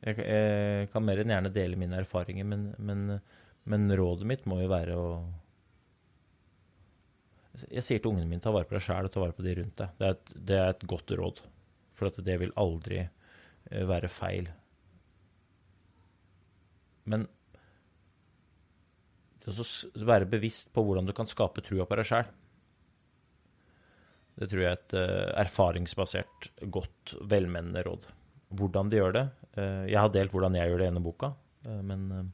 Jeg, 0.00 0.16
jeg 0.18 0.88
kan 0.90 1.04
mer 1.06 1.22
enn 1.22 1.30
gjerne 1.30 1.52
dele 1.54 1.78
mine 1.78 2.00
erfaringer, 2.02 2.48
men, 2.50 2.72
men, 2.82 3.20
men 3.70 3.92
rådet 3.94 4.26
mitt 4.26 4.48
må 4.50 4.58
jo 4.64 4.72
være 4.72 4.96
å 4.98 5.06
Jeg 7.50 7.82
sier 7.82 7.98
til 7.98 8.12
ungene 8.12 8.28
mine 8.30 8.42
ta 8.42 8.52
vare 8.54 8.68
på 8.68 8.76
deg 8.76 8.84
sjæl 8.84 9.08
og 9.08 9.12
ta 9.14 9.22
vare 9.24 9.34
på 9.34 9.44
de 9.44 9.56
rundt 9.58 9.80
deg. 9.80 9.94
Det 9.98 10.06
er 10.06 10.14
et, 10.14 10.32
det 10.50 10.58
er 10.58 10.72
et 10.72 10.86
godt 10.92 11.14
råd. 11.18 11.42
For 11.98 12.22
det 12.24 12.36
vil 12.40 12.54
aldri 12.60 13.00
eh, 13.02 13.84
være 13.90 14.10
feil. 14.12 14.50
Men 17.10 17.26
det 19.40 19.56
å 19.56 20.06
være 20.06 20.28
bevisst 20.30 20.70
på 20.74 20.84
hvordan 20.84 21.08
du 21.08 21.14
kan 21.16 21.28
skape 21.28 21.64
trua 21.64 21.88
på 21.88 21.98
deg 21.98 22.06
sjæl, 22.06 22.30
det 24.40 24.48
tror 24.48 24.62
jeg 24.62 24.70
er 24.70 24.78
et 24.78 24.96
eh, 25.00 25.28
erfaringsbasert, 25.42 26.50
godt, 26.72 27.16
velmenende 27.28 27.82
råd. 27.84 28.06
Hvordan 28.56 28.90
de 28.90 28.98
gjør 28.98 29.12
det 29.14 29.26
eh, 29.60 29.84
Jeg 29.90 29.98
har 29.98 30.10
delt 30.14 30.32
hvordan 30.34 30.56
jeg 30.58 30.70
gjør 30.70 30.80
det 30.80 30.88
gjennom 30.88 31.06
boka, 31.06 31.34
men 31.84 32.30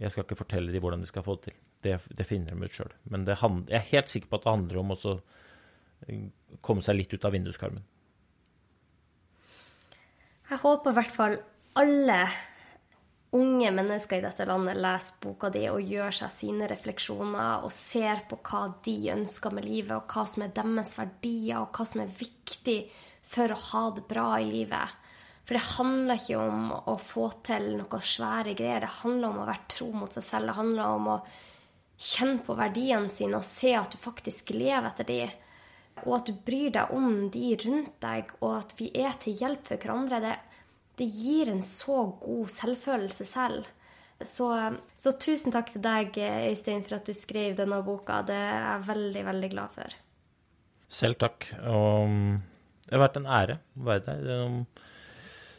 jeg 0.00 0.08
skal 0.12 0.24
ikke 0.24 0.38
fortelle 0.38 0.72
dem 0.72 0.80
hvordan 0.80 1.02
de 1.02 1.08
skal 1.10 1.24
få 1.26 1.34
det 1.36 1.50
til. 1.50 1.58
Det, 1.84 1.98
det 2.18 2.24
finner 2.26 2.54
de 2.54 2.66
ut 2.66 2.72
sjøl. 2.72 2.94
Men 3.12 3.26
hand, 3.42 3.68
jeg 3.70 3.78
er 3.78 3.92
helt 3.92 4.10
sikker 4.10 4.30
på 4.30 4.38
at 4.38 4.46
det 4.46 4.54
handler 4.54 4.80
om 4.80 4.94
også 4.96 5.12
eh, 6.08 6.26
komme 6.64 6.82
seg 6.82 6.98
litt 6.98 7.14
ut 7.14 7.26
av 7.28 7.36
vinduskarmen. 7.36 7.84
Jeg 10.46 10.62
håper 10.62 10.92
i 10.92 10.96
hvert 10.96 11.14
fall 11.14 11.40
alle 11.76 12.20
unge 13.36 13.70
mennesker 13.74 14.20
i 14.20 14.24
dette 14.24 14.46
landet 14.48 14.78
leser 14.80 15.18
boka 15.22 15.50
di 15.52 15.64
og 15.68 15.82
gjør 15.82 16.14
seg 16.20 16.32
sine 16.32 16.68
refleksjoner 16.70 17.64
og 17.66 17.72
ser 17.74 18.22
på 18.30 18.38
hva 18.46 18.62
de 18.86 18.94
ønsker 19.12 19.54
med 19.54 19.66
livet, 19.66 19.96
og 19.96 20.06
hva 20.12 20.24
som 20.30 20.46
er 20.46 20.54
deres 20.56 20.94
verdier, 20.98 21.58
og 21.60 21.74
hva 21.74 21.88
som 21.88 22.04
er 22.04 22.14
viktig 22.20 22.78
for 23.26 23.52
å 23.52 23.58
ha 23.72 23.82
det 23.96 24.06
bra 24.08 24.28
i 24.40 24.46
livet. 24.48 25.02
For 25.46 25.54
det 25.54 25.66
handler 25.76 26.18
ikke 26.18 26.38
om 26.42 26.70
å 26.74 26.96
få 26.98 27.26
til 27.46 27.68
noen 27.76 28.06
svære 28.14 28.54
greier. 28.58 28.82
Det 28.82 28.94
handler 29.02 29.28
om 29.28 29.42
å 29.42 29.46
være 29.46 29.68
tro 29.70 29.92
mot 29.94 30.14
seg 30.14 30.24
selv. 30.26 30.50
Det 30.50 30.56
handler 30.58 30.96
om 30.96 31.10
å 31.12 31.18
kjenne 31.96 32.42
på 32.44 32.56
verdiene 32.58 33.10
sine 33.12 33.40
og 33.40 33.46
se 33.46 33.72
at 33.76 33.92
du 33.92 34.00
faktisk 34.00 34.52
lever 34.56 34.90
etter 34.90 35.08
de. 35.08 35.20
Og 36.04 36.18
at 36.18 36.28
du 36.28 36.34
bryr 36.46 36.74
deg 36.74 36.92
om 36.92 37.28
de 37.32 37.54
rundt 37.62 37.94
deg, 38.04 38.34
og 38.42 38.58
at 38.58 38.74
vi 38.76 38.90
er 39.00 39.16
til 39.20 39.36
hjelp 39.38 39.64
for 39.64 39.80
hverandre. 39.80 40.20
Det, 40.20 40.34
det 41.00 41.08
gir 41.08 41.52
en 41.52 41.64
så 41.64 42.02
god 42.20 42.52
selvfølelse 42.52 43.28
selv. 43.28 43.70
Så, 44.20 44.48
så 44.96 45.12
tusen 45.20 45.52
takk 45.52 45.72
til 45.72 45.84
deg, 45.84 46.16
Øystein, 46.50 46.84
for 46.84 46.98
at 46.98 47.08
du 47.08 47.16
skrev 47.16 47.56
denne 47.56 47.80
boka. 47.84 48.22
Det 48.28 48.36
er 48.36 48.60
jeg 48.60 48.84
veldig, 48.90 49.24
veldig 49.30 49.50
glad 49.52 49.74
for. 49.76 49.96
Selv 50.92 51.18
takk. 51.20 51.48
Og 51.64 52.12
det 52.86 52.94
har 52.94 53.02
vært 53.02 53.18
en 53.20 53.32
ære 53.40 53.58
å 53.58 53.88
være 53.88 54.04
der. 54.06 54.30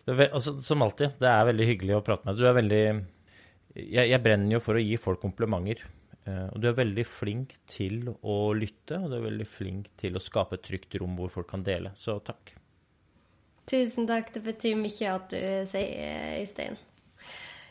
Er 0.08 0.24
er 0.24 0.32
altså, 0.32 0.56
som 0.64 0.86
alltid, 0.86 1.18
det 1.20 1.30
er 1.30 1.50
veldig 1.50 1.68
hyggelig 1.68 1.98
å 1.98 2.06
prate 2.06 2.26
med 2.26 2.38
deg. 2.38 2.42
Du 2.42 2.50
er 2.50 2.58
veldig 2.62 2.84
jeg, 3.78 4.10
jeg 4.10 4.22
brenner 4.24 4.56
jo 4.56 4.64
for 4.64 4.78
å 4.78 4.82
gi 4.82 4.98
folk 5.02 5.22
komplimenter. 5.22 5.84
Eh, 6.28 6.48
og 6.52 6.60
du 6.62 6.68
er 6.70 6.78
veldig 6.78 7.06
flink 7.08 7.56
til 7.70 8.10
å 8.12 8.38
lytte, 8.58 9.00
og 9.00 9.12
du 9.12 9.18
er 9.20 9.28
veldig 9.30 9.48
flink 9.48 9.92
til 10.00 10.18
å 10.18 10.24
skape 10.24 10.60
et 10.60 10.66
trygt 10.68 10.98
rom 11.00 11.16
hvor 11.20 11.32
folk 11.34 11.50
kan 11.54 11.64
dele. 11.66 11.94
Så 11.96 12.20
takk. 12.26 12.54
Tusen 13.68 14.08
takk. 14.08 14.34
Det 14.36 14.44
betyr 14.46 14.78
mye 14.80 15.14
at 15.14 15.32
du 15.32 15.40
sier, 15.68 16.38
Øystein. 16.42 16.78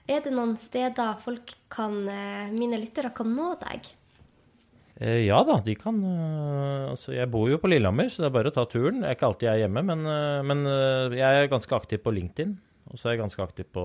Er 0.07 0.23
det 0.23 0.33
noen 0.35 0.55
steder 0.61 1.17
folk 1.19 1.53
kan, 1.73 2.03
eh, 2.09 2.51
mine 2.55 2.79
lyttere 2.79 3.11
kan 3.15 3.33
nå 3.35 3.55
deg? 3.63 3.89
Eh, 4.97 5.27
ja 5.27 5.43
da, 5.45 5.59
de 5.61 5.75
kan 5.77 5.97
eh, 6.01 6.85
Altså, 6.89 7.13
jeg 7.13 7.29
bor 7.29 7.51
jo 7.51 7.59
på 7.61 7.69
Lillehammer, 7.69 8.09
så 8.09 8.23
det 8.23 8.31
er 8.31 8.37
bare 8.39 8.53
å 8.53 8.55
ta 8.55 8.65
turen. 8.71 9.03
Det 9.03 9.11
er 9.11 9.19
ikke 9.19 9.29
alltid 9.29 9.49
jeg 9.49 9.59
er 9.59 9.65
hjemme, 9.67 9.83
men, 9.91 10.07
eh, 10.09 10.45
men 10.47 10.63
eh, 10.71 11.19
jeg 11.19 11.43
er 11.43 11.53
ganske 11.53 11.77
aktiv 11.77 12.01
på 12.05 12.15
LinkedIn. 12.17 12.55
Og 12.87 13.01
så 13.01 13.09
er 13.09 13.17
jeg 13.17 13.25
ganske 13.25 13.43
aktiv 13.43 13.67
på, 13.75 13.85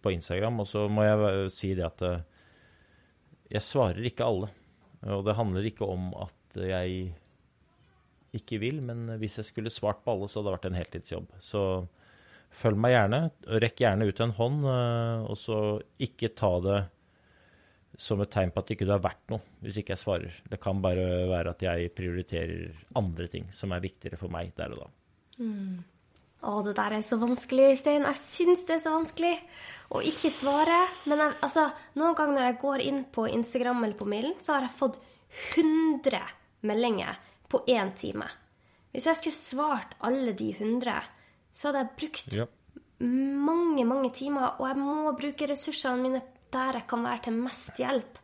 på 0.00 0.12
Instagram. 0.14 0.62
Og 0.64 0.68
så 0.70 0.86
må 0.88 1.04
jeg 1.04 1.20
eh, 1.28 1.48
si 1.52 1.74
det 1.76 1.86
at 1.86 2.06
eh, 2.08 2.22
jeg 3.50 3.66
svarer 3.66 4.06
ikke 4.06 4.26
alle. 4.26 4.50
Og 5.10 5.24
det 5.26 5.36
handler 5.38 5.66
ikke 5.66 5.88
om 5.88 6.10
at 6.20 6.60
jeg 6.60 7.10
ikke 8.36 8.60
vil, 8.62 8.78
men 8.84 9.08
hvis 9.18 9.40
jeg 9.40 9.48
skulle 9.48 9.72
svart 9.72 10.04
på 10.04 10.14
alle, 10.14 10.28
så 10.28 10.38
hadde 10.38 10.50
det 10.50 10.56
vært 10.58 10.68
en 10.68 10.78
heltidsjobb. 10.78 11.34
Så 11.42 11.62
følg 12.60 12.78
meg 12.78 12.94
gjerne. 12.94 13.20
Rekk 13.64 13.82
gjerne 13.82 14.06
ut 14.06 14.22
en 14.22 14.34
hånd, 14.36 14.64
eh, 14.70 15.28
og 15.30 15.38
så 15.38 15.58
ikke 16.02 16.34
ta 16.38 16.52
det 16.66 16.80
som 18.00 18.22
et 18.22 18.30
tegn 18.32 18.52
på 18.54 18.62
at 18.62 18.70
ikke 18.72 18.86
du 18.88 18.94
er 18.94 19.02
verdt 19.02 19.32
noe, 19.32 19.42
hvis 19.64 19.80
ikke 19.80 19.92
jeg 19.96 20.02
svarer. 20.04 20.36
Det 20.48 20.60
kan 20.62 20.80
bare 20.84 21.06
være 21.28 21.52
at 21.52 21.64
jeg 21.64 21.90
prioriterer 21.96 22.84
andre 22.96 23.26
ting 23.32 23.48
som 23.52 23.74
er 23.74 23.82
viktigere 23.84 24.20
for 24.20 24.32
meg 24.32 24.54
der 24.56 24.76
og 24.76 24.84
da. 24.84 24.90
Å, 26.40 26.62
det 26.64 26.72
der 26.78 26.94
er 26.96 27.02
så 27.04 27.18
vanskelig, 27.20 27.74
Øystein. 27.74 28.06
Jeg 28.08 28.20
syns 28.22 28.62
det 28.68 28.78
er 28.78 28.82
så 28.84 28.94
vanskelig 28.94 29.34
å 29.92 30.00
ikke 30.06 30.30
svare. 30.32 30.78
Men 31.10 31.20
jeg, 31.24 31.36
altså, 31.44 31.66
noen 32.00 32.16
ganger 32.16 32.38
når 32.38 32.46
jeg 32.48 32.60
går 32.62 32.84
inn 32.86 33.00
på 33.12 33.26
Instagram 33.28 33.82
eller 33.84 33.98
på 33.98 34.08
mailen, 34.08 34.36
så 34.40 34.56
har 34.56 34.68
jeg 34.68 34.78
fått 34.78 34.96
100 35.58 36.22
meldinger 36.68 37.18
på 37.50 37.60
én 37.68 37.92
time. 37.98 38.28
Hvis 38.90 39.06
jeg 39.06 39.20
skulle 39.20 39.38
svart 39.38 39.92
alle 40.06 40.32
de 40.38 40.48
100, 40.56 40.96
så 41.52 41.68
hadde 41.68 41.84
jeg 41.84 41.96
brukt 42.00 42.38
Ja. 42.40 42.46
mange, 43.00 43.84
mange 43.84 44.10
timer, 44.14 44.56
og 44.58 44.66
jeg 44.68 44.76
må 44.76 45.12
bruke 45.16 45.46
ressursene 45.48 46.02
mine 46.02 46.22
der 46.50 46.80
jeg 46.80 46.86
kan 46.90 47.04
være 47.04 47.22
til 47.28 47.36
mest 47.38 47.76
hjelp. 47.78 48.18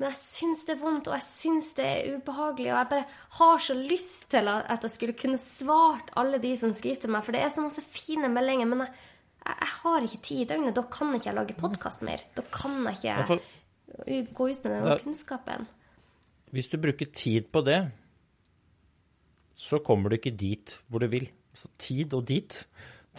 Men 0.00 0.08
jeg 0.08 0.16
syns 0.16 0.62
det 0.64 0.72
er 0.78 0.80
vondt, 0.80 1.08
og 1.10 1.14
jeg 1.18 1.26
syns 1.26 1.66
det 1.76 1.84
er 1.84 2.14
ubehagelig, 2.16 2.70
og 2.72 2.78
jeg 2.78 2.88
bare 2.88 3.04
har 3.36 3.58
så 3.60 3.74
lyst 3.76 4.30
til 4.32 4.48
at 4.48 4.82
jeg 4.86 4.90
skulle 4.94 5.12
kunne 5.20 5.38
svart 5.42 6.08
alle 6.16 6.38
de 6.40 6.54
som 6.56 6.72
skriver 6.72 7.02
til 7.02 7.12
meg, 7.12 7.24
for 7.26 7.36
det 7.36 7.42
er 7.44 7.52
så 7.52 7.60
masse 7.66 7.84
fine 7.84 8.30
meldinger, 8.32 8.64
men 8.70 8.80
jeg, 8.86 8.94
jeg, 9.44 9.56
jeg 9.60 9.68
har 9.74 10.06
ikke 10.08 10.22
tid 10.30 10.40
i 10.40 10.48
døgnet. 10.54 10.74
Da 10.78 10.86
kan 10.96 11.12
ikke 11.18 11.28
jeg 11.28 11.36
lage 11.36 11.58
podkast 11.60 12.02
mer. 12.08 12.24
Da 12.38 12.46
kan 12.48 12.78
jeg 12.88 12.96
ikke 12.96 13.08
Ja, 13.10 13.26
for 13.28 13.44
gå 14.40 14.48
ut 14.54 14.64
med 14.64 14.72
den 14.72 14.88
Da- 14.88 14.98
kunnskapen. 15.04 15.66
hvis 16.50 16.68
du 16.72 16.78
bruker 16.80 17.06
tid 17.12 17.50
på 17.52 17.60
det, 17.68 17.80
så 19.54 19.78
kommer 19.84 20.08
du 20.08 20.16
ikke 20.16 20.32
dit 20.36 20.78
hvor 20.88 20.98
du 21.04 21.06
vil. 21.12 21.28
Så 21.54 21.68
tid 21.78 22.14
og 22.14 22.24
dit, 22.28 22.62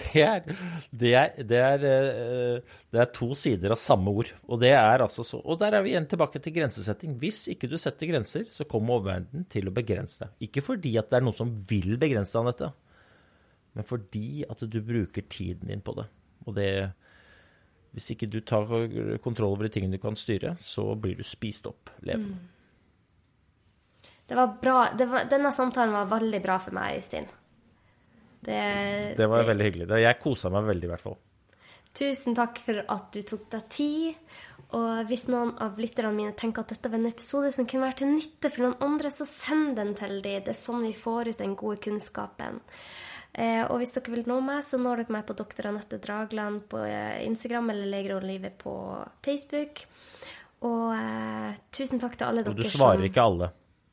det 0.02 0.22
er, 0.24 0.46
det 0.92 1.12
er, 1.18 1.42
det 1.48 1.60
er, 1.60 1.86
eh, 1.88 2.78
det 2.92 3.02
er 3.04 3.12
to 3.16 3.32
sider 3.38 3.74
av 3.74 3.80
samme 3.80 4.14
ord. 4.22 4.32
Og 4.48 4.64
altså 4.64 5.24
så 5.28 5.42
Og 5.42 5.60
der 5.60 5.78
er 5.78 5.84
vi 5.86 5.94
igjen 5.94 6.08
tilbake 6.10 6.40
til 6.40 6.54
grensesetting. 6.54 7.18
Hvis 7.20 7.48
ikke 7.52 7.70
du 7.70 7.78
setter 7.78 8.08
grenser, 8.08 8.46
så 8.50 8.66
kommer 8.66 9.00
omverdenen 9.00 9.46
til 9.50 9.68
å 9.68 9.76
begrense 9.76 10.24
deg. 10.24 10.48
Ikke 10.48 10.62
fordi 10.62 10.98
at 10.98 11.10
det 11.10 11.20
er 11.20 11.26
noen 11.26 11.38
som 11.38 11.54
vil 11.70 11.98
begrense 11.98 12.34
deg 12.34 12.46
Anette, 12.46 12.72
men 13.74 13.88
fordi 13.88 14.44
at 14.50 14.64
du 14.68 14.82
bruker 14.84 15.24
tiden 15.32 15.72
din 15.72 15.84
på 15.84 15.96
det. 15.96 16.08
Og 16.48 16.56
det 16.56 16.72
Hvis 17.92 18.14
ikke 18.14 18.30
du 18.32 18.40
tar 18.40 18.70
kontroll 19.20 19.52
over 19.52 19.68
de 19.68 19.70
tingene 19.74 19.98
du 19.98 20.00
kan 20.00 20.16
styre, 20.16 20.56
så 20.56 20.96
blir 20.96 21.18
du 21.18 21.24
spist 21.28 21.66
opp 21.68 21.90
levende. 22.00 22.38
Det 24.32 24.36
var 24.36 24.54
bra. 24.62 24.76
Var, 24.96 25.26
denne 25.28 25.52
samtalen 25.52 25.92
var 25.92 26.08
veldig 26.08 26.40
bra 26.40 26.56
for 26.64 26.72
meg, 26.72 27.02
Øystein. 27.02 27.28
Det, 28.42 28.62
Det 29.18 29.28
var 29.30 29.46
veldig 29.48 29.68
hyggelig. 29.68 29.90
Jeg 30.02 30.22
kosa 30.22 30.50
meg 30.54 30.66
veldig, 30.70 30.88
i 30.88 30.92
hvert 30.92 31.06
fall. 31.06 31.20
Tusen 31.92 32.38
takk 32.38 32.62
for 32.64 32.80
at 32.88 33.12
du 33.14 33.22
tok 33.28 33.50
deg 33.52 33.68
tid. 33.74 34.34
Og 34.80 35.04
hvis 35.10 35.26
noen 35.28 35.52
av 35.60 35.80
lytterne 35.82 36.14
mine 36.16 36.34
tenker 36.40 36.64
at 36.64 36.72
dette 36.72 36.90
var 36.90 37.02
en 37.02 37.10
episode 37.10 37.52
som 37.52 37.68
kunne 37.68 37.90
være 37.90 38.00
til 38.02 38.14
nytte 38.14 38.52
for 38.54 38.66
noen 38.66 38.84
andre, 38.86 39.12
så 39.12 39.28
send 39.28 39.76
den 39.80 39.92
til 40.00 40.22
dem. 40.24 40.46
Det 40.46 40.54
er 40.54 40.60
sånn 40.60 40.86
vi 40.86 40.94
får 40.96 41.34
ut 41.34 41.42
den 41.42 41.58
gode 41.60 41.82
kunnskapen. 41.84 42.62
Eh, 43.32 43.64
og 43.64 43.80
hvis 43.80 43.94
dere 43.96 44.14
vil 44.16 44.28
nå 44.28 44.40
meg, 44.44 44.64
så 44.68 44.80
når 44.80 45.04
dere 45.04 45.16
meg 45.16 45.28
på 45.28 45.36
Dr. 45.40 45.70
Anette 45.70 46.00
Dragland 46.04 46.66
på 46.72 46.82
eh, 46.84 47.20
Instagram 47.28 47.72
eller 47.74 47.92
Leger 47.92 48.18
og 48.18 48.28
livet 48.28 48.56
på 48.60 48.76
Facebook. 49.24 49.84
Og 50.68 50.88
eh, 50.96 51.60
tusen 51.76 52.00
takk 52.00 52.16
til 52.20 52.30
alle 52.30 52.46
Og 52.48 52.56
du 52.56 52.64
svarer 52.64 52.78
svarer 52.78 53.08
ikke 53.12 53.28
alle. 53.28 53.52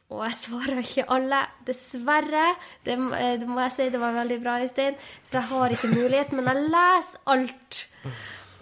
Og 0.09 0.23
jeg 0.25 0.39
svarer 0.41 0.81
ikke 0.81 1.05
alle, 1.13 1.43
dessverre. 1.69 2.47
Det, 2.85 2.97
eh, 2.97 3.35
det 3.41 3.49
må 3.49 3.61
jeg 3.67 3.75
si, 3.75 3.89
det 3.93 4.01
var 4.01 4.17
veldig 4.17 4.39
bra, 4.41 4.57
Øystein. 4.65 4.97
For 5.29 5.41
jeg 5.41 5.51
har 5.51 5.75
ikke 5.75 5.93
mulighet, 5.93 6.33
men 6.33 6.49
jeg 6.49 6.65
leser 6.73 7.21
alt. 7.35 7.83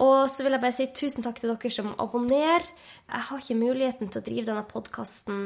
Og 0.03 0.27
så 0.29 0.43
vil 0.43 0.53
jeg 0.53 0.61
bare 0.61 0.75
si 0.75 0.85
tusen 0.93 1.25
takk 1.25 1.39
til 1.41 1.53
dere 1.53 1.71
som 1.73 1.95
abonnerer. 1.97 2.67
Jeg 3.07 3.25
har 3.29 3.41
ikke 3.41 3.57
muligheten 3.57 4.11
til 4.11 4.21
å 4.21 4.25
drive 4.27 4.45
denne 4.49 4.65
podkasten 4.67 5.39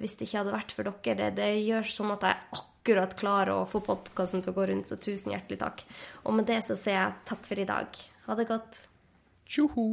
hvis 0.00 0.16
det 0.18 0.26
ikke 0.26 0.40
hadde 0.40 0.56
vært 0.56 0.74
for 0.74 0.88
dere. 0.88 1.14
Det, 1.20 1.28
det 1.36 1.50
gjør 1.60 1.92
sånn 1.92 2.16
at 2.16 2.26
jeg 2.26 2.42
akkurat 2.58 3.14
klarer 3.20 3.52
å 3.54 3.68
få 3.70 3.84
podkasten 3.84 4.42
til 4.42 4.54
å 4.54 4.58
gå 4.58 4.66
rundt, 4.72 4.88
så 4.88 4.96
tusen 4.96 5.36
hjertelig 5.36 5.60
takk. 5.60 5.84
Og 6.24 6.40
med 6.40 6.48
det 6.48 6.62
så 6.66 6.74
sier 6.74 6.98
jeg 7.02 7.16
takk 7.28 7.46
for 7.52 7.60
i 7.60 7.68
dag. 7.68 8.02
Ha 8.26 8.40
det 8.40 8.48
godt. 8.48 8.82
Tjoho! 9.44 9.86